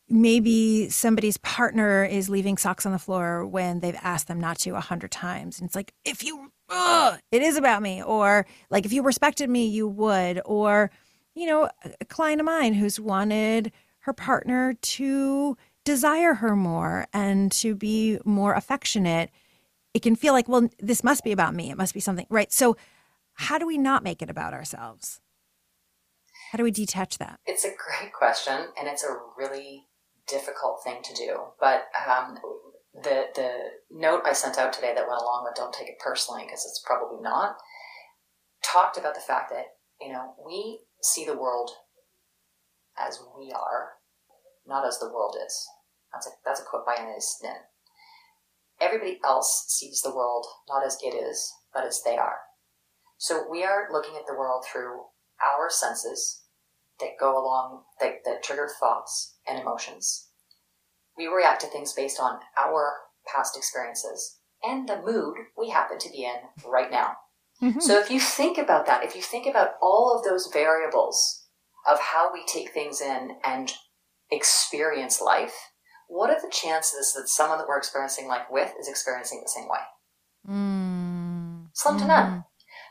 maybe 0.10 0.89
somebody's 0.89 1.38
partner 1.38 2.04
is 2.04 2.30
leaving 2.30 2.58
socks 2.58 2.86
on 2.86 2.91
the 2.91 3.00
floor 3.00 3.46
when 3.46 3.80
they've 3.80 3.98
asked 4.02 4.28
them 4.28 4.39
not 4.39 4.60
to 4.60 4.76
a 4.76 4.82
hundred 4.82 5.12
times. 5.12 5.60
And 5.60 5.68
it's 5.68 5.76
like, 5.76 5.94
if 6.04 6.24
you, 6.24 6.52
ugh, 6.70 7.20
it 7.32 7.41
is 7.41 7.58
about 7.58 7.82
me. 7.82 8.04
Or 8.04 8.46
like, 8.70 8.86
if 8.86 8.94
you 8.94 9.04
respected 9.04 9.50
me, 9.50 9.68
you 9.68 9.88
would. 9.88 10.41
Or, 10.46 10.91
you 11.34 11.48
know, 11.48 11.70
a 12.00 12.06
client 12.06 12.39
of 12.39 12.46
mine 12.46 12.74
who's 12.74 13.00
wanted 13.00 13.72
her 14.00 14.13
partner 14.13 14.74
to 14.74 15.58
desire 15.86 16.36
her 16.36 16.56
more 16.56 17.08
and 17.13 17.52
to 17.54 17.76
be 17.76 18.19
more 18.26 18.54
affectionate. 18.54 19.30
It 19.93 20.02
can 20.02 20.15
feel 20.15 20.34
like, 20.34 20.50
well, 20.50 20.67
this 20.80 21.04
must 21.04 21.24
be 21.24 21.32
about 21.32 21.56
me. 21.56 21.71
It 21.71 21.78
must 21.78 21.93
be 21.93 22.00
something, 22.02 22.28
right? 22.30 22.52
So, 22.52 22.76
how 23.36 23.58
do 23.58 23.67
we 23.67 23.78
not 23.78 24.04
make 24.04 24.21
it 24.21 24.30
about 24.30 24.54
ourselves? 24.54 25.21
How 26.52 26.58
do 26.58 26.63
we 26.63 26.71
detach 26.71 27.17
that? 27.17 27.39
It's 27.45 27.65
a 27.65 27.69
great 27.69 28.13
question, 28.13 28.67
and 28.80 28.88
it's 28.88 29.04
a 29.04 29.17
really 29.38 29.88
difficult 30.28 30.84
thing 30.84 31.02
to 31.04 31.13
do. 31.13 31.39
But 31.60 31.88
um, 32.08 32.38
the 32.93 33.26
the 33.36 33.52
note 33.91 34.21
I 34.26 34.34
sent 34.34 34.58
out 34.58 34.74
today 34.74 34.93
that 34.95 35.08
went 35.08 35.21
along 35.21 35.43
with 35.43 35.56
"Don't 35.56 35.74
take 35.74 35.89
it 35.89 36.00
personally" 36.00 36.43
because 36.45 36.65
it's 36.65 36.84
probably 36.86 37.21
not 37.21 37.58
talked 38.63 38.98
about 38.98 39.15
the 39.15 39.21
fact 39.21 39.52
that 39.52 39.65
you 40.02 40.12
know 40.12 40.34
we 40.45 40.80
see 41.02 41.26
the 41.26 41.38
world 41.38 41.71
as 42.98 43.19
we 43.38 43.52
are, 43.52 43.89
not 44.65 44.88
as 44.88 45.00
the 45.00 45.10
world 45.10 45.36
is. 45.45 45.67
That's 46.15 46.28
a 46.28 46.32
that's 46.45 46.62
a 46.62 46.63
quote 46.63 46.86
by 46.86 46.95
Anais 46.95 47.19
Nin. 47.43 47.56
Everybody 48.80 49.19
else 49.23 49.65
sees 49.67 50.01
the 50.01 50.15
world 50.15 50.45
not 50.69 50.86
as 50.86 50.97
it 51.04 51.13
is, 51.13 51.54
but 51.73 51.86
as 51.86 52.01
they 52.04 52.17
are. 52.17 52.38
So 53.17 53.45
we 53.49 53.63
are 53.63 53.89
looking 53.91 54.15
at 54.15 54.25
the 54.28 54.34
world 54.34 54.65
through 54.65 55.01
our 55.43 55.69
senses 55.69 56.43
that 56.99 57.19
go 57.19 57.32
along, 57.38 57.84
that, 57.99 58.19
that 58.25 58.43
trigger 58.43 58.69
thoughts 58.80 59.36
and 59.47 59.60
emotions. 59.60 60.30
We 61.17 61.28
react 61.28 61.62
to 61.62 61.67
things 61.67 61.93
based 61.93 62.19
on 62.19 62.39
our 62.58 62.93
past 63.25 63.58
experiences 63.58 64.38
and 64.63 64.88
the 64.88 65.01
mood 65.01 65.36
we 65.58 65.69
happen 65.69 65.97
to 65.99 66.10
be 66.10 66.23
in 66.23 66.69
right 66.69 66.91
now. 66.91 67.15
Mm-hmm. 67.62 67.80
So 67.80 67.99
if 67.99 68.10
you 68.10 68.19
think 68.19 68.58
about 68.58 68.86
that, 68.86 69.04
if 69.04 69.15
you 69.15 69.21
think 69.21 69.47
about 69.47 69.71
all 69.82 70.15
of 70.17 70.25
those 70.25 70.49
variables 70.51 71.45
of 71.89 71.99
how 71.99 72.34
we 72.34 72.43
take 72.45 72.73
things 72.73 73.01
in 73.01 73.38
and 73.43 73.71
experience 74.32 75.21
life, 75.21 75.54
what 76.08 76.30
are 76.30 76.41
the 76.41 76.52
chances 76.52 77.13
that 77.13 77.28
someone 77.28 77.58
that 77.58 77.68
we're 77.68 77.78
experiencing 77.78 78.28
life 78.28 78.48
with 78.50 78.74
is 78.80 78.88
experiencing 78.88 79.41
the 79.41 79.50
same 79.50 79.68
way? 79.68 79.80
Mm. 80.48 81.68
Slim 81.74 81.98
to 82.00 82.08
none. 82.08 82.26
Mm-hmm. 82.26 82.39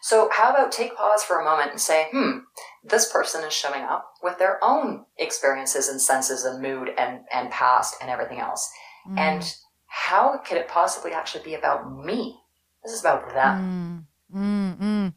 So, 0.02 0.28
how 0.32 0.50
about 0.50 0.70
take 0.70 0.96
pause 0.96 1.24
for 1.24 1.40
a 1.40 1.44
moment 1.44 1.70
and 1.70 1.80
say, 1.80 2.08
hmm, 2.12 2.40
this 2.84 3.10
person 3.10 3.42
is 3.44 3.54
showing 3.54 3.82
up 3.82 4.12
with 4.22 4.38
their 4.38 4.62
own 4.62 5.06
experiences 5.18 5.88
and 5.88 6.00
senses 6.00 6.44
and 6.44 6.62
mood 6.62 6.90
and, 6.98 7.20
and 7.32 7.50
past 7.50 7.96
and 8.00 8.10
everything 8.10 8.38
else. 8.38 8.70
Mm. 9.08 9.18
And 9.18 9.54
how 9.86 10.38
could 10.38 10.58
it 10.58 10.68
possibly 10.68 11.12
actually 11.12 11.44
be 11.44 11.54
about 11.54 12.04
me? 12.04 12.38
This 12.82 12.92
is 12.92 13.00
about 13.00 13.32
them. 13.32 14.06
Mm. 14.34 14.78
Mm, 14.78 15.14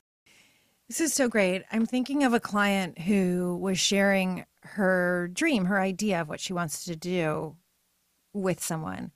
this 0.87 1.01
is 1.01 1.13
so 1.13 1.27
great. 1.27 1.63
I'm 1.71 1.85
thinking 1.85 2.23
of 2.23 2.33
a 2.33 2.39
client 2.39 2.99
who 2.99 3.57
was 3.57 3.79
sharing 3.79 4.45
her 4.61 5.29
dream, 5.33 5.65
her 5.65 5.81
idea 5.81 6.21
of 6.21 6.29
what 6.29 6.39
she 6.39 6.53
wants 6.53 6.85
to 6.85 6.95
do 6.95 7.55
with 8.41 8.63
someone. 8.63 9.11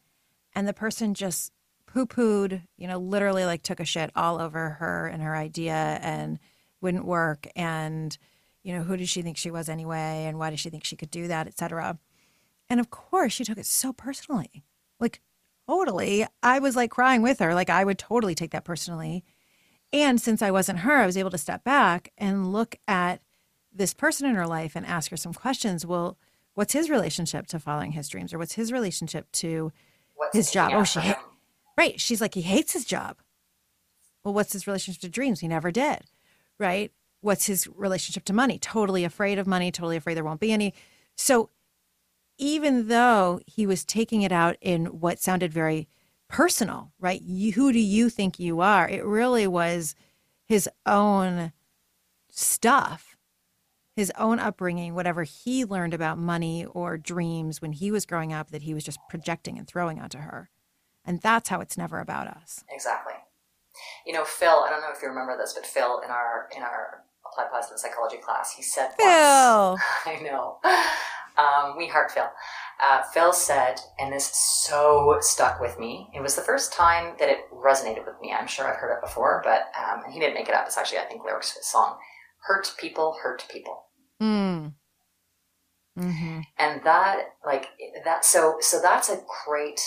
And 0.54 0.68
the 0.68 0.74
person 0.74 1.14
just 1.14 1.52
poo 1.86 2.06
pooed, 2.06 2.64
you 2.78 2.88
know, 2.88 2.98
literally 2.98 3.46
like 3.46 3.64
took 3.64 3.80
a 3.80 3.86
shit 3.86 4.12
all 4.16 4.40
over 4.40 4.72
her 4.72 5.08
and 5.08 5.22
her 5.22 5.36
idea 5.36 6.00
and 6.02 6.40
wouldn't 6.82 7.06
work. 7.06 7.48
And, 7.56 8.18
you 8.64 8.74
know, 8.74 8.84
who 8.84 8.98
did 8.98 9.10
she 9.10 9.22
think 9.22 9.38
she 9.38 9.52
was 9.52 9.70
anyway? 9.70 10.26
And 10.26 10.38
why 10.40 10.50
did 10.50 10.60
she 10.60 10.70
think 10.70 10.84
she 10.84 10.96
could 10.96 11.12
do 11.12 11.28
that, 11.28 11.48
etc. 11.48 12.00
And 12.70 12.80
of 12.80 12.90
course, 12.90 13.34
she 13.34 13.44
took 13.44 13.58
it 13.58 13.66
so 13.66 13.94
personally. 13.94 14.64
Like, 15.00 15.22
totally. 15.68 16.26
I 16.42 16.60
was 16.60 16.76
like 16.76 16.92
crying 16.92 17.22
with 17.22 17.40
her. 17.40 17.54
Like, 17.54 17.70
I 17.70 17.84
would 17.84 17.98
totally 17.98 18.36
take 18.36 18.52
that 18.52 18.66
personally. 18.66 19.24
And 19.94 20.22
since 20.22 20.42
I 20.42 20.52
wasn't 20.52 20.80
her, 20.80 20.98
I 20.98 21.06
was 21.06 21.18
able 21.18 21.32
to 21.32 21.38
step 21.38 21.64
back 21.64 22.14
and 22.18 22.54
look 22.54 22.76
at 22.88 23.22
this 23.74 23.94
person 23.94 24.28
in 24.28 24.36
her 24.36 24.48
life 24.48 24.76
and 24.76 24.86
ask 24.86 25.12
her 25.12 25.18
some 25.18 25.34
questions. 25.34 25.86
Well, 25.86 26.18
what's 26.56 26.74
his 26.74 26.90
relationship 26.90 27.48
to 27.48 27.60
following 27.60 27.92
his 27.92 28.10
dreams 28.10 28.34
or 28.34 28.38
what's 28.38 28.54
his 28.54 28.72
relationship 28.72 29.32
to 29.34 29.72
what's 30.16 30.36
his 30.36 30.52
job? 30.52 30.72
Oh, 30.74 30.84
she 30.84 31.14
Right. 31.78 32.00
She's 32.00 32.22
like, 32.22 32.34
he 32.34 32.42
hates 32.42 32.74
his 32.74 32.86
job. 32.86 33.18
Well, 34.24 34.34
what's 34.34 34.54
his 34.54 34.68
relationship 34.68 35.02
to 35.02 35.10
dreams? 35.10 35.40
He 35.40 35.48
never 35.48 35.72
did. 35.72 36.02
Right. 36.60 36.92
What's 37.22 37.46
his 37.46 37.68
relationship 37.76 38.26
to 38.26 38.34
money? 38.34 38.60
Totally 38.60 39.04
afraid 39.04 39.40
of 39.40 39.48
money, 39.48 39.72
totally 39.72 39.98
afraid 39.98 40.16
there 40.16 40.24
won't 40.24 40.40
be 40.40 40.52
any. 40.52 40.74
So 41.16 41.50
even 42.38 42.88
though 42.88 43.40
he 43.46 43.66
was 43.68 43.86
taking 43.86 44.24
it 44.24 44.32
out 44.32 44.58
in 44.62 44.88
what 44.88 45.20
sounded 45.20 45.54
very 45.54 45.88
personal, 46.28 46.92
right? 47.00 47.22
You, 47.22 47.52
who 47.54 47.72
do 47.72 47.80
you 47.80 48.10
think 48.10 48.40
you 48.40 48.62
are? 48.62 48.88
It 48.88 49.06
really 49.06 49.46
was 49.48 49.96
his 50.46 50.68
own 50.86 51.52
stuff, 52.32 53.11
his 53.96 54.12
own 54.18 54.40
upbringing, 54.40 54.96
whatever 54.96 55.24
he 55.24 55.66
learned 55.66 55.94
about 55.94 56.18
money 56.18 56.66
or 56.66 56.98
dreams 56.98 57.62
when 57.62 57.74
he 57.74 57.92
was 57.92 58.06
growing 58.06 58.32
up 58.32 58.52
that 58.52 58.62
he 58.64 58.74
was 58.74 58.84
just 58.84 59.00
projecting 59.10 59.58
and 59.58 59.68
throwing 59.68 60.00
onto 60.00 60.20
her 60.20 60.50
And 61.06 61.20
that's 61.22 61.50
how 61.50 61.60
it's 61.62 61.78
never 61.78 62.00
about 62.00 62.28
us. 62.28 62.64
Exactly. 62.70 63.14
You 64.06 64.14
know, 64.14 64.24
Phil, 64.26 64.64
I 64.66 64.70
don't 64.70 64.82
know 64.82 64.92
if 64.96 65.02
you 65.02 65.08
remember 65.10 65.38
this, 65.38 65.54
but 65.54 65.66
Phil 65.66 66.00
in 66.06 66.10
our 66.10 66.48
in 66.56 66.62
our 66.64 67.04
applied 67.26 67.52
positive 67.52 67.80
psychology 67.80 68.18
class, 68.18 68.54
he 68.54 68.62
said 68.64 68.92
Phil. 68.98 69.72
once, 69.72 69.82
I 70.06 70.20
know. 70.22 70.58
Um, 71.38 71.78
we 71.78 71.88
heart 71.88 72.12
Phil. 72.12 72.30
Uh, 72.84 73.04
Phil 73.14 73.32
said, 73.32 73.80
and 74.00 74.12
this 74.12 74.26
so 74.26 75.18
stuck 75.22 75.62
with 75.62 75.80
me. 75.80 76.10
It 76.14 76.22
was 76.22 76.36
the 76.36 76.42
first 76.42 76.74
time 76.74 77.16
that 77.20 77.30
it 77.30 77.50
resonated 77.54 78.06
with 78.06 78.16
me. 78.22 78.34
I'm 78.34 78.48
sure 78.48 78.68
I've 78.68 78.78
heard 78.78 78.94
it 78.96 79.02
before, 79.02 79.42
but 79.44 79.72
um, 79.80 80.12
he 80.12 80.20
didn't 80.20 80.34
make 80.34 80.50
it 80.50 80.56
up. 80.56 80.66
It's 80.66 80.78
actually, 80.78 80.98
I 81.00 81.06
think, 81.06 81.24
lyrics 81.24 81.54
to 81.54 81.60
his 81.60 81.68
song. 81.68 81.98
Hurt 82.48 82.74
people, 82.80 83.18
hurt 83.22 83.46
people. 83.52 83.86
Mm. 84.22 84.74
Mm-hmm. 85.98 86.40
and 86.58 86.82
that 86.86 87.18
like 87.46 87.66
that 88.06 88.24
so 88.24 88.56
so 88.62 88.80
that's 88.82 89.10
a 89.10 89.20
great 89.46 89.82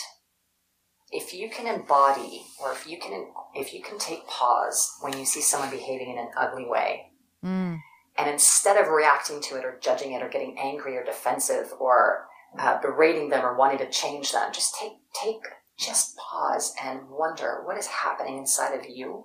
if 1.10 1.32
you 1.32 1.48
can 1.48 1.66
embody 1.66 2.42
or 2.62 2.72
if 2.72 2.86
you 2.86 2.98
can 2.98 3.32
if 3.54 3.72
you 3.72 3.82
can 3.82 3.98
take 3.98 4.26
pause 4.26 4.98
when 5.00 5.16
you 5.16 5.24
see 5.24 5.40
someone 5.40 5.70
behaving 5.70 6.10
in 6.10 6.18
an 6.18 6.28
ugly 6.36 6.66
way 6.66 7.06
Mm. 7.42 7.78
and 8.18 8.30
instead 8.30 8.76
of 8.76 8.88
reacting 8.92 9.40
to 9.42 9.56
it 9.56 9.64
or 9.64 9.78
judging 9.80 10.12
it 10.12 10.22
or 10.22 10.28
getting 10.28 10.58
angry 10.58 10.94
or 10.98 11.04
defensive 11.04 11.72
or 11.80 12.26
uh, 12.58 12.78
berating 12.82 13.30
them 13.30 13.42
or 13.44 13.56
wanting 13.56 13.78
to 13.78 13.88
change 13.90 14.30
them 14.32 14.52
just 14.52 14.74
take 14.78 14.92
take 15.14 15.40
just 15.78 16.18
pause 16.18 16.74
and 16.84 17.08
wonder 17.08 17.62
what 17.64 17.78
is 17.78 17.86
happening 17.86 18.36
inside 18.36 18.74
of 18.78 18.84
you 18.88 19.24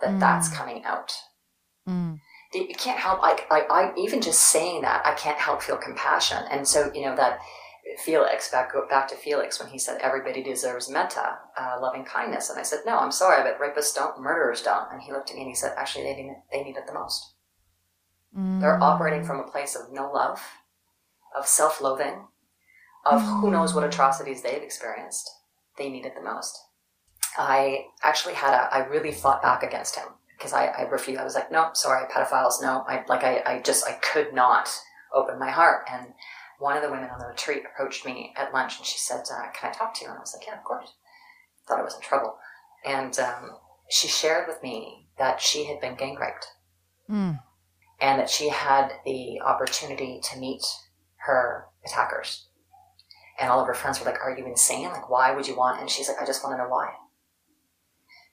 that 0.00 0.18
that's 0.18 0.48
Mm. 0.48 0.54
coming 0.56 0.84
out 0.84 1.12
Mm. 1.88 2.18
You 2.52 2.74
can't 2.76 2.98
help 2.98 3.20
like 3.20 3.46
I, 3.50 3.60
I 3.70 3.92
even 3.98 4.20
just 4.20 4.40
saying 4.40 4.82
that 4.82 5.04
I 5.04 5.14
can't 5.14 5.38
help 5.38 5.62
feel 5.62 5.76
compassion. 5.76 6.42
And 6.50 6.66
so 6.66 6.90
you 6.94 7.02
know 7.02 7.16
that 7.16 7.40
Felix 8.04 8.50
back 8.50 8.72
back 8.88 9.08
to 9.08 9.16
Felix 9.16 9.60
when 9.60 9.68
he 9.70 9.78
said 9.78 10.00
everybody 10.00 10.42
deserves 10.42 10.88
metta 10.90 11.38
uh, 11.58 11.78
loving 11.80 12.04
kindness. 12.04 12.48
And 12.50 12.58
I 12.58 12.62
said 12.62 12.80
no 12.86 12.98
I'm 12.98 13.12
sorry 13.12 13.42
but 13.42 13.60
rapists 13.60 13.94
don't 13.94 14.20
murderers 14.20 14.62
don't. 14.62 14.90
And 14.92 15.02
he 15.02 15.12
looked 15.12 15.30
at 15.30 15.36
me 15.36 15.42
and 15.42 15.50
he 15.50 15.54
said 15.54 15.74
actually 15.76 16.04
they 16.04 16.14
need 16.22 16.30
it, 16.30 16.36
they 16.52 16.62
need 16.64 16.76
it 16.76 16.86
the 16.86 16.94
most. 16.94 17.34
They're 18.60 18.78
Mm. 18.78 18.82
operating 18.82 19.24
from 19.24 19.40
a 19.40 19.50
place 19.50 19.76
of 19.76 19.92
no 19.92 20.10
love 20.10 20.42
of 21.36 21.46
self-loathing 21.46 22.26
of 23.04 23.22
who 23.22 23.50
knows 23.50 23.74
what 23.74 23.84
atrocities 23.84 24.42
they've 24.42 24.62
experienced. 24.62 25.30
They 25.76 25.88
need 25.90 26.06
it 26.06 26.14
the 26.14 26.22
most. 26.22 26.58
I 27.36 27.86
actually 28.02 28.34
had 28.34 28.54
a 28.54 28.74
I 28.74 28.86
really 28.86 29.12
fought 29.12 29.42
back 29.42 29.62
against 29.62 29.96
him 29.96 30.08
because 30.38 30.52
I, 30.52 30.66
I 30.66 30.82
refused. 30.82 31.20
I 31.20 31.24
was 31.24 31.34
like, 31.34 31.50
no, 31.50 31.70
sorry, 31.74 32.06
pedophiles, 32.08 32.62
no. 32.62 32.84
I 32.88 33.04
like 33.08 33.24
I, 33.24 33.42
I 33.44 33.60
just 33.62 33.86
I 33.86 33.92
could 33.94 34.32
not 34.32 34.70
open 35.12 35.38
my 35.38 35.50
heart. 35.50 35.88
And 35.92 36.14
one 36.58 36.76
of 36.76 36.82
the 36.82 36.90
women 36.90 37.10
on 37.10 37.18
the 37.18 37.26
retreat 37.26 37.64
approached 37.70 38.06
me 38.06 38.32
at 38.36 38.52
lunch 38.54 38.78
and 38.78 38.86
she 38.86 38.98
said, 38.98 39.22
uh, 39.32 39.50
"Can 39.52 39.70
I 39.70 39.72
talk 39.72 39.94
to 39.94 40.04
you?" 40.04 40.08
And 40.10 40.16
I 40.18 40.20
was 40.20 40.34
like, 40.38 40.46
"Yeah, 40.46 40.56
of 40.58 40.64
course." 40.64 40.94
Thought 41.66 41.80
I 41.80 41.82
was 41.82 41.94
in 41.96 42.00
trouble, 42.00 42.38
and 42.84 43.18
um, 43.18 43.50
she 43.90 44.08
shared 44.08 44.46
with 44.48 44.62
me 44.62 45.08
that 45.18 45.40
she 45.40 45.64
had 45.64 45.80
been 45.80 45.96
gang 45.96 46.16
raped 46.16 46.46
Mm. 47.10 47.40
and 48.00 48.20
that 48.20 48.28
she 48.30 48.48
had 48.50 48.92
the 49.06 49.40
opportunity 49.40 50.20
to 50.22 50.38
meet 50.38 50.62
her 51.16 51.66
attackers. 51.86 52.48
And 53.40 53.50
all 53.50 53.60
of 53.60 53.66
her 53.66 53.74
friends 53.74 53.98
were 53.98 54.04
like, 54.06 54.20
Are 54.20 54.36
you 54.36 54.44
insane? 54.46 54.88
Like, 54.88 55.08
why 55.08 55.32
would 55.34 55.46
you 55.48 55.56
want? 55.56 55.80
And 55.80 55.88
she's 55.88 56.06
like, 56.08 56.20
I 56.20 56.26
just 56.26 56.44
want 56.44 56.54
to 56.56 56.62
know 56.62 56.68
why. 56.68 56.92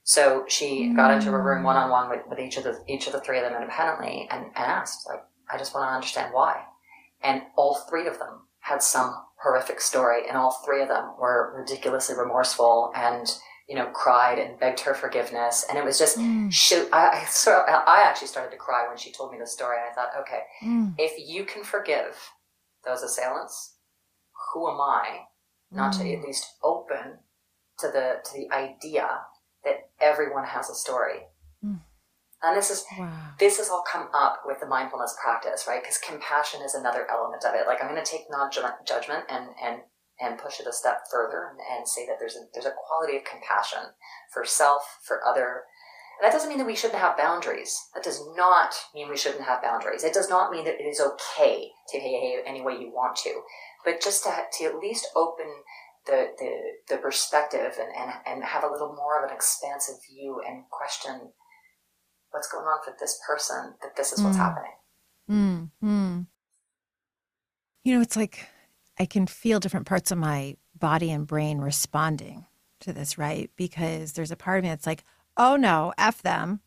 So 0.08 0.46
she 0.48 0.94
got 0.96 1.12
into 1.12 1.34
a 1.34 1.42
room 1.42 1.64
one 1.64 1.78
on 1.78 1.90
one 1.90 2.10
with 2.30 2.38
each 2.40 2.58
of 2.58 2.64
the 2.64 2.80
each 2.88 3.08
of 3.08 3.14
the 3.14 3.22
three 3.22 3.40
of 3.40 3.44
them 3.44 3.60
independently 3.60 4.28
and, 4.30 4.46
and 4.46 4.54
asked, 4.56 5.08
like, 5.10 5.24
I 5.52 5.58
just 5.58 5.74
want 5.74 5.90
to 5.90 5.96
understand 5.96 6.32
why. 6.32 6.64
And 7.24 7.42
all 7.58 7.74
three 7.90 8.06
of 8.06 8.20
them 8.20 8.42
had 8.60 8.84
some 8.84 9.16
horrific 9.42 9.82
story, 9.82 10.28
and 10.28 10.38
all 10.38 10.62
three 10.64 10.84
of 10.84 10.90
them 10.90 11.14
were 11.20 11.56
ridiculously 11.60 12.16
remorseful 12.16 12.92
and, 12.96 13.26
you 13.68 13.76
know, 13.76 13.88
cried 13.88 14.38
and 14.38 14.60
begged 14.60 14.82
her 14.82 14.94
forgiveness. 14.94 15.66
And 15.68 15.78
it 15.80 15.84
was 15.84 15.98
just 15.98 16.20
Mm. 16.20 16.52
shoot 16.52 16.88
I, 16.94 17.22
I 17.22 17.26
sort 17.26 17.68
of, 17.68 17.84
I 17.88 18.04
actually 18.04 18.28
started 18.28 18.52
to 18.52 18.58
cry 18.58 18.88
when 18.88 18.98
she 18.98 19.12
told 19.12 19.32
me 19.32 19.40
the 19.40 19.48
story 19.48 19.78
and 19.80 19.90
I 19.90 19.94
thought, 19.96 20.16
okay, 20.22 20.42
Mm. 20.62 20.94
if 21.00 21.14
you 21.18 21.46
can 21.46 21.64
forgive 21.64 22.32
those 22.86 23.02
assailants, 23.02 23.78
who 24.54 24.70
am 24.70 24.80
I 24.80 25.22
not 25.72 25.94
to 25.94 26.04
Mm. 26.04 26.20
at 26.20 26.24
least 26.28 26.46
open 26.64 27.20
to 27.80 27.88
the 27.88 28.20
to 28.24 28.34
the 28.34 28.52
idea 28.54 29.10
that 29.66 29.90
everyone 30.00 30.46
has 30.46 30.70
a 30.70 30.76
story? 30.76 31.28
Mm. 31.64 31.82
And 32.44 32.56
this 32.58 32.70
is 32.70 32.86
Wow. 32.98 33.10
this 33.40 33.58
has 33.58 33.70
all 33.70 33.84
come 33.84 34.10
up 34.14 34.44
with 34.46 34.60
the 34.60 34.68
mindfulness 34.68 35.16
practice, 35.22 35.66
right? 35.68 35.82
Because 35.82 35.98
compassion 35.98 36.62
is 36.62 36.76
another 36.76 37.10
element 37.10 37.44
of 37.44 37.56
it. 37.56 37.68
Like 37.68 37.82
I'm 37.84 37.90
going 37.90 38.04
to 38.04 38.12
take 38.12 38.30
non-judgment 38.30 39.26
and 39.30 39.50
and 39.62 39.82
and 40.20 40.40
push 40.40 40.60
it 40.60 40.68
a 40.68 40.74
step 40.74 41.02
further 41.12 41.50
and, 41.52 41.60
and 41.60 41.88
say 41.88 42.06
that 42.08 42.18
there's 42.20 42.36
a 42.36 42.46
there's 42.54 42.66
a 42.66 42.76
quality 42.88 43.18
of 43.18 43.24
compassion 43.24 43.94
for 44.32 44.46
self, 44.46 45.00
for 45.04 45.26
other. 45.26 45.64
And 46.20 46.26
that 46.26 46.32
doesn't 46.32 46.48
mean 46.48 46.60
that 46.60 46.68
we 46.68 46.78
shouldn't 46.78 47.00
have 47.00 47.18
boundaries. 47.18 47.78
That 47.94 48.04
does 48.04 48.22
not 48.38 48.74
mean 48.94 49.10
we 49.10 49.18
shouldn't 49.18 49.44
have 49.44 49.62
boundaries. 49.62 50.06
It 50.06 50.14
does 50.14 50.30
not 50.30 50.50
mean 50.50 50.64
that 50.64 50.80
it 50.80 50.88
is 50.88 51.02
okay 51.02 51.72
to 51.90 51.98
behave 51.98 52.40
any 52.46 52.62
way 52.62 52.78
you 52.80 52.90
want 52.90 53.18
to, 53.18 53.42
but 53.84 54.02
just 54.02 54.24
to 54.24 54.32
to 54.54 54.64
at 54.66 54.78
least 54.78 55.08
open 55.16 55.48
the 56.06 56.28
the, 56.38 56.96
the 56.96 56.98
perspective 57.02 57.74
and, 57.80 57.90
and 57.96 58.12
and 58.26 58.44
have 58.44 58.64
a 58.64 58.68
little 58.72 58.94
more 58.96 59.24
of 59.24 59.30
an 59.30 59.36
expansive 59.36 59.96
view 60.10 60.42
and 60.48 60.64
question 60.70 61.32
what's 62.32 62.52
going 62.52 62.66
on 62.66 62.80
for 62.84 62.94
this 63.00 63.20
person 63.28 63.74
that 63.82 63.96
this 63.96 64.12
is 64.12 64.22
what's 64.24 64.38
Mm. 64.38 64.40
happening. 64.40 64.72
Mm, 65.30 65.70
mm. 65.84 66.28
You 67.84 67.96
know, 67.96 68.02
it's 68.02 68.16
like 68.16 68.48
I 69.00 69.06
can 69.06 69.28
feel 69.28 69.60
different 69.60 69.86
parts 69.86 70.12
of 70.12 70.18
my 70.18 70.58
body 70.78 71.12
and 71.12 71.26
brain 71.28 71.60
responding 71.60 72.46
to 72.82 72.94
this, 72.94 73.18
right? 73.18 73.50
Because 73.56 74.14
there's 74.14 74.32
a 74.32 74.36
part 74.36 74.60
of 74.60 74.64
me 74.64 74.70
that's 74.70 74.86
like, 74.88 75.04
oh 75.38 75.56
no, 75.56 75.94
F 75.98 76.22
them. 76.22 76.62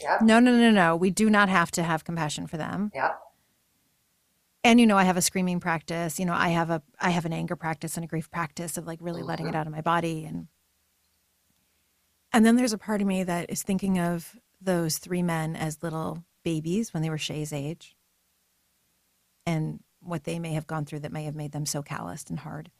Yeah. 0.00 0.18
No, 0.20 0.40
no, 0.40 0.54
no, 0.56 0.70
no. 0.70 0.94
We 0.96 1.10
do 1.10 1.30
not 1.30 1.48
have 1.48 1.70
to 1.72 1.82
have 1.82 2.04
compassion 2.04 2.46
for 2.46 2.56
them. 2.56 2.90
Yeah. 2.94 3.12
And 4.66 4.80
you 4.80 4.86
know, 4.88 4.98
I 4.98 5.04
have 5.04 5.16
a 5.16 5.22
screaming 5.22 5.60
practice. 5.60 6.18
You 6.18 6.26
know, 6.26 6.34
I 6.34 6.48
have 6.48 6.70
a 6.70 6.82
I 7.00 7.10
have 7.10 7.24
an 7.24 7.32
anger 7.32 7.54
practice 7.54 7.96
and 7.96 8.02
a 8.02 8.08
grief 8.08 8.28
practice 8.32 8.76
of 8.76 8.84
like 8.84 8.98
really 9.00 9.22
letting 9.22 9.46
it 9.46 9.50
mm-hmm. 9.50 9.58
out 9.58 9.68
of 9.68 9.72
my 9.72 9.80
body 9.80 10.24
and 10.24 10.48
and 12.32 12.44
then 12.44 12.56
there's 12.56 12.72
a 12.72 12.78
part 12.78 13.00
of 13.00 13.06
me 13.06 13.22
that 13.22 13.48
is 13.48 13.62
thinking 13.62 14.00
of 14.00 14.34
those 14.60 14.98
three 14.98 15.22
men 15.22 15.54
as 15.54 15.84
little 15.84 16.24
babies 16.42 16.92
when 16.92 17.04
they 17.04 17.10
were 17.10 17.16
Shay's 17.16 17.52
age 17.52 17.96
and 19.46 19.78
what 20.00 20.24
they 20.24 20.40
may 20.40 20.54
have 20.54 20.66
gone 20.66 20.84
through 20.84 21.00
that 21.00 21.12
may 21.12 21.22
have 21.24 21.36
made 21.36 21.52
them 21.52 21.64
so 21.64 21.80
calloused 21.80 22.28
and 22.28 22.40
hard 22.40 22.72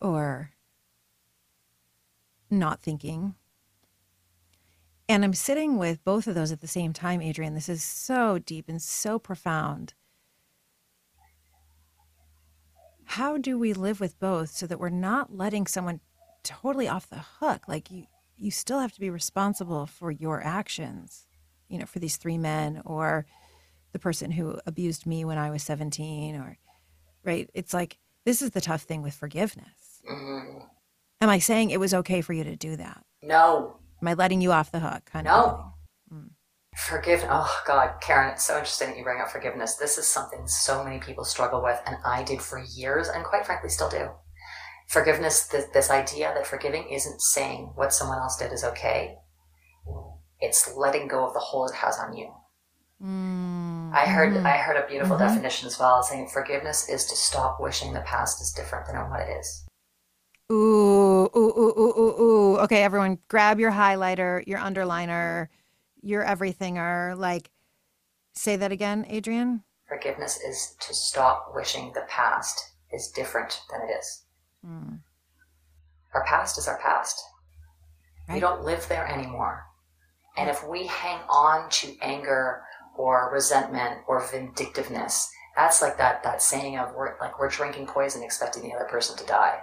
or 0.00 0.52
not 2.50 2.80
thinking. 2.80 3.34
And 5.10 5.24
I'm 5.24 5.34
sitting 5.34 5.76
with 5.76 6.02
both 6.04 6.26
of 6.26 6.34
those 6.34 6.52
at 6.52 6.62
the 6.62 6.66
same 6.66 6.94
time, 6.94 7.20
Adriane. 7.20 7.52
This 7.52 7.68
is 7.68 7.84
so 7.84 8.38
deep 8.38 8.70
and 8.70 8.80
so 8.80 9.18
profound. 9.18 9.92
How 13.04 13.36
do 13.36 13.58
we 13.58 13.72
live 13.72 14.00
with 14.00 14.18
both 14.18 14.50
so 14.50 14.66
that 14.66 14.78
we're 14.80 14.88
not 14.88 15.36
letting 15.36 15.66
someone 15.66 16.00
totally 16.42 16.88
off 16.88 17.08
the 17.10 17.24
hook? 17.40 17.68
Like 17.68 17.90
you, 17.90 18.06
you 18.36 18.50
still 18.50 18.80
have 18.80 18.92
to 18.92 19.00
be 19.00 19.10
responsible 19.10 19.86
for 19.86 20.10
your 20.10 20.42
actions, 20.42 21.26
you 21.68 21.78
know, 21.78 21.86
for 21.86 21.98
these 21.98 22.16
three 22.16 22.38
men 22.38 22.82
or 22.84 23.26
the 23.92 23.98
person 23.98 24.30
who 24.30 24.58
abused 24.66 25.06
me 25.06 25.24
when 25.24 25.38
I 25.38 25.50
was 25.50 25.62
17 25.62 26.36
or, 26.36 26.58
right? 27.24 27.50
It's 27.54 27.74
like, 27.74 27.98
this 28.24 28.40
is 28.40 28.50
the 28.50 28.60
tough 28.60 28.82
thing 28.82 29.02
with 29.02 29.14
forgiveness. 29.14 30.02
Mm, 30.10 30.64
Am 31.20 31.28
I 31.28 31.38
saying 31.38 31.70
it 31.70 31.80
was 31.80 31.92
okay 31.94 32.20
for 32.20 32.32
you 32.32 32.44
to 32.44 32.56
do 32.56 32.76
that? 32.76 33.04
no. 33.22 33.76
Am 34.00 34.08
I 34.08 34.14
letting 34.14 34.40
you 34.40 34.50
off 34.50 34.72
the 34.72 34.80
hook? 34.80 35.04
Kind 35.04 35.26
No. 35.26 35.71
Forgive. 36.76 37.24
Oh 37.28 37.62
God, 37.66 38.00
Karen, 38.00 38.32
it's 38.32 38.46
so 38.46 38.54
interesting 38.54 38.88
that 38.88 38.96
you 38.96 39.04
bring 39.04 39.20
up 39.20 39.28
forgiveness. 39.30 39.76
This 39.76 39.98
is 39.98 40.06
something 40.08 40.46
so 40.46 40.82
many 40.82 40.98
people 40.98 41.24
struggle 41.24 41.62
with, 41.62 41.80
and 41.86 41.96
I 42.04 42.22
did 42.22 42.40
for 42.40 42.58
years, 42.58 43.08
and 43.08 43.24
quite 43.24 43.44
frankly, 43.44 43.68
still 43.68 43.90
do. 43.90 44.10
Forgiveness. 44.88 45.46
This, 45.48 45.66
this 45.74 45.90
idea 45.90 46.32
that 46.34 46.46
forgiving 46.46 46.88
isn't 46.88 47.20
saying 47.20 47.72
what 47.74 47.92
someone 47.92 48.18
else 48.18 48.36
did 48.36 48.52
is 48.52 48.64
okay. 48.64 49.16
It's 50.40 50.74
letting 50.74 51.08
go 51.08 51.26
of 51.26 51.34
the 51.34 51.40
hold 51.40 51.70
it 51.70 51.76
has 51.76 51.98
on 51.98 52.16
you. 52.16 52.32
Mm, 53.02 53.90
I 53.92 54.06
heard. 54.06 54.36
I 54.44 54.56
heard 54.56 54.76
a 54.82 54.86
beautiful 54.88 55.16
Mhm. 55.16 55.20
definition 55.20 55.66
as 55.66 55.78
well, 55.78 56.02
saying 56.02 56.28
forgiveness 56.28 56.88
is 56.88 57.04
to 57.06 57.16
stop 57.16 57.60
wishing 57.60 57.92
the 57.92 58.00
past 58.00 58.40
is 58.40 58.50
different 58.52 58.86
than 58.86 58.96
what 59.10 59.20
it 59.20 59.28
is. 59.28 59.66
Ooh, 60.50 61.30
ooh, 61.34 61.36
ooh, 61.36 61.74
ooh, 61.78 61.94
ooh, 61.98 62.22
ooh. 62.22 62.58
Okay, 62.60 62.82
everyone, 62.82 63.18
grab 63.28 63.60
your 63.60 63.72
highlighter, 63.72 64.46
your 64.46 64.58
underliner, 64.58 65.48
your 66.02 66.22
everything 66.22 66.78
are 66.78 67.14
Like, 67.14 67.50
say 68.34 68.56
that 68.56 68.72
again, 68.72 69.04
Adriane. 69.10 69.62
Forgiveness 69.88 70.38
is 70.40 70.74
to 70.80 70.94
stop 70.94 71.52
wishing 71.54 71.92
the 71.94 72.04
past 72.08 72.72
is 72.92 73.08
different 73.10 73.60
than 73.70 73.82
it 73.88 73.92
is. 73.98 74.24
Mm, 74.66 75.00
Our 76.14 76.24
past 76.24 76.58
is 76.58 76.68
our 76.68 76.78
past. 76.78 77.20
We 78.32 78.40
don't 78.40 78.64
live 78.64 78.86
there 78.88 79.06
anymore. 79.06 79.64
And 80.36 80.48
if 80.48 80.66
we 80.66 80.86
hang 80.86 81.20
on 81.28 81.68
to 81.70 81.96
anger 82.00 82.62
or 82.96 83.30
resentment 83.32 84.00
or 84.06 84.26
vindictiveness, 84.26 85.30
that's 85.56 85.82
like 85.82 85.98
that 85.98 86.22
that 86.22 86.40
saying 86.40 86.78
of 86.78 86.94
we're 86.94 87.18
like 87.20 87.38
we're 87.38 87.50
drinking 87.50 87.86
poison 87.88 88.22
expecting 88.22 88.62
the 88.62 88.72
other 88.74 88.86
person 88.86 89.16
to 89.18 89.26
die. 89.26 89.60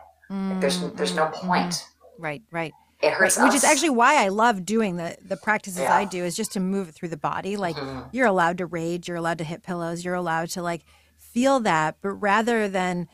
Like, 0.50 0.62
there's 0.62 0.80
there's 0.96 1.16
no 1.16 1.26
Mm, 1.26 1.34
point. 1.34 1.72
mm. 1.72 1.86
Right, 2.20 2.44
right. 2.52 2.74
It 3.02 3.14
hurts 3.14 3.38
Right, 3.38 3.46
which 3.46 3.54
is 3.56 3.64
actually 3.64 3.92
why 3.92 4.24
I 4.24 4.28
love 4.30 4.66
doing 4.66 4.98
the 4.98 5.18
the 5.22 5.38
practices 5.38 5.80
Yeah. 5.80 5.96
I 5.96 6.06
do 6.06 6.24
is 6.24 6.36
just 6.36 6.52
to 6.54 6.60
move 6.60 6.90
it 6.90 6.96
through 6.96 7.10
the 7.10 7.18
body. 7.18 7.56
Like 7.58 7.76
Mhm. 7.78 8.10
you're 8.12 8.28
allowed 8.28 8.58
to 8.58 8.66
rage, 8.66 9.08
you're 9.08 9.18
allowed 9.18 9.38
to 9.38 9.44
hit 9.44 9.64
pillows, 9.64 10.04
you're 10.04 10.16
allowed 10.16 10.50
to 10.52 10.62
like 10.62 10.84
feel 11.18 11.60
that, 11.62 11.98
but 12.02 12.12
rather 12.12 12.68
than 12.68 13.08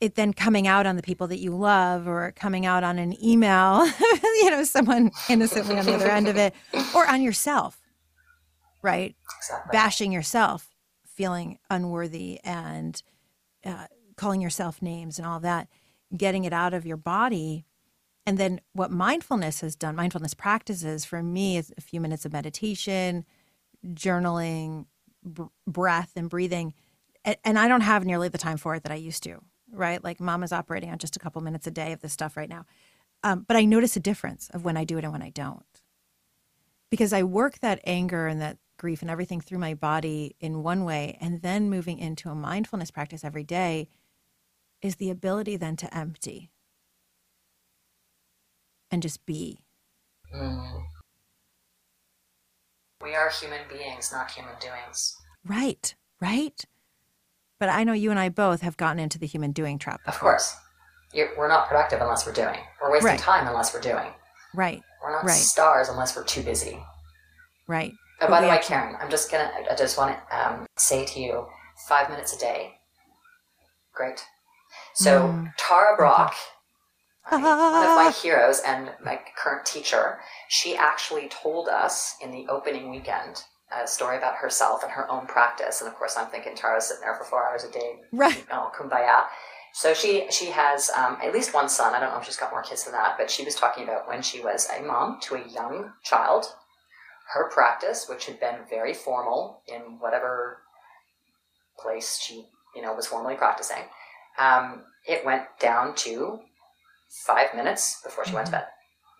it 0.00 0.14
then 0.14 0.32
coming 0.34 0.66
out 0.66 0.86
on 0.86 0.96
the 0.96 1.02
people 1.02 1.26
that 1.28 1.38
you 1.38 1.54
love 1.54 2.06
or 2.06 2.32
coming 2.32 2.66
out 2.66 2.84
on 2.84 2.98
an 2.98 3.14
email, 3.24 3.86
you 4.22 4.50
know, 4.50 4.62
someone 4.64 5.10
innocently 5.30 5.78
on 5.78 5.86
the 5.86 5.94
other 5.94 6.10
end 6.10 6.28
of 6.28 6.36
it, 6.36 6.54
or 6.94 7.08
on 7.08 7.22
yourself, 7.22 7.78
right? 8.82 9.14
exactly. 9.38 9.70
Bashing 9.72 10.12
yourself, 10.12 10.68
feeling 11.06 11.58
unworthy 11.70 12.40
and 12.44 13.02
uh, 13.64 13.86
calling 14.16 14.40
yourself 14.42 14.82
names 14.82 15.18
and 15.18 15.26
all 15.26 15.40
that, 15.40 15.68
getting 16.14 16.44
it 16.44 16.52
out 16.52 16.74
of 16.74 16.84
your 16.86 16.98
body. 16.98 17.64
And 18.26 18.38
then 18.38 18.60
what 18.72 18.90
mindfulness 18.90 19.60
has 19.60 19.76
done, 19.76 19.96
mindfulness 19.96 20.34
practices 20.34 21.04
for 21.04 21.22
me 21.22 21.56
is 21.56 21.72
a 21.78 21.80
few 21.80 22.00
minutes 22.00 22.24
of 22.24 22.32
meditation, 22.32 23.24
journaling, 23.86 24.86
br- 25.24 25.44
breath, 25.66 26.12
and 26.16 26.28
breathing. 26.30 26.74
A- 27.26 27.36
And 27.46 27.58
I 27.58 27.68
don't 27.68 27.82
have 27.82 28.04
nearly 28.04 28.28
the 28.28 28.38
time 28.38 28.56
for 28.58 28.74
it 28.74 28.82
that 28.84 28.92
I 28.92 28.96
used 28.96 29.22
to, 29.24 29.40
right? 29.70 30.02
Like 30.02 30.20
mama's 30.20 30.52
operating 30.52 30.90
on 30.90 30.98
just 30.98 31.16
a 31.16 31.20
couple 31.20 31.40
minutes 31.42 31.66
a 31.66 31.70
day 31.70 31.92
of 31.92 32.00
this 32.00 32.12
stuff 32.12 32.36
right 32.36 32.48
now. 32.48 32.66
Um, 33.24 33.44
but 33.46 33.56
I 33.56 33.64
notice 33.64 33.96
a 33.96 34.00
difference 34.00 34.50
of 34.50 34.64
when 34.64 34.76
I 34.76 34.84
do 34.84 34.98
it 34.98 35.04
and 35.04 35.12
when 35.12 35.22
I 35.22 35.30
don't. 35.30 35.64
Because 36.90 37.12
I 37.12 37.22
work 37.22 37.60
that 37.60 37.80
anger 37.84 38.26
and 38.26 38.40
that 38.40 38.58
grief 38.78 39.02
and 39.02 39.10
everything 39.10 39.40
through 39.40 39.58
my 39.58 39.74
body 39.74 40.36
in 40.40 40.62
one 40.62 40.84
way, 40.84 41.18
and 41.20 41.42
then 41.42 41.70
moving 41.70 41.98
into 41.98 42.30
a 42.30 42.34
mindfulness 42.34 42.90
practice 42.90 43.24
every 43.24 43.44
day 43.44 43.88
is 44.82 44.96
the 44.96 45.10
ability 45.10 45.56
then 45.56 45.76
to 45.76 45.96
empty 45.96 46.50
and 48.90 49.02
just 49.02 49.24
be. 49.26 49.58
Mm. 50.34 50.82
We 53.02 53.14
are 53.14 53.30
human 53.30 53.60
beings, 53.68 54.10
not 54.12 54.30
human 54.30 54.54
doings. 54.60 55.16
Right, 55.44 55.94
right. 56.20 56.64
But 57.58 57.68
I 57.68 57.84
know 57.84 57.92
you 57.92 58.10
and 58.10 58.18
I 58.18 58.28
both 58.28 58.62
have 58.62 58.76
gotten 58.76 58.98
into 58.98 59.18
the 59.18 59.26
human 59.26 59.52
doing 59.52 59.78
trap. 59.78 60.00
Of 60.06 60.18
course. 60.18 60.56
You're, 61.12 61.30
we're 61.38 61.48
not 61.48 61.68
productive 61.68 62.00
unless 62.00 62.26
we're 62.26 62.32
doing. 62.32 62.58
We're 62.82 62.90
wasting 62.92 63.10
Right. 63.12 63.18
time 63.20 63.46
unless 63.46 63.72
we're 63.72 63.80
doing. 63.80 64.12
Right, 64.54 64.82
We're 65.02 65.12
not 65.12 65.24
Right. 65.24 65.30
stars 65.32 65.88
unless 65.88 66.16
we're 66.16 66.24
too 66.24 66.42
busy. 66.42 66.82
right. 67.66 67.92
Oh, 68.20 68.26
But 68.26 68.30
by 68.30 68.40
the 68.40 68.48
way, 68.48 68.58
Karen, 68.62 68.96
I'm 69.00 69.10
just 69.10 69.30
gonna. 69.30 69.50
I 69.70 69.74
just 69.74 69.98
want 69.98 70.16
to 70.30 70.36
um, 70.52 70.66
say 70.78 71.04
to 71.04 71.20
you, 71.20 71.46
five 71.86 72.08
minutes 72.08 72.34
a 72.34 72.38
day. 72.38 72.78
Great. 73.92 74.24
So 74.94 75.28
Mm. 75.28 75.52
Tara 75.58 75.94
Brach, 75.98 76.32
I 76.32 76.55
one 77.30 77.44
of 77.44 77.96
my 77.96 78.06
Ah. 78.08 78.20
heroes 78.22 78.60
and 78.60 78.92
my 79.02 79.20
current 79.36 79.66
teacher, 79.66 80.20
she 80.48 80.76
actually 80.76 81.28
told 81.28 81.68
us 81.68 82.16
in 82.20 82.30
the 82.30 82.46
opening 82.48 82.90
weekend 82.90 83.44
a 83.72 83.86
story 83.86 84.16
about 84.16 84.36
herself 84.36 84.82
and 84.84 84.92
her 84.92 85.10
own 85.10 85.26
practice. 85.26 85.80
And 85.80 85.88
of 85.88 85.96
course, 85.96 86.16
I'm 86.16 86.28
thinking 86.28 86.54
Tara's 86.54 86.86
sitting 86.86 87.02
there 87.02 87.14
for 87.14 87.24
four 87.24 87.48
hours 87.48 87.64
a 87.64 87.70
day, 87.70 88.00
Right. 88.12 88.44
oh, 88.52 88.70
kumbaya. 88.76 89.24
So 89.72 89.92
she 89.92 90.30
she 90.30 90.46
has 90.46 90.88
um, 90.90 91.18
at 91.22 91.32
least 91.34 91.52
one 91.52 91.68
son. 91.68 91.94
I 91.94 92.00
don't 92.00 92.10
know 92.12 92.18
if 92.18 92.24
she's 92.24 92.36
got 92.36 92.50
more 92.52 92.62
kids 92.62 92.84
than 92.84 92.92
that, 92.94 93.18
but 93.18 93.30
she 93.30 93.44
was 93.44 93.54
talking 93.56 93.84
about 93.84 94.08
when 94.08 94.22
she 94.22 94.40
was 94.40 94.68
a 94.74 94.80
mom 94.82 95.18
to 95.22 95.34
a 95.34 95.42
young 95.48 95.92
child, 96.02 96.46
her 97.34 97.50
practice, 97.50 98.08
which 98.08 98.26
had 98.26 98.40
been 98.40 98.60
very 98.70 98.94
formal 98.94 99.62
in 99.66 99.98
whatever 99.98 100.62
place 101.78 102.18
she 102.18 102.46
you 102.74 102.82
know 102.82 102.94
was 102.94 103.06
formally 103.06 103.34
practicing, 103.36 103.82
um, 104.38 104.84
it 105.06 105.24
went 105.26 105.44
down 105.58 105.94
to 105.96 106.40
five 107.24 107.54
minutes 107.54 108.00
before 108.02 108.24
she 108.24 108.34
went 108.34 108.46
to 108.46 108.52
bed. 108.52 108.66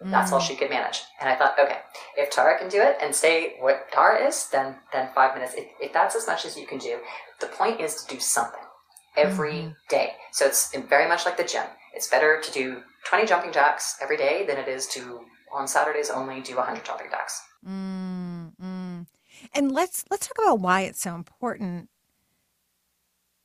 That's 0.00 0.30
all 0.30 0.40
Mm. 0.40 0.46
she 0.48 0.56
could 0.56 0.68
manage. 0.68 1.02
And 1.20 1.28
I 1.30 1.36
thought, 1.36 1.58
okay, 1.58 1.80
if 2.18 2.30
Tara 2.30 2.58
can 2.58 2.68
do 2.68 2.82
it 2.82 2.98
and 3.00 3.14
stay 3.14 3.56
what 3.60 3.90
Tara 3.90 4.26
is, 4.26 4.48
then 4.50 4.78
then 4.92 5.08
five 5.14 5.34
minutes. 5.34 5.54
If, 5.54 5.66
if 5.80 5.92
that's 5.92 6.14
as 6.14 6.26
much 6.26 6.44
as 6.44 6.56
you 6.56 6.66
can 6.66 6.78
do, 6.78 7.00
the 7.40 7.46
point 7.46 7.80
is 7.80 8.02
to 8.02 8.14
do 8.14 8.20
something 8.20 8.60
every 9.16 9.74
day. 9.88 10.12
So 10.32 10.44
it's 10.44 10.74
very 10.76 11.08
much 11.08 11.24
like 11.24 11.38
the 11.38 11.44
gym. 11.44 11.64
It's 11.94 12.08
better 12.08 12.40
to 12.42 12.52
do 12.52 12.82
20 13.04 13.24
jumping 13.26 13.52
jacks 13.52 13.96
every 14.02 14.18
day 14.18 14.44
than 14.46 14.58
it 14.58 14.68
is 14.68 14.86
to 14.88 15.24
on 15.50 15.66
Saturdays 15.66 16.10
only 16.10 16.42
do 16.42 16.56
100 16.56 16.84
jumping 16.84 17.08
jacks. 17.10 17.40
Mm, 17.66 18.52
mm. 18.62 19.06
And 19.54 19.72
let's 19.72 20.04
let's 20.10 20.26
talk 20.26 20.36
about 20.44 20.60
why 20.60 20.82
it's 20.82 21.00
so 21.00 21.14
important. 21.14 21.88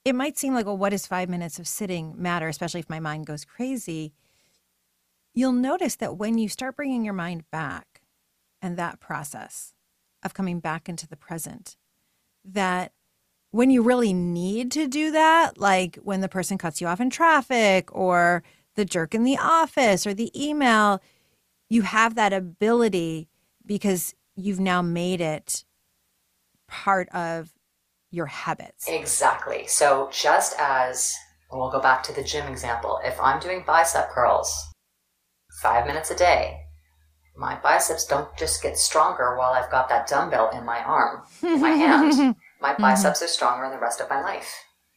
It 0.04 0.16
might 0.16 0.38
seem 0.38 0.54
like, 0.54 0.66
well, 0.66 0.78
what 0.78 0.89
does 0.89 1.06
five 1.06 1.30
minutes 1.30 1.60
of 1.60 1.68
sitting 1.68 2.16
matter, 2.18 2.47
especially 2.49 2.80
if 2.82 2.89
my 2.89 2.99
mind 2.99 3.26
goes 3.28 3.45
crazy? 3.45 4.14
You'll 5.34 5.54
notice 5.54 5.96
that 5.96 6.18
when 6.18 6.38
you 6.38 6.50
start 6.50 6.76
bringing 6.76 7.06
your 7.06 7.14
mind 7.14 7.44
back 7.52 8.02
and 8.62 8.78
that 8.78 9.00
process 9.00 9.74
of 10.24 10.34
coming 10.34 10.60
back 10.60 10.90
into 10.90 11.08
the 11.08 11.16
present, 11.16 11.78
that 12.44 12.92
when 13.52 13.70
you 13.70 13.82
really 13.82 14.14
need 14.14 14.72
to 14.72 14.88
do 14.88 15.12
that, 15.12 15.58
like 15.58 15.98
when 15.98 16.22
the 16.22 16.30
person 16.30 16.58
cuts 16.58 16.82
you 16.82 16.88
off 16.88 17.00
in 17.00 17.10
traffic 17.10 17.94
or 17.94 18.44
the 18.76 18.86
jerk 18.86 19.14
in 19.14 19.24
the 19.24 19.38
office 19.38 20.06
or 20.06 20.14
the 20.14 20.32
email, 20.36 21.02
you 21.70 21.82
have 21.84 22.16
that 22.16 22.34
ability 22.34 23.30
because 23.66 24.14
you've 24.36 24.60
now 24.60 24.82
made 24.82 25.22
it 25.22 25.64
part 26.68 27.10
of 27.10 27.54
your 28.10 28.26
habits. 28.26 28.88
Exactly. 28.88 29.66
So 29.68 30.10
just 30.12 30.56
as 30.60 31.16
we'll 31.52 31.72
go 31.72 31.82
back 31.82 32.04
to 32.04 32.14
the 32.14 32.24
gym 32.24 32.48
example, 32.48 33.00
if 33.04 33.20
I'm 33.20 33.40
doing 33.40 33.64
bicep 33.66 34.10
curls 34.10 34.71
five 35.62 35.86
minutes 35.86 36.12
a 36.12 36.16
day, 36.16 36.62
my 37.36 37.55
biceps 37.62 38.05
don't 38.05 38.36
just 38.38 38.62
get 38.62 38.78
stronger 38.78 39.38
while 39.38 39.53
I've 39.53 39.72
got 39.72 39.89
that 39.89 40.07
dumbbell 40.07 40.49
in 40.57 40.66
my 40.66 40.84
arm, 40.84 41.22
in 41.41 41.62
my 41.62 41.70
hand. 41.84 42.36
My 42.59 42.74
Mm-hmm. 42.74 42.82
biceps 42.82 43.22
are 43.24 43.28
stronger 43.28 43.66
in 43.66 43.72
the 43.72 43.80
rest 43.80 44.01
of 44.01 44.09
my 44.09 44.22
life. 44.22 44.53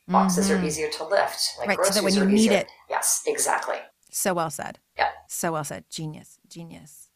Boxes 0.08 0.50
are 0.50 0.58
Mhm. 0.58 0.64
easier 0.66 0.88
to 0.90 1.04
lift. 1.04 1.40
Like 1.58 1.68
Right, 1.68 1.86
so 1.86 1.94
that 1.94 2.04
when 2.04 2.14
you 2.14 2.24
need 2.26 2.34
easier. 2.40 2.58
it- 2.58 2.68
Yes, 2.90 3.22
exactly. 3.26 3.78
So 4.10 4.34
well 4.34 4.50
said. 4.50 4.78
Yeah. 4.98 5.10
So 5.28 5.52
well 5.52 5.64
said. 5.64 5.84
Genius. 5.88 6.38
Genius. 6.46 7.08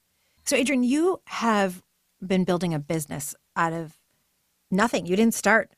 So, 0.47 0.57
Adriane, 0.57 0.85
you 0.87 1.21
have 1.27 1.83
been 2.27 2.45
building 2.45 2.73
a 2.73 2.79
business 2.79 3.35
out 3.57 3.75
of 3.75 3.99
nothing. 4.71 5.05
You 5.05 5.17
didn't 5.17 5.35
start 5.35 5.73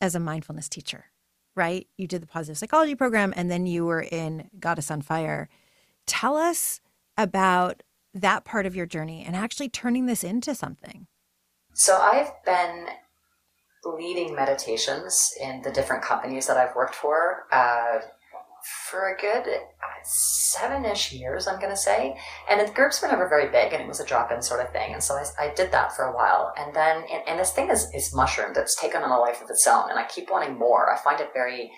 as 0.00 0.16
a 0.16 0.20
mindfulness 0.20 0.68
teacher, 0.68 1.06
right? 1.54 1.86
You 1.96 2.08
did 2.08 2.20
the 2.22 2.26
positive 2.26 2.58
psychology 2.58 2.96
program 2.96 3.32
and 3.36 3.48
then 3.48 3.66
you 3.66 3.84
were 3.86 4.02
in 4.02 4.50
Goddess 4.58 4.90
on 4.90 5.02
Fire. 5.02 5.48
Tell 6.06 6.36
us 6.36 6.80
about 7.16 7.82
that 8.14 8.44
part 8.44 8.66
of 8.66 8.74
your 8.74 8.86
journey 8.86 9.24
and 9.24 9.36
actually 9.36 9.68
turning 9.68 10.06
this 10.06 10.24
into 10.24 10.54
something. 10.54 11.06
So 11.74 11.96
I've 11.96 12.32
been 12.44 12.86
leading 13.84 14.34
meditations 14.34 15.32
in 15.40 15.62
the 15.62 15.70
different 15.70 16.02
companies 16.02 16.46
that 16.46 16.56
I've 16.56 16.74
worked 16.74 16.94
for 16.94 17.44
uh, 17.52 18.00
for 18.90 19.14
a 19.14 19.20
good 19.20 19.46
seven-ish 20.02 21.12
years, 21.12 21.46
I'm 21.46 21.60
going 21.60 21.70
to 21.70 21.76
say. 21.76 22.16
And 22.50 22.60
the 22.60 22.72
groups 22.72 23.00
were 23.00 23.08
never 23.08 23.28
very 23.28 23.48
big, 23.50 23.72
and 23.72 23.82
it 23.82 23.86
was 23.86 24.00
a 24.00 24.06
drop-in 24.06 24.42
sort 24.42 24.64
of 24.64 24.72
thing. 24.72 24.92
And 24.92 25.02
so 25.02 25.14
I, 25.14 25.24
I 25.38 25.54
did 25.54 25.70
that 25.72 25.94
for 25.94 26.04
a 26.04 26.14
while, 26.14 26.52
and 26.56 26.74
then 26.74 27.04
and, 27.12 27.22
and 27.28 27.38
this 27.38 27.52
thing 27.52 27.70
is 27.70 27.88
is 27.94 28.14
mushroomed. 28.14 28.56
It's 28.56 28.80
taken 28.80 29.02
on 29.02 29.10
a 29.10 29.20
life 29.20 29.42
of 29.42 29.50
its 29.50 29.66
own, 29.66 29.90
and 29.90 29.98
I 29.98 30.04
keep 30.04 30.30
wanting 30.30 30.58
more. 30.58 30.92
I 30.92 30.96
find 30.98 31.20
it 31.20 31.30
very. 31.32 31.70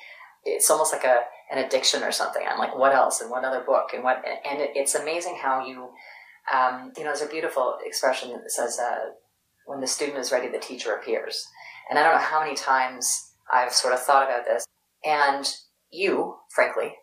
It's 0.45 0.71
almost 0.71 0.93
like 0.93 1.05
a 1.05 1.23
an 1.51 1.59
addiction 1.59 2.03
or 2.03 2.13
something. 2.13 2.43
I'm 2.49 2.59
like, 2.59 2.77
what 2.77 2.95
else, 2.95 3.21
and 3.21 3.31
what 3.31 3.45
other 3.45 3.61
book, 3.65 3.91
and 3.95 4.05
what, 4.05 4.23
and 4.49 4.61
it, 4.61 4.71
it's 4.75 4.95
amazing 4.95 5.39
how 5.41 5.67
you. 5.67 5.91
Um, 6.53 6.93
you 6.97 7.05
know, 7.05 7.11
there's 7.11 7.21
a 7.21 7.27
beautiful 7.27 7.77
expression 7.85 8.31
that 8.31 8.51
says, 8.51 8.79
uh, 8.79 9.11
"When 9.67 9.81
the 9.81 9.87
student 9.87 10.19
is 10.19 10.33
ready, 10.33 10.49
the 10.49 10.59
teacher 10.59 10.95
appears." 10.95 11.47
And 11.89 11.99
I 11.99 12.03
don't 12.03 12.13
know 12.13 12.19
how 12.19 12.41
many 12.41 12.55
times 12.55 13.33
I've 13.53 13.73
sort 13.73 13.95
of 13.95 14.03
thought 14.03 14.25
about 14.25 14.45
this. 14.45 14.67
And 15.05 15.49
you, 15.91 16.37
frankly, 16.55 16.95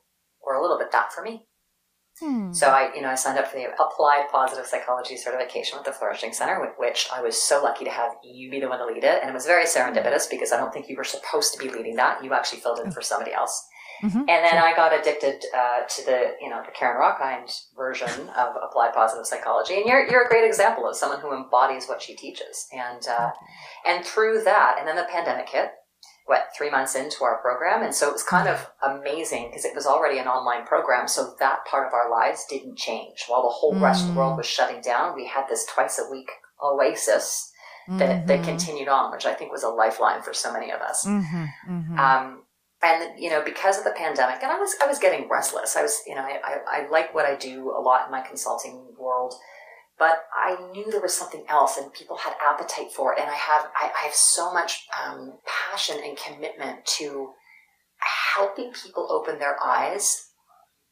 were 0.45 0.55
a 0.55 0.61
little 0.61 0.77
bit 0.77 0.91
that 0.91 1.11
for 1.11 1.23
me. 1.23 1.45
Hmm. 2.19 2.53
So 2.53 2.69
I, 2.69 2.93
you 2.95 3.01
know, 3.01 3.09
I 3.09 3.15
signed 3.15 3.37
up 3.37 3.47
for 3.47 3.57
the 3.57 3.67
Applied 3.73 4.27
Positive 4.31 4.65
Psychology 4.65 5.17
certification 5.17 5.77
with 5.77 5.85
the 5.85 5.91
Flourishing 5.91 6.31
Center, 6.31 6.61
with 6.61 6.71
which 6.77 7.09
I 7.13 7.21
was 7.21 7.41
so 7.41 7.61
lucky 7.61 7.83
to 7.83 7.91
have 7.91 8.11
you 8.23 8.49
be 8.49 8.61
the 8.61 8.69
one 8.69 8.79
to 8.79 8.85
lead 8.85 9.03
it. 9.03 9.19
And 9.21 9.29
it 9.29 9.33
was 9.33 9.45
very 9.45 9.65
serendipitous 9.65 10.29
because 10.29 10.53
I 10.53 10.57
don't 10.57 10.71
think 10.71 10.87
you 10.87 10.95
were 10.95 11.03
supposed 11.03 11.53
to 11.53 11.59
be 11.59 11.69
leading 11.69 11.97
that. 11.97 12.23
You 12.23 12.33
actually 12.33 12.61
filled 12.61 12.79
in 12.79 12.91
for 12.91 13.01
somebody 13.01 13.33
else. 13.33 13.67
Mhm. 14.01 14.15
And 14.15 14.27
then 14.27 14.57
I 14.57 14.73
got 14.75 14.93
addicted 14.93 15.43
uh, 15.55 15.81
to 15.87 16.05
the, 16.05 16.35
you 16.41 16.49
know, 16.49 16.61
the 16.65 16.71
Karen 16.71 16.97
Rockhind 16.97 17.49
version 17.75 18.29
of 18.29 18.55
Applied 18.61 18.93
Positive 18.93 19.25
Psychology. 19.25 19.75
And 19.77 19.85
you're, 19.85 20.05
you're 20.09 20.25
a 20.25 20.29
great 20.29 20.45
example 20.45 20.87
of 20.87 20.95
someone 20.95 21.19
who 21.21 21.33
embodies 21.33 21.87
what 21.87 22.01
she 22.01 22.15
teaches. 22.15 22.67
And, 22.73 23.07
uh, 23.07 23.31
and 23.85 24.05
through 24.05 24.43
that, 24.43 24.75
and 24.79 24.87
then 24.87 24.95
the 24.95 25.07
pandemic 25.09 25.49
hit, 25.49 25.71
what, 26.25 26.47
three 26.57 26.69
months 26.71 26.95
into 26.95 27.23
our 27.23 27.37
program. 27.41 27.83
And 27.83 27.93
so 27.93 28.07
it 28.09 28.13
was 28.13 28.23
kind 28.23 28.47
of 28.47 28.69
amazing 28.83 29.49
because 29.49 29.63
it 29.65 29.75
was 29.75 29.85
already 29.85 30.17
an 30.17 30.27
online 30.27 30.65
program. 30.65 31.07
So 31.07 31.35
that 31.39 31.65
part 31.65 31.87
of 31.87 31.93
our 31.93 32.09
lives 32.11 32.45
didn't 32.49 32.77
change. 32.77 33.25
While 33.27 33.43
the 33.43 33.49
whole 33.49 33.75
rest 33.75 34.03
of 34.03 34.09
the 34.13 34.19
world 34.19 34.37
was 34.37 34.47
shutting 34.47 34.81
down, 34.81 35.15
we 35.15 35.27
had 35.27 35.47
this 35.47 35.65
twice 35.67 35.99
a 35.99 36.09
week 36.11 36.29
oasis 36.61 37.51
that, 37.87 38.25
that 38.25 38.39
Mhm. 38.41 38.43
continued 38.45 38.87
on, 38.87 39.11
which 39.11 39.27
I 39.27 39.35
think 39.35 39.51
was 39.51 39.61
a 39.61 39.69
lifeline 39.69 40.23
for 40.23 40.33
so 40.33 40.51
many 40.51 40.71
of 40.71 40.81
us. 40.81 41.05
Mhm. 41.05 41.47
Mhm. 41.69 41.99
Um, 41.99 42.44
and 42.85 43.19
you 43.19 43.29
know 43.29 43.43
because 43.43 43.77
of 43.77 43.83
the 43.83 43.91
pandemic 43.97 44.43
and 44.43 44.51
i 44.51 44.59
was 44.59 44.75
i 44.81 44.87
was 44.87 44.99
getting 44.99 45.27
restless. 45.29 45.75
I 45.75 45.81
was 45.81 46.01
you 46.07 46.15
know 46.15 46.21
I, 46.21 46.39
I, 46.43 46.81
I 46.81 46.89
like 46.89 47.13
what 47.15 47.25
i 47.25 47.35
do 47.35 47.73
a 47.77 47.81
lot 47.81 48.05
in 48.05 48.11
my 48.11 48.21
consulting 48.21 48.93
world 48.97 49.33
but 49.97 50.25
i 50.37 50.55
knew 50.71 50.89
there 50.91 51.01
was 51.01 51.17
something 51.17 51.43
else 51.49 51.77
and 51.77 51.91
people 51.93 52.17
had 52.17 52.33
appetite 52.41 52.91
for 52.91 53.13
it. 53.13 53.19
And 53.19 53.29
i 53.29 53.35
have 53.35 53.65
i, 53.81 53.91
I 53.99 54.05
have 54.05 54.13
so 54.13 54.53
much 54.53 54.85
um, 55.03 55.39
passion 55.45 55.97
and 56.03 56.17
commitment 56.17 56.85
to 56.97 57.31
helping 58.35 58.71
people 58.71 59.07
open 59.11 59.39
their 59.39 59.57
eyes 59.63 60.29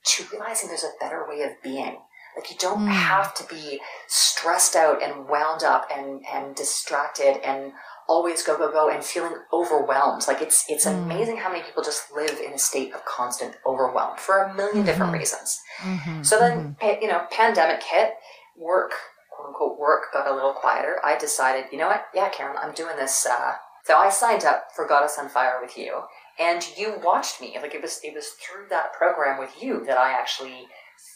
to 0.06 0.26
realizing 0.32 0.70
there's 0.70 0.84
a 0.84 1.00
better 1.00 1.26
way 1.28 1.42
of 1.44 1.62
being. 1.64 1.98
Like 2.36 2.50
you 2.50 2.58
don't 2.60 2.88
mm. 2.88 2.92
have 2.92 3.34
to 3.36 3.44
be 3.46 3.80
stressed 4.08 4.76
out 4.76 5.04
and 5.04 5.28
wound 5.28 5.64
up 5.64 5.88
and 5.96 6.24
and 6.34 6.56
distracted 6.56 7.38
and 7.46 7.74
always 8.08 8.44
go 8.44 8.58
go 8.58 8.72
go 8.72 8.90
and 8.90 9.04
feeling 9.04 9.34
overwhelmed 9.52 10.24
like 10.28 10.42
it's 10.42 10.66
it's 10.70 10.86
mm. 10.86 11.04
amazing 11.04 11.38
how 11.38 11.50
many 11.52 11.64
people 11.64 11.84
just 11.84 12.12
live 12.14 12.40
in 12.40 12.54
a 12.54 12.58
state 12.58 12.94
of 12.94 13.04
constant 13.06 13.56
overwhelm 13.66 14.18
for 14.18 14.44
a 14.44 14.50
1000000 14.50 14.56
mm-hmm. 14.56 14.84
different 14.84 15.14
reasons 15.14 15.62
mm-hmm. 15.82 16.22
so 16.22 16.40
then 16.40 16.76
mm-hmm. 16.82 17.02
you 17.02 17.08
know 17.08 17.26
pandemic 17.32 17.82
hit 17.84 18.14
work 18.58 18.92
quote 19.32 19.48
unquote 19.48 19.80
work 19.80 20.04
got 20.12 20.28
a 20.28 20.34
little 20.34 20.54
quieter 20.54 20.98
i 21.04 21.18
decided 21.18 21.66
you 21.72 21.78
know 21.78 21.88
what 21.88 22.06
yeah 22.14 22.30
karen 22.30 22.58
i'm 22.62 22.74
doing 22.74 22.96
this 22.98 23.26
uh, 23.26 23.54
so 23.84 23.98
i 23.98 24.10
signed 24.10 24.44
up 24.44 24.68
for 24.76 24.88
goddess 24.88 25.18
on 25.18 25.30
fire 25.30 25.60
with 25.62 25.78
you 25.78 26.02
and 26.40 26.64
you 26.78 26.96
watched 27.04 27.42
me 27.42 27.58
like 27.62 27.76
it 27.76 27.82
was 27.82 28.00
it 28.04 28.14
was 28.14 28.28
through 28.40 28.66
that 28.70 28.94
program 28.94 29.40
with 29.40 29.62
you 29.62 29.84
that 29.86 29.98
i 29.98 30.12
actually 30.12 30.68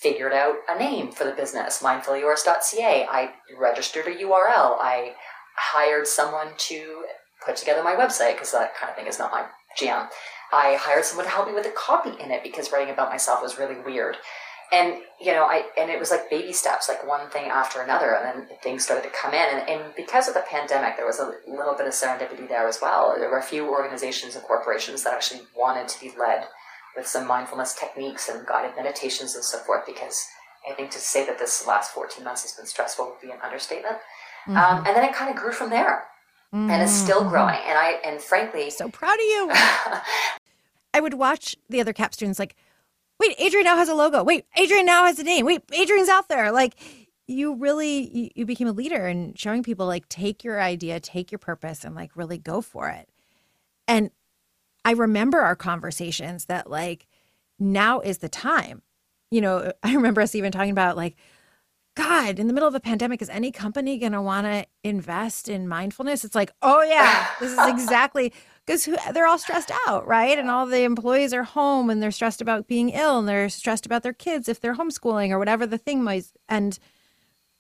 figured 0.02 0.34
out 0.34 0.56
a 0.70 0.78
name 0.78 1.12
for 1.12 1.24
the 1.24 1.32
business 1.32 1.82
mindfullyyours.ca 1.82 3.08
i 3.10 3.32
registered 3.58 4.08
a 4.08 4.16
url 4.24 4.78
i 4.80 5.14
hired 5.58 6.08
someone 6.08 6.50
to 6.58 7.06
put 7.46 7.56
together 7.56 7.84
my 7.84 7.96
website 7.96 8.34
because 8.34 8.52
that 8.52 8.76
kind 8.76 8.90
of 8.90 8.96
thing 8.96 9.08
is 9.08 9.20
not 9.20 9.32
my 9.32 9.46
jam. 9.78 10.08
I 10.52 10.78
hired 10.80 11.06
someone 11.06 11.26
to 11.26 11.32
help 11.32 11.48
me 11.48 11.54
with 11.54 11.66
a 11.66 11.72
copy 11.72 12.12
in 12.22 12.32
it 12.32 12.44
because 12.44 12.72
writing 12.72 12.94
about 12.94 13.10
myself 13.10 13.42
was 13.42 13.58
really 13.58 13.80
weird. 13.80 14.18
And 14.72 14.98
you 15.20 15.32
know, 15.32 15.44
I 15.44 15.64
and 15.80 15.90
it 15.90 16.00
was 16.00 16.12
like 16.12 16.30
baby 16.30 16.52
steps, 16.52 16.90
like 16.90 17.08
one 17.08 17.30
thing 17.30 17.46
after 17.50 17.82
another, 17.82 18.14
and 18.16 18.26
then 18.26 18.58
things 18.62 18.84
started 18.84 19.04
to 19.04 19.16
come 19.16 19.34
in. 19.34 19.60
And, 19.60 19.70
and 19.70 19.96
because 19.96 20.28
of 20.28 20.34
the 20.34 20.44
pandemic, 20.50 20.98
there 20.98 21.06
was 21.06 21.20
a 21.20 21.34
little 21.48 21.74
bit 21.74 21.88
of 21.88 21.94
serendipity 21.94 22.48
there 22.50 22.68
as 22.68 22.80
well. 22.82 23.16
There 23.18 23.30
were 23.30 23.40
a 23.40 23.44
few 23.44 23.70
organizations 23.70 24.36
and 24.36 24.44
corporations 24.44 25.04
that 25.04 25.14
actually 25.14 25.42
wanted 25.56 25.88
to 25.88 26.00
be 26.02 26.12
led 26.20 26.48
with 26.98 27.08
some 27.08 27.28
mindfulness 27.28 27.76
techniques 27.76 28.28
and 28.28 28.46
guided 28.46 28.76
meditations 28.76 29.36
and 29.36 29.44
so 29.44 29.58
forth. 29.60 29.86
Because 29.86 30.26
I 30.70 30.74
think 30.74 30.92
to 30.92 31.00
say 31.00 31.26
that 31.26 31.40
this 31.40 31.66
last 31.66 31.94
14 31.94 32.24
months 32.26 32.42
has 32.42 32.52
been 32.52 32.66
stressful 32.66 33.06
would 33.06 33.22
be 33.22 33.34
an 33.34 33.40
understatement. 33.42 33.98
Um, 34.48 34.56
mm-hmm. 34.56 34.78
Um, 34.78 34.86
and 34.86 34.96
then 34.96 35.04
it 35.04 35.14
kind 35.14 35.30
of 35.30 35.36
grew 35.36 35.52
from 35.52 35.70
there, 35.70 36.06
mm-hmm. 36.54 36.70
and 36.70 36.82
it's 36.82 36.92
still 36.92 37.22
mm-hmm. 37.22 37.30
growing. 37.30 37.60
And 37.66 37.78
I 37.78 38.00
and 38.06 38.22
frankly, 38.22 38.70
so 38.70 38.90
proud 38.90 39.16
of 39.16 39.26
you. 39.26 39.52
I 40.94 41.00
would 41.00 41.16
watch 41.16 41.56
the 41.70 41.82
other 41.82 41.94
CAP 41.94 42.14
students 42.14 42.40
like, 42.40 42.56
wait, 43.20 43.38
Adriane 43.38 43.66
now 43.66 43.78
has 43.78 43.90
a 43.90 43.96
logo. 43.96 44.24
Wait, 44.24 44.46
Adriane 44.58 44.86
now 44.86 45.06
has 45.06 45.20
a 45.20 45.24
name. 45.24 45.46
Wait, 45.46 45.66
Adriane's 45.68 46.10
out 46.10 46.28
there. 46.30 46.52
Like 46.52 46.76
you 47.28 47.56
really 47.56 48.10
you, 48.16 48.30
you 48.36 48.46
became 48.46 48.68
a 48.68 48.72
leader 48.74 49.06
and 49.06 49.38
showing 49.38 49.64
people 49.64 49.86
like 49.86 50.08
take 50.10 50.44
your 50.44 50.62
idea, 50.62 51.00
take 51.00 51.32
your 51.32 51.40
purpose, 51.40 51.84
and 51.84 51.96
like 51.96 52.16
really 52.16 52.38
go 52.38 52.62
for 52.62 52.90
it. 52.90 53.10
And 53.88 54.12
I 54.86 54.92
remember 54.92 55.40
our 55.40 55.56
conversations 55.56 56.46
that 56.46 56.70
like 56.70 57.08
now 57.60 58.00
is 58.00 58.20
the 58.20 58.30
time. 58.30 58.82
You 59.30 59.42
know, 59.42 59.74
I 59.84 59.94
remember 59.94 60.22
us 60.22 60.36
even 60.36 60.52
talking 60.52 60.72
about 60.72 60.98
like 60.98 61.18
God, 61.98 62.38
in 62.38 62.46
the 62.46 62.54
middle 62.54 62.70
of 62.70 62.76
a 62.76 62.80
pandemic, 62.80 63.24
is 63.24 63.30
any 63.30 63.52
company 63.52 63.98
going 63.98 64.12
to 64.12 64.22
want 64.22 64.46
to 64.46 64.68
invest 64.84 65.50
in 65.50 65.68
mindfulness? 65.68 66.24
It's 66.24 66.36
like, 66.36 66.52
oh, 66.62 66.84
yeah, 66.84 67.28
this 67.40 67.52
is 67.52 67.60
exactly 67.68 68.32
because 68.64 68.88
they're 69.14 69.26
all 69.26 69.40
stressed 69.40 69.72
out, 69.88 70.06
right? 70.06 70.38
And 70.38 70.52
all 70.52 70.68
the 70.68 70.84
employees 70.84 71.34
are 71.34 71.42
home 71.42 71.90
and 71.90 72.02
they're 72.02 72.12
stressed 72.12 72.40
about 72.40 72.68
being 72.68 72.90
ill 72.90 73.18
and 73.18 73.28
they're 73.28 73.50
stressed 73.50 73.88
about 73.88 74.04
their 74.04 74.14
kids 74.14 74.48
if 74.48 74.62
they're 74.62 74.76
homeschooling 74.76 75.32
or 75.32 75.40
whatever 75.40 75.66
the 75.66 75.80
thing 75.80 76.06
was. 76.06 76.34
And 76.48 76.78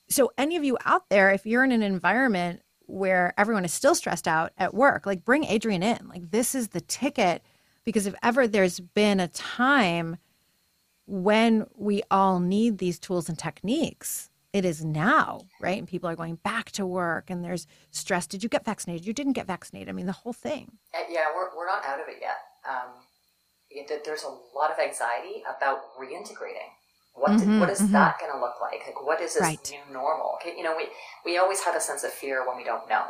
so, 0.07 0.31
any 0.37 0.55
of 0.55 0.63
you 0.63 0.77
out 0.85 1.09
there, 1.09 1.31
if 1.31 1.47
you're 1.47 1.63
in 1.63 1.71
an 1.71 1.81
environment 1.81 2.61
where 2.85 3.33
everyone 3.39 3.65
is 3.65 3.73
still 3.73 3.95
stressed 3.95 4.27
out 4.27 4.53
at 4.59 4.75
work, 4.75 5.07
like 5.07 5.25
bring 5.25 5.45
Adriane 5.45 5.83
in. 5.83 6.07
Like, 6.07 6.29
this 6.29 6.53
is 6.53 6.67
the 6.67 6.81
ticket 6.81 7.41
because 7.85 8.05
if 8.05 8.13
ever 8.21 8.47
there's 8.47 8.79
been 8.79 9.19
a 9.19 9.29
time 9.29 10.17
when 11.07 11.65
we 11.75 12.03
all 12.11 12.39
need 12.39 12.77
these 12.77 12.99
tools 12.99 13.29
and 13.29 13.39
techniques, 13.39 14.29
it 14.53 14.65
is 14.65 14.83
now, 14.83 15.41
right? 15.59 15.77
And 15.77 15.87
people 15.87 16.09
are 16.09 16.15
going 16.15 16.35
back 16.35 16.71
to 16.71 16.85
work 16.85 17.29
and 17.29 17.43
there's 17.43 17.65
stress. 17.91 18.27
Did 18.27 18.43
you 18.43 18.49
get 18.49 18.65
vaccinated? 18.65 19.05
You 19.05 19.13
didn't 19.13 19.33
get 19.33 19.47
vaccinated. 19.47 19.89
I 19.89 19.93
mean, 19.93 20.05
the 20.05 20.11
whole 20.11 20.33
thing. 20.33 20.71
Yeah, 21.09 21.25
we're, 21.35 21.55
we're 21.55 21.67
not 21.67 21.85
out 21.85 21.99
of 21.99 22.07
it 22.07 22.17
yet. 22.21 22.37
Um, 22.67 22.91
it, 23.69 24.03
there's 24.05 24.23
a 24.23 24.57
lot 24.57 24.71
of 24.71 24.79
anxiety 24.79 25.43
about 25.57 25.79
reintegrating. 25.99 26.71
What, 27.13 27.31
mm-hmm, 27.31 27.51
did, 27.51 27.59
what 27.59 27.69
is 27.69 27.81
mm-hmm. 27.81 27.93
that 27.93 28.19
going 28.19 28.31
to 28.31 28.39
look 28.39 28.55
like? 28.61 28.81
Like, 28.85 29.03
what 29.03 29.21
is 29.21 29.33
this 29.33 29.41
right. 29.41 29.59
new 29.71 29.93
normal? 29.93 30.37
Okay, 30.41 30.55
you 30.55 30.63
know, 30.63 30.75
we, 30.75 30.87
we 31.25 31.37
always 31.37 31.61
have 31.61 31.75
a 31.75 31.81
sense 31.81 32.03
of 32.03 32.11
fear 32.11 32.47
when 32.47 32.57
we 32.57 32.63
don't 32.63 32.87
know. 32.89 33.05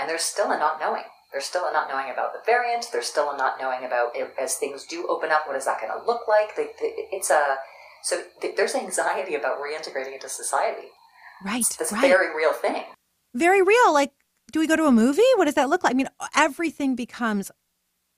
And 0.00 0.08
there's 0.08 0.22
still 0.22 0.50
a 0.50 0.58
not 0.58 0.80
knowing. 0.80 1.04
There's 1.32 1.44
still 1.44 1.66
a 1.66 1.72
not 1.72 1.88
knowing 1.88 2.10
about 2.12 2.32
the 2.32 2.40
variant. 2.44 2.86
There's 2.92 3.06
still 3.06 3.30
a 3.30 3.36
not 3.36 3.58
knowing 3.60 3.84
about 3.84 4.12
if, 4.14 4.30
as 4.38 4.56
things 4.56 4.84
do 4.84 5.06
open 5.08 5.30
up, 5.30 5.46
what 5.46 5.56
is 5.56 5.64
that 5.64 5.80
going 5.80 5.92
to 5.92 6.06
look 6.06 6.28
like? 6.28 6.50
It's 6.56 7.30
a 7.30 7.56
so 8.02 8.22
th- 8.40 8.56
there's 8.56 8.74
anxiety 8.74 9.34
about 9.34 9.58
reintegrating 9.58 10.14
into 10.14 10.28
society. 10.28 10.88
Right. 11.44 11.64
That's 11.78 11.92
right. 11.92 12.02
very 12.02 12.34
real 12.34 12.52
thing. 12.52 12.84
Very 13.34 13.62
real. 13.62 13.92
Like, 13.92 14.12
do 14.52 14.60
we 14.60 14.66
go 14.66 14.76
to 14.76 14.86
a 14.86 14.92
movie? 14.92 15.22
What 15.36 15.46
does 15.46 15.54
that 15.54 15.70
look 15.70 15.84
like? 15.84 15.94
I 15.94 15.96
mean, 15.96 16.08
everything 16.34 16.94
becomes 16.94 17.50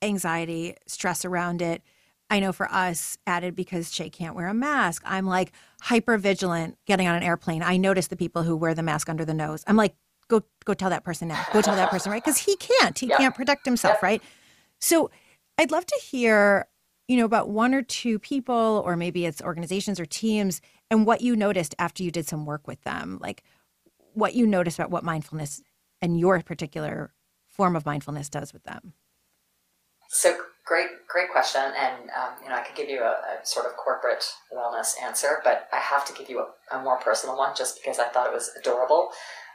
anxiety, 0.01 0.75
stress 0.87 1.23
around 1.23 1.61
it. 1.61 1.81
I 2.29 2.39
know 2.39 2.51
for 2.51 2.69
us, 2.71 3.17
added 3.27 3.55
because 3.55 3.93
Shay 3.93 4.09
can't 4.09 4.35
wear 4.35 4.47
a 4.47 4.53
mask. 4.53 5.03
I'm 5.05 5.27
like 5.27 5.51
hyper 5.81 6.17
vigilant 6.17 6.77
getting 6.87 7.07
on 7.07 7.15
an 7.15 7.23
airplane. 7.23 7.61
I 7.61 7.77
notice 7.77 8.07
the 8.07 8.17
people 8.17 8.43
who 8.43 8.55
wear 8.55 8.73
the 8.73 8.83
mask 8.83 9.09
under 9.09 9.23
the 9.23 9.33
nose. 9.33 9.63
I'm 9.67 9.75
like, 9.75 9.95
go 10.27 10.43
go 10.65 10.73
tell 10.73 10.89
that 10.89 11.03
person 11.03 11.27
now. 11.27 11.45
Go 11.53 11.61
tell 11.61 11.75
that 11.75 11.89
person, 11.89 12.11
right? 12.11 12.23
Because 12.23 12.37
he 12.37 12.55
can't. 12.57 12.97
He 12.97 13.07
can't 13.07 13.35
protect 13.35 13.65
himself, 13.65 14.01
right? 14.03 14.21
So 14.79 15.09
I'd 15.57 15.71
love 15.71 15.85
to 15.85 16.01
hear 16.03 16.67
you 17.07 17.17
know, 17.17 17.25
about 17.25 17.49
one 17.49 17.73
or 17.73 17.81
two 17.81 18.17
people, 18.17 18.81
or 18.85 18.95
maybe 18.95 19.25
it's 19.25 19.41
organizations 19.41 19.99
or 19.99 20.05
teams, 20.05 20.61
and 20.89 21.05
what 21.05 21.21
you 21.21 21.35
noticed 21.35 21.75
after 21.77 22.03
you 22.03 22.11
did 22.11 22.27
some 22.27 22.45
work 22.45 22.67
with 22.67 22.81
them, 22.83 23.19
like 23.21 23.43
what 24.13 24.33
you 24.33 24.47
noticed 24.47 24.79
about 24.79 24.91
what 24.91 25.03
mindfulness 25.03 25.61
and 26.01 26.19
your 26.19 26.41
particular 26.41 27.13
form 27.47 27.75
of 27.75 27.85
mindfulness 27.85 28.29
does 28.29 28.53
with 28.53 28.63
them. 28.63 28.93
So 30.09 30.35
great, 30.65 30.87
great 31.07 31.31
question, 31.31 31.61
and 31.61 32.09
um, 32.09 32.33
you 32.43 32.49
know, 32.49 32.55
I 32.55 32.61
could 32.61 32.75
give 32.75 32.89
you 32.89 33.01
a, 33.01 33.11
a, 33.11 33.39
sort 33.45 33.65
of 33.65 33.75
corporate 33.75 34.25
wellness 34.55 34.93
answer, 35.01 35.41
but 35.43 35.67
I 35.71 35.77
have 35.77 36.05
to 36.05 36.13
give 36.13 36.29
you 36.29 36.39
a, 36.39 36.77
a 36.77 36.81
more 36.81 36.97
personal 36.97 37.37
one, 37.37 37.55
just 37.55 37.83
because 37.83 37.99
I 37.99 38.05
thought 38.05 38.27
it 38.27 38.33
was 38.33 38.51
adorable. 38.59 39.09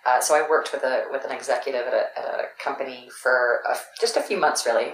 Uh, 0.07 0.21
so 0.21 0.35
I 0.35 0.49
worked 0.49 0.73
with 0.73 0.83
a 0.83 1.05
with 1.11 1.25
an 1.25 1.31
executive 1.31 1.87
at 1.87 1.93
a, 1.93 2.19
at 2.19 2.41
a 2.41 2.45
company 2.63 3.09
for 3.23 3.61
a, 3.69 3.77
just 4.01 4.17
a 4.17 4.23
few 4.23 4.39
months, 4.39 4.65
really, 4.65 4.93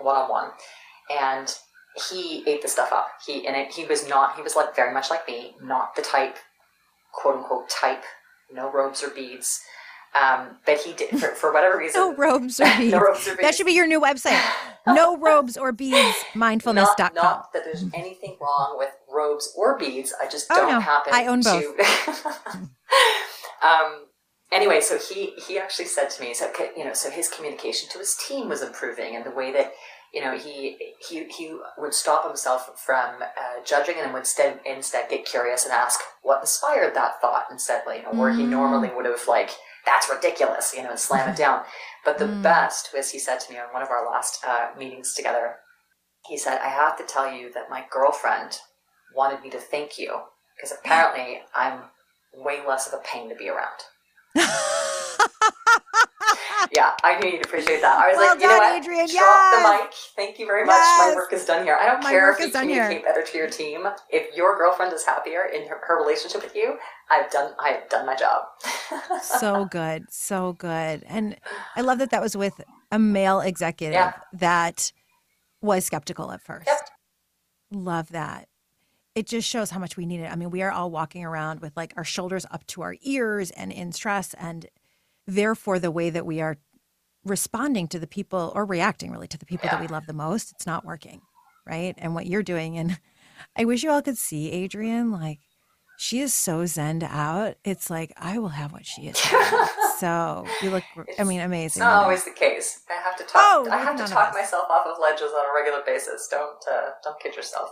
one 0.00 0.16
on 0.16 0.30
one, 0.30 0.50
and 1.10 1.54
he 2.10 2.42
ate 2.46 2.62
the 2.62 2.68
stuff 2.68 2.92
up. 2.92 3.08
He 3.26 3.46
and 3.46 3.56
it, 3.56 3.72
he 3.72 3.84
was 3.84 4.08
not. 4.08 4.36
He 4.36 4.42
was 4.42 4.56
like 4.56 4.74
very 4.74 4.92
much 4.92 5.10
like 5.10 5.26
me, 5.26 5.54
not 5.62 5.94
the 5.96 6.02
type, 6.02 6.36
quote 7.12 7.36
unquote 7.36 7.68
type, 7.68 8.02
no 8.52 8.70
robes 8.70 9.02
or 9.02 9.10
beads. 9.10 9.60
Um, 10.18 10.56
but 10.64 10.78
he 10.78 10.94
did 10.94 11.10
for, 11.10 11.28
for 11.34 11.52
whatever 11.52 11.78
reason. 11.78 12.00
no 12.00 12.14
robes 12.14 12.60
or 12.60 12.64
beads. 12.78 12.92
no 12.92 13.00
robes 13.00 13.28
or 13.28 13.32
beads. 13.32 13.42
That 13.42 13.54
should 13.54 13.66
be 13.66 13.72
your 13.72 13.86
new 13.86 14.00
website. 14.00 14.40
no 14.86 15.16
robes 15.18 15.56
or 15.56 15.72
beads. 15.72 16.16
Mindfulness.com. 16.34 16.96
Not, 16.98 17.14
not 17.14 17.52
that 17.52 17.64
there's 17.64 17.84
anything 17.94 18.36
wrong 18.40 18.76
with 18.78 18.90
robes 19.12 19.52
or 19.56 19.78
beads. 19.78 20.14
I 20.22 20.28
just 20.28 20.46
oh, 20.50 20.56
don't 20.56 20.72
no. 20.72 20.80
happen. 20.80 21.12
I 21.14 21.26
own 21.26 21.40
both. 21.42 21.62
To, 21.62 22.58
um, 23.66 24.06
anyway, 24.52 24.80
so 24.80 24.98
he 24.98 25.32
he 25.46 25.58
actually 25.58 25.86
said 25.86 26.10
to 26.10 26.22
me, 26.22 26.34
so 26.34 26.50
you 26.76 26.84
know, 26.84 26.94
so 26.94 27.10
his 27.10 27.28
communication 27.28 27.88
to 27.90 27.98
his 27.98 28.16
team 28.28 28.48
was 28.48 28.62
improving, 28.62 29.16
and 29.16 29.24
the 29.24 29.30
way 29.30 29.52
that 29.52 29.72
you 30.12 30.22
know, 30.22 30.36
he 30.36 30.76
he 31.06 31.24
he 31.24 31.54
would 31.76 31.92
stop 31.92 32.26
himself 32.26 32.70
from 32.84 33.22
uh, 33.22 33.62
judging 33.64 33.96
and 33.98 34.12
would 34.12 34.20
instead 34.20 34.60
instead 34.64 35.10
get 35.10 35.26
curious 35.26 35.64
and 35.64 35.72
ask 35.72 36.00
what 36.22 36.40
inspired 36.40 36.94
that 36.94 37.20
thought 37.20 37.44
instead, 37.50 37.82
you 37.86 38.02
know, 38.02 38.12
where 38.12 38.32
mm. 38.32 38.38
he 38.38 38.44
normally 38.44 38.90
would 38.94 39.04
have 39.04 39.20
like 39.28 39.50
that's 39.84 40.10
ridiculous, 40.10 40.74
you 40.74 40.82
know, 40.82 40.90
and 40.90 40.98
slam 40.98 41.28
it 41.28 41.36
down. 41.36 41.62
But 42.04 42.18
the 42.18 42.26
mm. 42.26 42.42
best 42.42 42.90
was 42.94 43.10
he 43.10 43.18
said 43.18 43.40
to 43.40 43.52
me 43.52 43.58
on 43.58 43.72
one 43.72 43.82
of 43.82 43.90
our 43.90 44.06
last 44.10 44.42
uh, 44.46 44.68
meetings 44.78 45.14
together. 45.14 45.56
He 46.26 46.38
said, 46.38 46.58
"I 46.62 46.68
have 46.68 46.96
to 46.98 47.04
tell 47.04 47.30
you 47.30 47.52
that 47.52 47.70
my 47.70 47.84
girlfriend 47.90 48.58
wanted 49.14 49.42
me 49.42 49.50
to 49.50 49.58
thank 49.58 49.98
you 49.98 50.22
because 50.56 50.72
apparently 50.72 51.40
I'm 51.54 51.82
way 52.34 52.60
less 52.66 52.86
of 52.86 52.94
a 52.94 53.02
pain 53.02 53.28
to 53.28 53.34
be 53.34 53.50
around." 53.50 53.82
yeah, 56.72 56.92
I 57.02 57.18
knew 57.20 57.30
you'd 57.30 57.44
appreciate 57.44 57.80
that. 57.80 57.98
I 57.98 58.08
was 58.08 58.16
well 58.16 58.34
like, 58.34 58.42
you 58.42 58.48
know 58.48 58.58
what? 58.58 58.82
Adriane, 58.82 59.10
Drop 59.10 59.12
yes. 59.12 59.54
the 59.54 59.68
mic. 59.68 59.92
Thank 60.16 60.38
you 60.38 60.46
very 60.46 60.64
much. 60.64 60.74
Yes. 60.74 61.08
My 61.08 61.14
work 61.14 61.32
is 61.32 61.44
done 61.44 61.64
here. 61.64 61.76
I 61.80 61.86
don't 61.86 62.02
My 62.02 62.10
care 62.10 62.32
if 62.32 62.38
you 62.38 62.50
communicate 62.50 62.98
here. 62.98 63.02
better 63.02 63.22
to 63.22 63.38
your 63.38 63.48
team. 63.48 63.86
If 64.10 64.34
your 64.36 64.56
girlfriend 64.56 64.92
is 64.92 65.04
happier 65.04 65.44
in 65.44 65.66
her, 65.68 65.80
her 65.86 66.00
relationship 66.00 66.42
with 66.42 66.54
you, 66.54 66.76
I've 67.10 67.30
done. 67.30 67.52
I 67.58 67.70
have 67.70 67.88
done 67.88 68.06
my 68.06 68.16
job. 68.16 68.44
so 69.22 69.64
good, 69.66 70.04
so 70.10 70.52
good, 70.54 71.04
and 71.06 71.36
I 71.76 71.80
love 71.80 71.98
that 71.98 72.10
that 72.10 72.22
was 72.22 72.36
with 72.36 72.60
a 72.90 72.98
male 72.98 73.40
executive 73.40 73.94
yeah. 73.94 74.14
that 74.32 74.92
was 75.60 75.84
skeptical 75.84 76.32
at 76.32 76.42
first. 76.42 76.66
Yep. 76.66 76.78
Love 77.70 78.08
that. 78.10 78.47
It 79.18 79.26
just 79.26 79.48
shows 79.48 79.70
how 79.70 79.80
much 79.80 79.96
we 79.96 80.06
need 80.06 80.20
it. 80.20 80.30
I 80.30 80.36
mean, 80.36 80.50
we 80.50 80.62
are 80.62 80.70
all 80.70 80.92
walking 80.92 81.24
around 81.24 81.58
with 81.58 81.76
like 81.76 81.92
our 81.96 82.04
shoulders 82.04 82.46
up 82.52 82.64
to 82.68 82.82
our 82.82 82.94
ears 83.02 83.50
and 83.50 83.72
in 83.72 83.90
stress. 83.90 84.32
And 84.34 84.66
therefore, 85.26 85.80
the 85.80 85.90
way 85.90 86.08
that 86.08 86.24
we 86.24 86.40
are 86.40 86.56
responding 87.24 87.88
to 87.88 87.98
the 87.98 88.06
people 88.06 88.52
or 88.54 88.64
reacting 88.64 89.10
really 89.10 89.26
to 89.26 89.36
the 89.36 89.44
people 89.44 89.68
that 89.70 89.80
we 89.80 89.88
love 89.88 90.06
the 90.06 90.12
most, 90.12 90.52
it's 90.52 90.66
not 90.66 90.84
working. 90.84 91.22
Right. 91.66 91.96
And 91.98 92.14
what 92.14 92.26
you're 92.26 92.44
doing. 92.44 92.78
And 92.78 93.00
I 93.56 93.64
wish 93.64 93.82
you 93.82 93.90
all 93.90 94.02
could 94.02 94.18
see 94.18 94.52
Adriane. 94.52 95.10
Like, 95.10 95.40
she 95.98 96.20
is 96.20 96.32
so 96.32 96.62
zenned 96.62 97.02
out. 97.02 97.56
It's 97.64 97.90
like, 97.90 98.12
I 98.16 98.38
will 98.38 98.50
have 98.50 98.70
what 98.70 98.86
she 98.86 99.08
is. 99.08 99.18
so 99.98 100.46
you 100.62 100.70
look, 100.70 100.84
I 101.18 101.24
mean, 101.24 101.40
amazing. 101.40 101.64
It's 101.64 101.76
not 101.78 102.04
always 102.04 102.24
the 102.24 102.30
case. 102.30 102.82
I 102.88 103.02
have 103.02 103.16
to 103.16 103.24
talk. 103.24 103.34
Oh, 103.34 103.68
I 103.68 103.78
have 103.78 103.96
to 103.96 104.06
talk 104.06 104.32
myself 104.32 104.70
off 104.70 104.86
of 104.86 104.96
ledges 105.02 105.32
on 105.32 105.44
a 105.44 105.52
regular 105.52 105.82
basis. 105.84 106.28
Don't 106.30 106.62
uh, 106.70 106.90
don't 107.02 107.18
kid 107.18 107.34
yourself. 107.34 107.70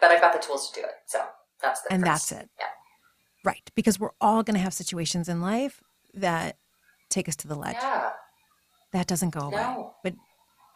But 0.00 0.10
I've 0.10 0.20
got 0.20 0.32
the 0.32 0.38
tools 0.38 0.70
to 0.70 0.80
do 0.80 0.86
it. 0.86 0.94
So 1.06 1.20
that's 1.62 1.82
the 1.82 1.92
and 1.92 2.02
difference. 2.02 2.28
that's 2.28 2.42
it. 2.42 2.50
Yeah. 2.58 2.66
Right. 3.44 3.70
Because 3.74 3.98
we're 3.98 4.10
all 4.20 4.42
going 4.42 4.54
to 4.54 4.60
have 4.60 4.74
situations 4.74 5.28
in 5.28 5.40
life 5.40 5.82
that 6.14 6.56
take 7.10 7.28
us 7.28 7.36
to 7.36 7.48
the 7.48 7.54
ledge. 7.54 7.76
Yeah. 7.80 8.10
That 8.92 9.06
doesn't 9.06 9.30
go 9.30 9.40
away. 9.40 9.56
No. 9.56 9.94
But 10.02 10.14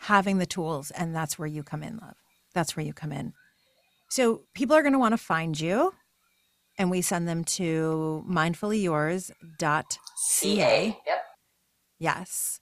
having 0.01 0.39
the 0.39 0.47
tools, 0.47 0.91
and 0.91 1.14
that's 1.14 1.39
where 1.39 1.49
you 1.49 1.62
come 1.62 1.83
in, 1.83 1.99
love. 1.99 2.14
That's 2.55 2.77
where 2.77 2.85
you 2.85 2.93
come 2.93 3.12
in. 3.12 3.33
So 4.09 4.43
people 4.55 4.77
are 4.77 4.83
going 4.83 4.93
to 4.93 4.99
want 4.99 5.12
to 5.12 5.18
find 5.18 5.59
you, 5.59 5.95
and 6.79 6.91
we 6.91 7.01
send 7.03 7.27
them 7.29 7.45
to 7.45 8.25
mindfullyyours.ca. 8.29 9.99
CA. 10.16 10.99
Yep. 11.07 11.25
Yes. 11.99 12.61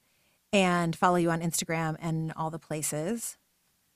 And 0.53 0.95
follow 0.97 1.17
you 1.17 1.31
on 1.31 1.41
Instagram 1.41 1.97
and 2.01 2.33
all 2.37 2.51
the 2.51 2.59
places. 2.59 3.37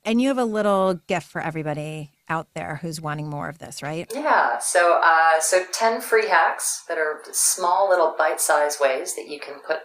And 0.04 0.20
you 0.20 0.28
have 0.28 0.38
a 0.38 0.44
little 0.44 0.94
gift 1.06 1.26
for 1.26 1.40
everybody 1.40 2.10
out 2.28 2.48
there 2.54 2.76
who's 2.76 3.00
wanting 3.00 3.28
more 3.28 3.48
of 3.48 3.58
this, 3.58 3.82
right? 3.82 4.10
Yeah. 4.14 4.58
So 4.58 5.00
uh, 5.02 5.40
so 5.40 5.64
ten 5.72 6.00
free 6.00 6.28
hacks 6.28 6.84
that 6.88 6.98
are 6.98 7.20
small 7.32 7.88
little 7.88 8.14
bite-sized 8.16 8.80
ways 8.80 9.14
that 9.16 9.28
you 9.28 9.40
can 9.40 9.60
put 9.66 9.78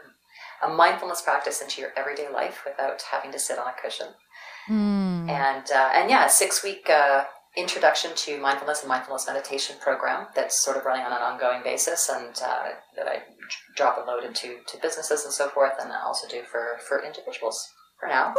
a 0.62 0.68
mindfulness 0.68 1.22
practice 1.22 1.62
into 1.62 1.82
your 1.82 1.92
everyday 1.96 2.30
life 2.32 2.64
without 2.66 3.02
having 3.12 3.32
to 3.32 3.40
sit 3.40 3.58
on 3.58 3.68
a 3.68 3.74
cushion. 3.82 4.08
Mm. 4.70 5.28
and 5.30 5.72
uh, 5.72 5.90
and 5.96 6.10
yeah, 6.10 6.26
a 6.26 6.30
six 6.30 6.64
week 6.64 6.90
uh, 6.90 7.24
introduction 7.58 8.12
to 8.16 8.38
mindfulness 8.38 8.82
and 8.82 8.90
mindfulness 8.90 9.26
meditation 9.26 9.78
program 9.82 10.28
that's 10.36 10.56
sort 10.64 10.78
of 10.78 10.86
running 10.86 11.06
on 11.06 11.12
an 11.12 11.22
ongoing 11.22 11.64
basis, 11.64 12.10
and 12.10 12.36
uh, 12.44 12.70
that 12.96 13.08
I 13.08 13.24
drop 13.76 13.98
and 13.98 14.06
load 14.06 14.24
into 14.24 14.58
to 14.68 14.78
businesses 14.82 15.24
and 15.24 15.34
so 15.34 15.50
forth, 15.50 15.74
and 15.82 15.92
I 15.92 16.02
also 16.04 16.28
do 16.28 16.44
for 16.44 16.78
for 16.88 17.04
individuals 17.04 17.68
for 18.00 18.08
now. 18.08 18.36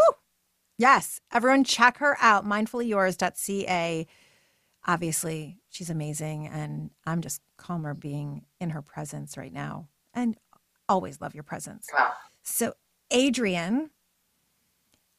Yes. 0.81 1.21
Everyone 1.31 1.63
check 1.63 1.99
her 1.99 2.17
out, 2.21 2.47
mindfullyyours.ca. 2.47 4.07
Obviously, 4.87 5.59
she's 5.69 5.91
amazing. 5.91 6.47
And 6.47 6.91
I'm 7.07 7.21
just 7.21 7.43
calmer 7.59 7.93
being 7.93 8.47
in 8.61 8.71
her 8.71 8.81
presence 8.81 9.37
right 9.37 9.53
now. 9.53 9.89
And 10.15 10.39
always 10.89 11.21
love 11.21 11.35
your 11.35 11.45
presence. 11.45 11.87
Wow. 11.93 12.13
So, 12.43 12.73
Adriane, 13.13 13.91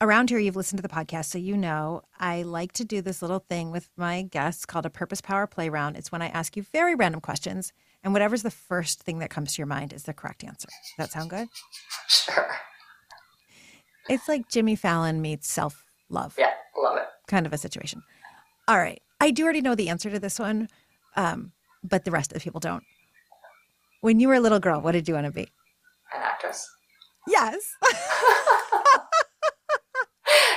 around 0.01 0.31
here, 0.31 0.39
you've 0.39 0.55
listened 0.55 0.79
to 0.79 0.87
the 0.87 0.93
podcast, 0.93 1.25
so 1.25 1.37
you 1.37 1.55
know 1.55 2.01
I 2.19 2.41
like 2.41 2.71
to 2.73 2.83
do 2.83 3.01
this 3.01 3.21
little 3.21 3.39
thing 3.39 3.69
with 3.69 3.87
my 3.95 4.23
guests 4.23 4.65
called 4.65 4.87
a 4.87 4.89
purpose 4.89 5.21
power 5.21 5.45
play 5.45 5.69
round. 5.69 5.95
It's 5.95 6.11
when 6.11 6.23
I 6.23 6.29
ask 6.29 6.57
you 6.57 6.63
very 6.63 6.95
random 6.95 7.21
questions, 7.21 7.71
and 8.03 8.13
whatever's 8.13 8.41
the 8.41 8.49
first 8.51 9.03
thing 9.03 9.19
that 9.19 9.29
comes 9.29 9.53
to 9.53 9.59
your 9.59 9.67
mind 9.67 9.93
is 9.93 10.03
the 10.03 10.13
correct 10.13 10.43
answer. 10.43 10.69
Does 10.97 11.09
that 11.09 11.11
sound 11.11 11.29
good? 11.29 11.47
Sure. 12.07 12.51
It's 14.09 14.27
like 14.27 14.49
Jimmy 14.49 14.75
Fallon 14.75 15.21
meets 15.21 15.49
self 15.49 15.83
love. 16.09 16.35
Yeah, 16.37 16.51
love 16.77 16.97
it. 16.97 17.07
kind 17.27 17.45
of 17.45 17.53
a 17.53 17.57
situation. 17.57 18.01
All 18.67 18.77
right. 18.77 19.01
I 19.19 19.31
do 19.31 19.43
already 19.43 19.61
know 19.61 19.75
the 19.75 19.89
answer 19.89 20.09
to 20.09 20.19
this 20.19 20.39
one, 20.39 20.67
um, 21.15 21.51
but 21.83 22.05
the 22.05 22.11
rest 22.11 22.31
of 22.31 22.35
the 22.35 22.43
people 22.43 22.59
don't. 22.59 22.83
When 24.01 24.19
you 24.19 24.27
were 24.27 24.33
a 24.35 24.39
little 24.39 24.59
girl, 24.59 24.81
what 24.81 24.93
did 24.93 25.07
you 25.07 25.13
want 25.13 25.27
to 25.27 25.31
be? 25.31 25.43
An 26.13 26.21
actress. 26.23 26.67
Yes. 27.27 27.75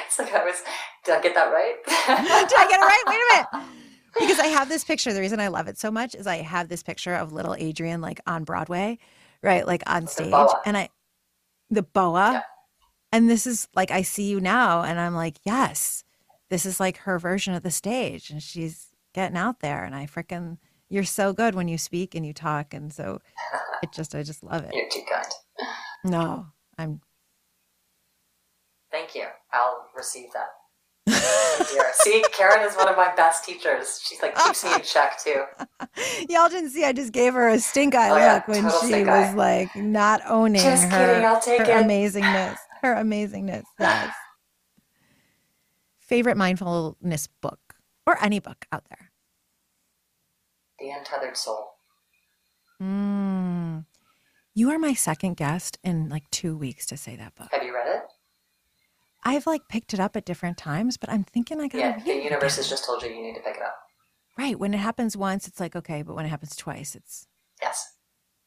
It's 0.06 0.18
like 0.18 0.32
I 0.32 0.44
was. 0.44 0.62
Did 1.04 1.16
I 1.16 1.20
get 1.22 1.34
that 1.34 1.52
right? 1.52 1.74
did 1.86 2.58
I 2.58 2.66
get 2.68 2.78
it 2.78 2.82
right? 2.82 3.02
Wait 3.06 3.16
a 3.16 3.58
minute. 3.58 3.70
Because 4.18 4.38
I 4.38 4.46
have 4.46 4.68
this 4.68 4.84
picture. 4.84 5.12
The 5.12 5.20
reason 5.20 5.40
I 5.40 5.48
love 5.48 5.66
it 5.66 5.76
so 5.76 5.90
much 5.90 6.14
is 6.14 6.26
I 6.28 6.36
have 6.36 6.68
this 6.68 6.84
picture 6.84 7.14
of 7.14 7.32
little 7.32 7.54
Adriane 7.54 8.00
like 8.00 8.20
on 8.26 8.44
Broadway, 8.44 8.98
right? 9.42 9.66
Like 9.66 9.82
on 9.86 10.06
stage. 10.06 10.32
And 10.64 10.76
I, 10.76 10.88
the 11.68 11.82
boa. 11.82 12.32
Yeah. 12.34 12.42
And 13.14 13.30
this 13.30 13.46
is 13.46 13.68
like, 13.76 13.92
I 13.92 14.02
see 14.02 14.24
you 14.24 14.40
now 14.40 14.82
and 14.82 14.98
I'm 14.98 15.14
like, 15.14 15.36
yes, 15.44 16.02
this 16.50 16.66
is 16.66 16.80
like 16.80 16.96
her 16.98 17.16
version 17.20 17.54
of 17.54 17.62
the 17.62 17.70
stage. 17.70 18.28
And 18.28 18.42
she's 18.42 18.88
getting 19.14 19.36
out 19.36 19.60
there. 19.60 19.84
And 19.84 19.94
I 19.94 20.06
freaking, 20.06 20.58
you're 20.88 21.04
so 21.04 21.32
good 21.32 21.54
when 21.54 21.68
you 21.68 21.78
speak 21.78 22.16
and 22.16 22.26
you 22.26 22.32
talk. 22.32 22.74
And 22.74 22.92
so 22.92 23.20
it 23.84 23.92
just, 23.92 24.16
I 24.16 24.24
just 24.24 24.42
love 24.42 24.64
it. 24.64 24.74
You're 24.74 24.88
too 24.90 25.02
kind. 25.08 25.26
No, 26.04 26.46
I'm, 26.76 27.00
Thank 28.90 29.14
you. 29.14 29.26
I'll 29.52 29.86
receive 29.96 30.30
that. 30.32 30.48
See, 31.94 32.24
Karen 32.32 32.66
is 32.68 32.74
one 32.74 32.88
of 32.88 32.96
my 32.96 33.14
best 33.14 33.44
teachers. 33.44 34.00
She's 34.04 34.20
like 34.22 34.36
keeps 34.36 34.64
me 34.64 34.74
in 34.74 34.82
check 34.84 35.22
too. 35.22 35.44
y'all 36.28 36.48
didn't 36.48 36.70
see, 36.70 36.84
I 36.84 36.92
just 36.92 37.12
gave 37.12 37.34
her 37.34 37.48
a 37.48 37.60
stink 37.60 37.94
eye 37.94 38.10
Oh, 38.10 38.16
yeah, 38.16 38.34
look 38.34 38.48
when 38.48 38.56
she 38.62 39.00
was 39.04 39.08
eye. 39.08 39.34
like 39.34 39.74
not 39.76 40.20
owning 40.28 40.60
Just 40.62 40.84
her, 40.90 41.06
kidding, 41.06 41.24
I'll 41.24 41.40
take 41.40 41.60
her 41.60 41.64
it. 41.78 41.86
amazingness. 41.86 42.56
Her 42.84 42.94
amazingness. 42.96 43.64
Yes. 43.80 44.14
Favorite 46.00 46.36
mindfulness 46.36 47.28
book 47.40 47.76
or 48.06 48.22
any 48.22 48.40
book 48.40 48.66
out 48.72 48.84
there? 48.90 49.10
The 50.78 50.90
untethered 50.90 51.34
soul. 51.38 51.70
Mm. 52.82 53.86
You 54.54 54.68
are 54.70 54.78
my 54.78 54.92
second 54.92 55.38
guest 55.38 55.78
in 55.82 56.10
like 56.10 56.28
two 56.30 56.58
weeks 56.58 56.84
to 56.88 56.98
say 56.98 57.16
that 57.16 57.34
book. 57.36 57.48
Have 57.52 57.62
you 57.62 57.72
read 57.74 57.88
it? 57.88 58.02
I've 59.24 59.46
like 59.46 59.62
picked 59.70 59.94
it 59.94 59.98
up 60.00 60.14
at 60.14 60.26
different 60.26 60.58
times, 60.58 60.98
but 60.98 61.08
I'm 61.08 61.24
thinking 61.24 61.62
I 61.62 61.68
gotta 61.68 61.78
Yeah, 61.78 61.98
the 62.04 62.22
universe 62.22 62.56
has 62.56 62.68
just 62.68 62.84
told 62.84 63.02
you 63.02 63.08
you 63.08 63.22
need 63.22 63.36
to 63.36 63.40
pick 63.40 63.56
it 63.56 63.62
up. 63.62 63.78
right. 64.36 64.58
When 64.58 64.74
it 64.74 64.78
happens 64.78 65.16
once, 65.16 65.48
it's 65.48 65.58
like 65.58 65.74
okay, 65.74 66.02
but 66.02 66.14
when 66.14 66.26
it 66.26 66.28
happens 66.28 66.54
twice, 66.54 66.94
it's 66.94 67.26
Yes. 67.62 67.94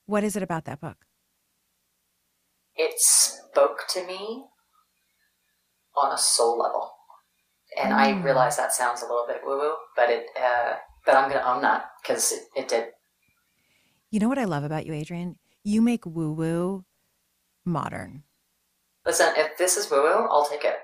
what 0.05 0.23
is 0.23 0.35
it 0.35 0.43
about 0.43 0.65
that 0.65 0.79
book? 0.79 1.06
It 2.77 2.99
spoke 2.99 3.85
to 3.89 4.05
me 4.05 4.45
on 5.95 6.13
a 6.13 6.17
soul 6.17 6.59
level. 6.59 6.91
And 7.81 7.93
I 7.93 8.13
Mm. 8.13 8.23
realize 8.23 8.57
that 8.57 8.73
sounds 8.73 9.01
a 9.01 9.05
little 9.05 9.25
bit 9.27 9.41
woo 9.43 9.57
woo, 9.57 9.75
but 9.95 10.09
it 10.09 10.27
uh 10.39 10.77
but 11.05 11.15
I'm 11.15 11.29
gonna 11.31 11.45
own 11.45 11.61
that 11.61 11.89
because 12.01 12.31
it, 12.31 12.43
it 12.55 12.67
did. 12.67 12.89
You 14.11 14.19
know 14.19 14.27
what 14.29 14.39
I 14.39 14.45
love 14.45 14.63
about 14.63 14.85
you, 14.85 14.93
Adriane? 14.93 15.35
You 15.63 15.81
make 15.81 16.05
woo 16.05 16.31
woo 16.31 16.85
modern. 17.65 18.23
Listen, 19.05 19.33
if 19.37 19.57
this 19.57 19.77
is 19.77 19.89
woo 19.91 20.01
woo, 20.01 20.27
I'll 20.29 20.47
take 20.47 20.63
it. 20.63 20.77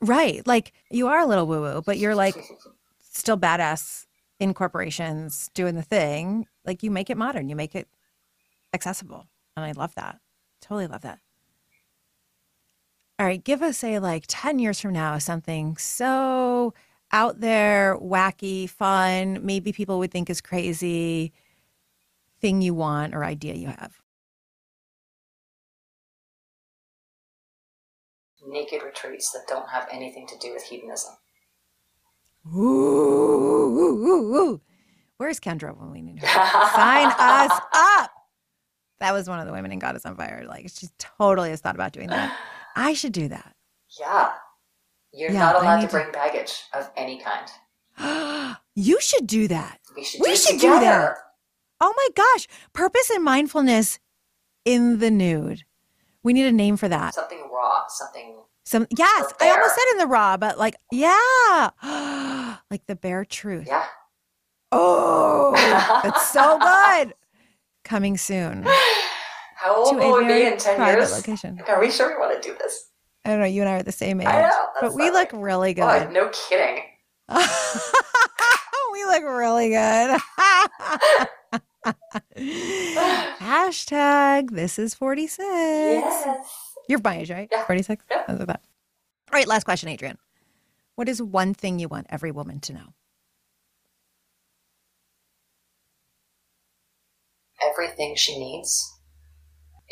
Right. 0.00 0.46
Like 0.46 0.72
you 0.90 1.08
are 1.08 1.20
a 1.20 1.26
little 1.26 1.46
woo 1.46 1.60
woo, 1.62 1.82
but 1.82 1.98
you're 1.98 2.14
like 2.14 2.36
still 3.00 3.36
badass 3.36 4.06
in 4.40 4.54
corporations 4.54 5.50
doing 5.54 5.74
the 5.74 5.82
thing. 5.82 6.46
Like 6.64 6.82
you 6.82 6.90
make 6.90 7.10
it 7.10 7.16
modern, 7.16 7.48
you 7.48 7.56
make 7.56 7.74
it 7.74 7.88
accessible. 8.74 9.28
And 9.56 9.64
I 9.66 9.72
love 9.72 9.94
that. 9.96 10.18
Totally 10.60 10.86
love 10.86 11.02
that. 11.02 11.18
All 13.18 13.26
right. 13.26 13.42
Give 13.42 13.62
us 13.62 13.84
a 13.84 13.98
like 13.98 14.24
10 14.28 14.58
years 14.58 14.80
from 14.80 14.92
now, 14.92 15.18
something 15.18 15.76
so 15.76 16.74
out 17.12 17.40
there, 17.40 17.96
wacky, 18.00 18.68
fun, 18.68 19.40
maybe 19.44 19.72
people 19.72 19.98
would 19.98 20.10
think 20.10 20.30
is 20.30 20.40
crazy 20.40 21.32
thing 22.40 22.62
you 22.62 22.74
want 22.74 23.14
or 23.14 23.24
idea 23.24 23.54
you 23.54 23.68
have. 23.68 23.92
Naked 28.46 28.82
retreats 28.82 29.30
that 29.32 29.42
don't 29.48 29.68
have 29.68 29.86
anything 29.92 30.26
to 30.26 30.36
do 30.38 30.52
with 30.52 30.64
hedonism. 30.64 31.14
Ooh, 32.54 32.58
ooh, 32.60 34.06
ooh, 34.06 34.36
ooh. 34.36 34.60
Where's 35.18 35.38
Kendra 35.38 35.78
when 35.78 35.92
we 35.92 36.02
need 36.02 36.20
her? 36.20 36.26
Sign 36.74 37.06
us 37.18 37.52
up. 37.72 38.10
That 38.98 39.12
was 39.12 39.28
one 39.28 39.38
of 39.38 39.46
the 39.46 39.52
women 39.52 39.70
in 39.72 39.78
Goddess 39.78 40.04
on 40.06 40.16
Fire. 40.16 40.44
Like 40.48 40.68
she 40.74 40.88
totally 40.98 41.50
has 41.50 41.60
thought 41.60 41.76
about 41.76 41.92
doing 41.92 42.08
that. 42.08 42.36
I 42.74 42.94
should 42.94 43.12
do 43.12 43.28
that. 43.28 43.54
Yeah. 43.98 44.32
You're 45.12 45.30
Yeah, 45.30 45.38
not 45.40 45.56
allowed 45.56 45.80
to 45.82 45.86
to- 45.86 45.90
bring 45.92 46.12
baggage 46.12 46.62
of 46.72 46.90
any 46.96 47.20
kind. 47.22 48.56
you 48.74 49.00
should 49.00 49.26
do 49.26 49.48
that. 49.48 49.78
We 49.94 50.04
should 50.04 50.20
We 50.20 50.30
do 50.30 50.36
should 50.36 50.60
do 50.60 50.70
that. 50.80 51.16
Oh 51.80 51.92
my 51.96 52.08
gosh. 52.14 52.46
Purpose 52.72 53.10
and 53.10 53.22
mindfulness 53.24 53.98
in 54.64 54.98
the 55.00 55.10
nude. 55.10 55.64
We 56.22 56.32
need 56.32 56.46
a 56.46 56.52
name 56.52 56.76
for 56.76 56.88
that. 56.88 57.14
Something 57.14 57.48
raw, 57.52 57.82
something 57.88 58.36
Some 58.64 58.86
yes, 58.96 59.32
I 59.40 59.50
almost 59.50 59.74
said 59.74 59.84
in 59.92 59.98
the 59.98 60.06
raw, 60.06 60.36
but 60.36 60.56
like 60.58 60.76
yeah. 60.92 61.70
like 62.70 62.86
the 62.86 62.96
bare 62.96 63.24
truth. 63.24 63.66
yeah. 63.66 63.84
Oh, 64.74 65.52
that's 66.02 66.30
so 66.32 66.58
good. 67.04 67.14
Coming 67.84 68.16
soon 68.16 68.64
How 69.62 69.76
old 69.76 69.96
will 69.96 70.18
we 70.18 70.26
be 70.26 70.42
in 70.42 70.58
ten 70.58 70.84
years? 70.84 71.12
location. 71.12 71.62
Are 71.68 71.78
we 71.78 71.88
sure 71.88 72.08
we 72.08 72.16
want 72.18 72.42
to 72.42 72.48
do 72.48 72.52
this? 72.58 72.88
I 73.24 73.28
don't 73.28 73.38
know. 73.38 73.46
You 73.46 73.60
and 73.62 73.68
I 73.68 73.74
are 73.74 73.82
the 73.84 73.92
same 73.92 74.20
age, 74.20 74.26
I 74.26 74.42
know, 74.42 74.66
but 74.80 74.90
oh, 74.90 74.96
we 74.96 75.08
look 75.10 75.30
really 75.32 75.72
good. 75.72 75.84
Oh, 75.84 76.10
no 76.10 76.28
kidding. 76.30 76.82
we 78.92 79.04
look 79.04 79.22
really 79.22 79.68
good. 79.68 80.20
Hashtag 83.38 84.50
this 84.50 84.80
is 84.80 84.94
46. 84.94 85.38
Yes. 85.46 86.26
You're 86.88 87.00
my 87.04 87.18
age, 87.18 87.30
right? 87.30 87.48
Yeah. 87.52 87.64
46? 87.64 88.04
Yeah. 88.10 88.24
That's 88.26 88.40
All 88.50 88.56
right, 89.32 89.46
last 89.46 89.62
question, 89.62 89.88
Adriane. 89.88 90.16
What 90.96 91.08
is 91.08 91.22
one 91.22 91.54
thing 91.54 91.78
you 91.78 91.86
want 91.86 92.08
every 92.10 92.32
woman 92.32 92.58
to 92.60 92.72
know? 92.72 92.94
Everything 97.62 98.16
she 98.16 98.36
needs 98.36 98.92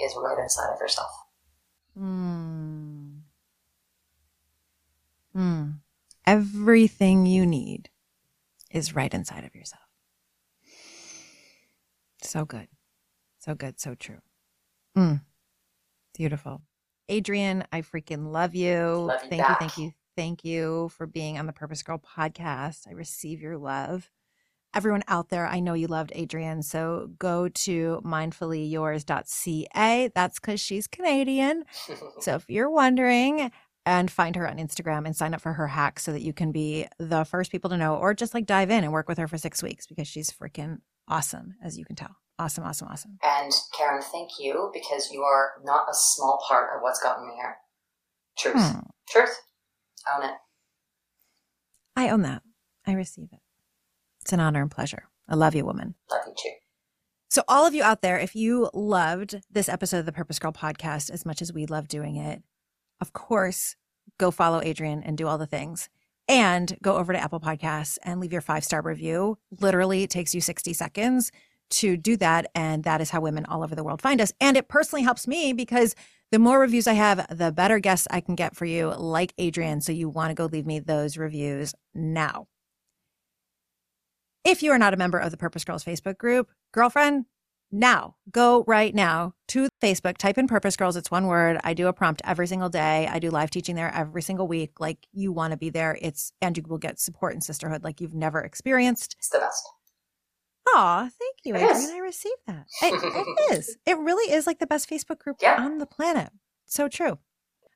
is 0.03 0.14
right 0.16 0.38
inside 0.38 0.72
of 0.72 0.80
herself. 0.80 1.11
Hmm. 1.96 3.09
Hmm. 5.34 5.64
Everything 6.26 7.26
you 7.26 7.46
need 7.46 7.90
is 8.70 8.94
right 8.94 9.12
inside 9.12 9.44
of 9.44 9.55
yourself. 9.55 9.82
So 12.22 12.44
good. 12.44 12.68
So 13.38 13.55
good. 13.55 13.80
So 13.80 13.94
true. 13.94 14.20
Mm. 14.96 15.22
Beautiful. 16.16 16.62
Adriane, 17.11 17.64
I 17.72 17.82
freaking 17.82 18.30
love 18.30 18.55
you. 18.55 19.07
Love 19.09 19.22
you 19.24 19.30
thank 19.30 19.42
back. 19.42 19.51
you. 19.51 19.57
Thank 19.57 19.78
you. 19.78 19.92
Thank 20.16 20.44
you 20.44 20.90
for 20.90 21.07
being 21.07 21.38
on 21.38 21.46
the 21.46 21.53
Purpose 21.53 21.82
Girl 21.82 21.98
podcast. 21.98 22.86
I 22.86 22.92
receive 22.92 23.40
your 23.40 23.57
love. 23.57 24.11
Everyone 24.72 25.02
out 25.08 25.30
there, 25.30 25.46
I 25.46 25.58
know 25.60 25.74
you 25.74 25.88
loved 25.88 26.12
Adriane. 26.14 26.62
So 26.62 27.10
go 27.18 27.48
to 27.48 28.00
mindfullyyours.ca. 28.04 30.10
That's 30.14 30.38
because 30.38 30.60
she's 30.60 30.86
Canadian. 30.86 31.64
So 32.20 32.36
if 32.36 32.48
you're 32.48 32.70
wondering, 32.70 33.50
and 33.86 34.10
find 34.10 34.36
her 34.36 34.48
on 34.48 34.58
Instagram 34.58 35.06
and 35.06 35.16
sign 35.16 35.34
up 35.34 35.40
for 35.40 35.54
her 35.54 35.66
hack 35.66 35.98
so 35.98 36.12
that 36.12 36.22
you 36.22 36.32
can 36.32 36.52
be 36.52 36.86
the 36.98 37.24
first 37.24 37.50
people 37.50 37.70
to 37.70 37.76
know, 37.76 37.96
or 37.96 38.14
just 38.14 38.34
like 38.34 38.46
dive 38.46 38.70
in 38.70 38.84
and 38.84 38.92
work 38.92 39.08
with 39.08 39.18
her 39.18 39.26
for 39.26 39.38
six 39.38 39.62
weeks 39.62 39.86
because 39.86 40.06
she's 40.06 40.30
freaking 40.30 40.78
awesome, 41.08 41.54
as 41.64 41.78
you 41.78 41.84
can 41.84 41.96
tell. 41.96 42.16
Awesome, 42.38 42.64
awesome, 42.64 42.88
awesome. 42.88 43.18
and 43.22 43.52
Karen, 43.76 44.00
thank 44.00 44.30
you 44.38 44.70
because 44.72 45.10
you 45.10 45.22
are 45.22 45.52
not 45.62 45.86
a 45.90 45.94
small 45.94 46.42
part 46.48 46.70
of 46.74 46.82
what's 46.82 47.02
gotten 47.02 47.26
me 47.26 47.34
here. 47.34 47.56
Truth. 48.38 48.72
Hmm. 48.72 48.78
Truth. 49.10 49.40
Own 50.14 50.24
it. 50.24 50.34
I 51.96 52.08
own 52.08 52.22
that. 52.22 52.42
I 52.86 52.92
receive 52.92 53.28
it. 53.32 53.40
It's 54.22 54.32
an 54.32 54.40
honor 54.40 54.62
and 54.62 54.70
pleasure. 54.70 55.04
I 55.28 55.34
love 55.34 55.54
you, 55.54 55.64
woman. 55.64 55.94
Love 56.10 56.22
you 56.26 56.34
too. 56.36 56.54
So, 57.28 57.44
all 57.46 57.64
of 57.64 57.74
you 57.74 57.84
out 57.84 58.02
there, 58.02 58.18
if 58.18 58.34
you 58.34 58.68
loved 58.74 59.40
this 59.50 59.68
episode 59.68 59.98
of 59.98 60.06
the 60.06 60.12
Purpose 60.12 60.40
Girl 60.40 60.52
podcast 60.52 61.10
as 61.10 61.24
much 61.24 61.40
as 61.40 61.52
we 61.52 61.64
love 61.64 61.86
doing 61.86 62.16
it, 62.16 62.42
of 63.00 63.12
course, 63.12 63.76
go 64.18 64.32
follow 64.32 64.60
Adriane 64.60 65.02
and 65.04 65.16
do 65.16 65.28
all 65.28 65.38
the 65.38 65.46
things. 65.46 65.88
And 66.28 66.76
go 66.82 66.96
over 66.96 67.12
to 67.12 67.18
Apple 67.18 67.40
Podcasts 67.40 67.98
and 68.02 68.20
leave 68.20 68.32
your 68.32 68.40
five 68.40 68.64
star 68.64 68.82
review. 68.82 69.38
Literally, 69.60 70.02
it 70.02 70.10
takes 70.10 70.34
you 70.34 70.40
60 70.40 70.72
seconds 70.72 71.32
to 71.70 71.96
do 71.96 72.16
that. 72.16 72.46
And 72.54 72.84
that 72.84 73.00
is 73.00 73.10
how 73.10 73.20
women 73.20 73.46
all 73.46 73.62
over 73.62 73.74
the 73.74 73.84
world 73.84 74.02
find 74.02 74.20
us. 74.20 74.32
And 74.40 74.56
it 74.56 74.68
personally 74.68 75.02
helps 75.02 75.26
me 75.26 75.52
because 75.52 75.94
the 76.30 76.38
more 76.38 76.60
reviews 76.60 76.86
I 76.86 76.92
have, 76.92 77.26
the 77.36 77.50
better 77.50 77.78
guests 77.78 78.06
I 78.10 78.20
can 78.20 78.34
get 78.36 78.54
for 78.54 78.64
you, 78.64 78.88
like 78.88 79.36
Adriane. 79.36 79.82
So, 79.82 79.92
you 79.92 80.08
want 80.08 80.30
to 80.30 80.34
go 80.34 80.46
leave 80.46 80.66
me 80.66 80.78
those 80.78 81.16
reviews 81.16 81.74
now. 81.94 82.46
If 84.45 84.62
you 84.62 84.72
are 84.72 84.78
not 84.78 84.95
a 84.95 84.97
member 84.97 85.18
of 85.18 85.30
the 85.30 85.36
Purpose 85.36 85.64
Girls 85.64 85.84
Facebook 85.84 86.16
group, 86.18 86.51
girlfriend, 86.72 87.26
now 87.70 88.16
go 88.32 88.64
right 88.66 88.95
now 88.95 89.34
to 89.49 89.68
Facebook, 89.82 90.16
type 90.16 90.38
in 90.38 90.49
Purpose 90.49 90.76
Girls. 90.76 90.97
It's 90.97 91.11
one 91.11 91.26
word. 91.26 91.59
I 91.62 91.74
do 91.74 91.86
a 91.88 91.93
prompt 91.93 92.22
every 92.24 92.47
single 92.47 92.68
day. 92.68 93.07
I 93.07 93.18
do 93.18 93.30
live 93.30 93.51
teaching 93.51 93.76
there 93.76 93.95
every 93.95 94.22
single 94.22 94.49
week. 94.49 94.80
Like 94.80 95.07
you 95.12 95.30
want 95.30 95.53
to 95.53 95.57
be 95.57 95.70
there. 95.70 95.97
It's, 96.01 96.32
and 96.41 96.57
you 96.57 96.64
will 96.66 96.78
get 96.78 96.99
support 96.99 97.34
and 97.34 97.45
sisterhood 97.45 97.84
like 97.84 98.01
you've 98.01 98.14
never 98.14 98.41
experienced. 98.41 99.14
It's 99.18 99.28
the 99.28 99.38
best. 99.38 99.68
Aw, 100.68 101.03
thank 101.03 101.36
you, 101.45 101.55
It 101.55 101.61
Adriane. 101.61 101.76
is. 101.76 101.91
I 101.91 101.99
received 101.99 102.41
that. 102.47 102.66
It, 102.82 102.95
it 103.53 103.59
is. 103.59 103.76
It 103.86 103.99
really 103.99 104.32
is 104.32 104.47
like 104.47 104.59
the 104.59 104.66
best 104.66 104.88
Facebook 104.91 105.18
group 105.18 105.36
Yeah. 105.41 105.57
on 105.62 105.78
the 105.78 105.86
planet. 105.86 106.30
So 106.66 106.88
true. 106.88 107.18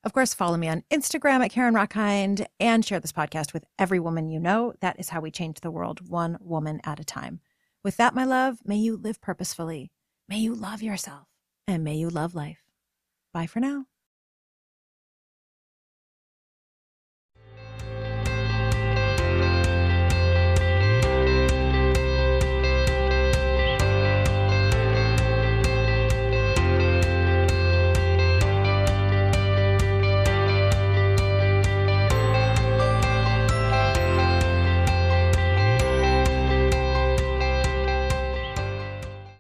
Of 0.05 0.13
course, 0.13 0.35
follow 0.35 0.59
me 0.59 0.69
on 0.69 0.85
Instagram 0.91 1.43
at 1.43 1.51
Karen 1.51 1.73
Rockhind 1.73 2.47
and 2.61 2.85
share 2.85 3.01
this 3.01 3.13
podcast 3.13 3.55
with 3.55 3.65
every 3.79 3.99
woman 3.99 4.29
you 4.29 4.39
know. 4.39 4.75
That 4.81 5.01
is 5.01 5.09
how 5.09 5.21
we 5.21 5.31
change 5.31 5.61
the 5.61 5.71
world, 5.71 6.07
one 6.11 6.37
woman 6.41 6.83
at 6.85 7.01
a 7.01 7.05
time. 7.05 7.41
With 7.83 7.97
that, 7.97 8.15
my 8.15 8.25
love, 8.25 8.59
may 8.67 8.77
you 8.77 8.99
live 8.99 9.23
purposefully. 9.23 9.93
May 10.29 10.39
you 10.39 10.55
love 10.55 10.83
yourself 10.83 11.27
and 11.67 11.83
may 11.83 11.95
you 11.95 12.11
love 12.11 12.35
life. 12.35 12.65
Bye 13.33 13.47
for 13.47 13.61
now. 13.61 13.87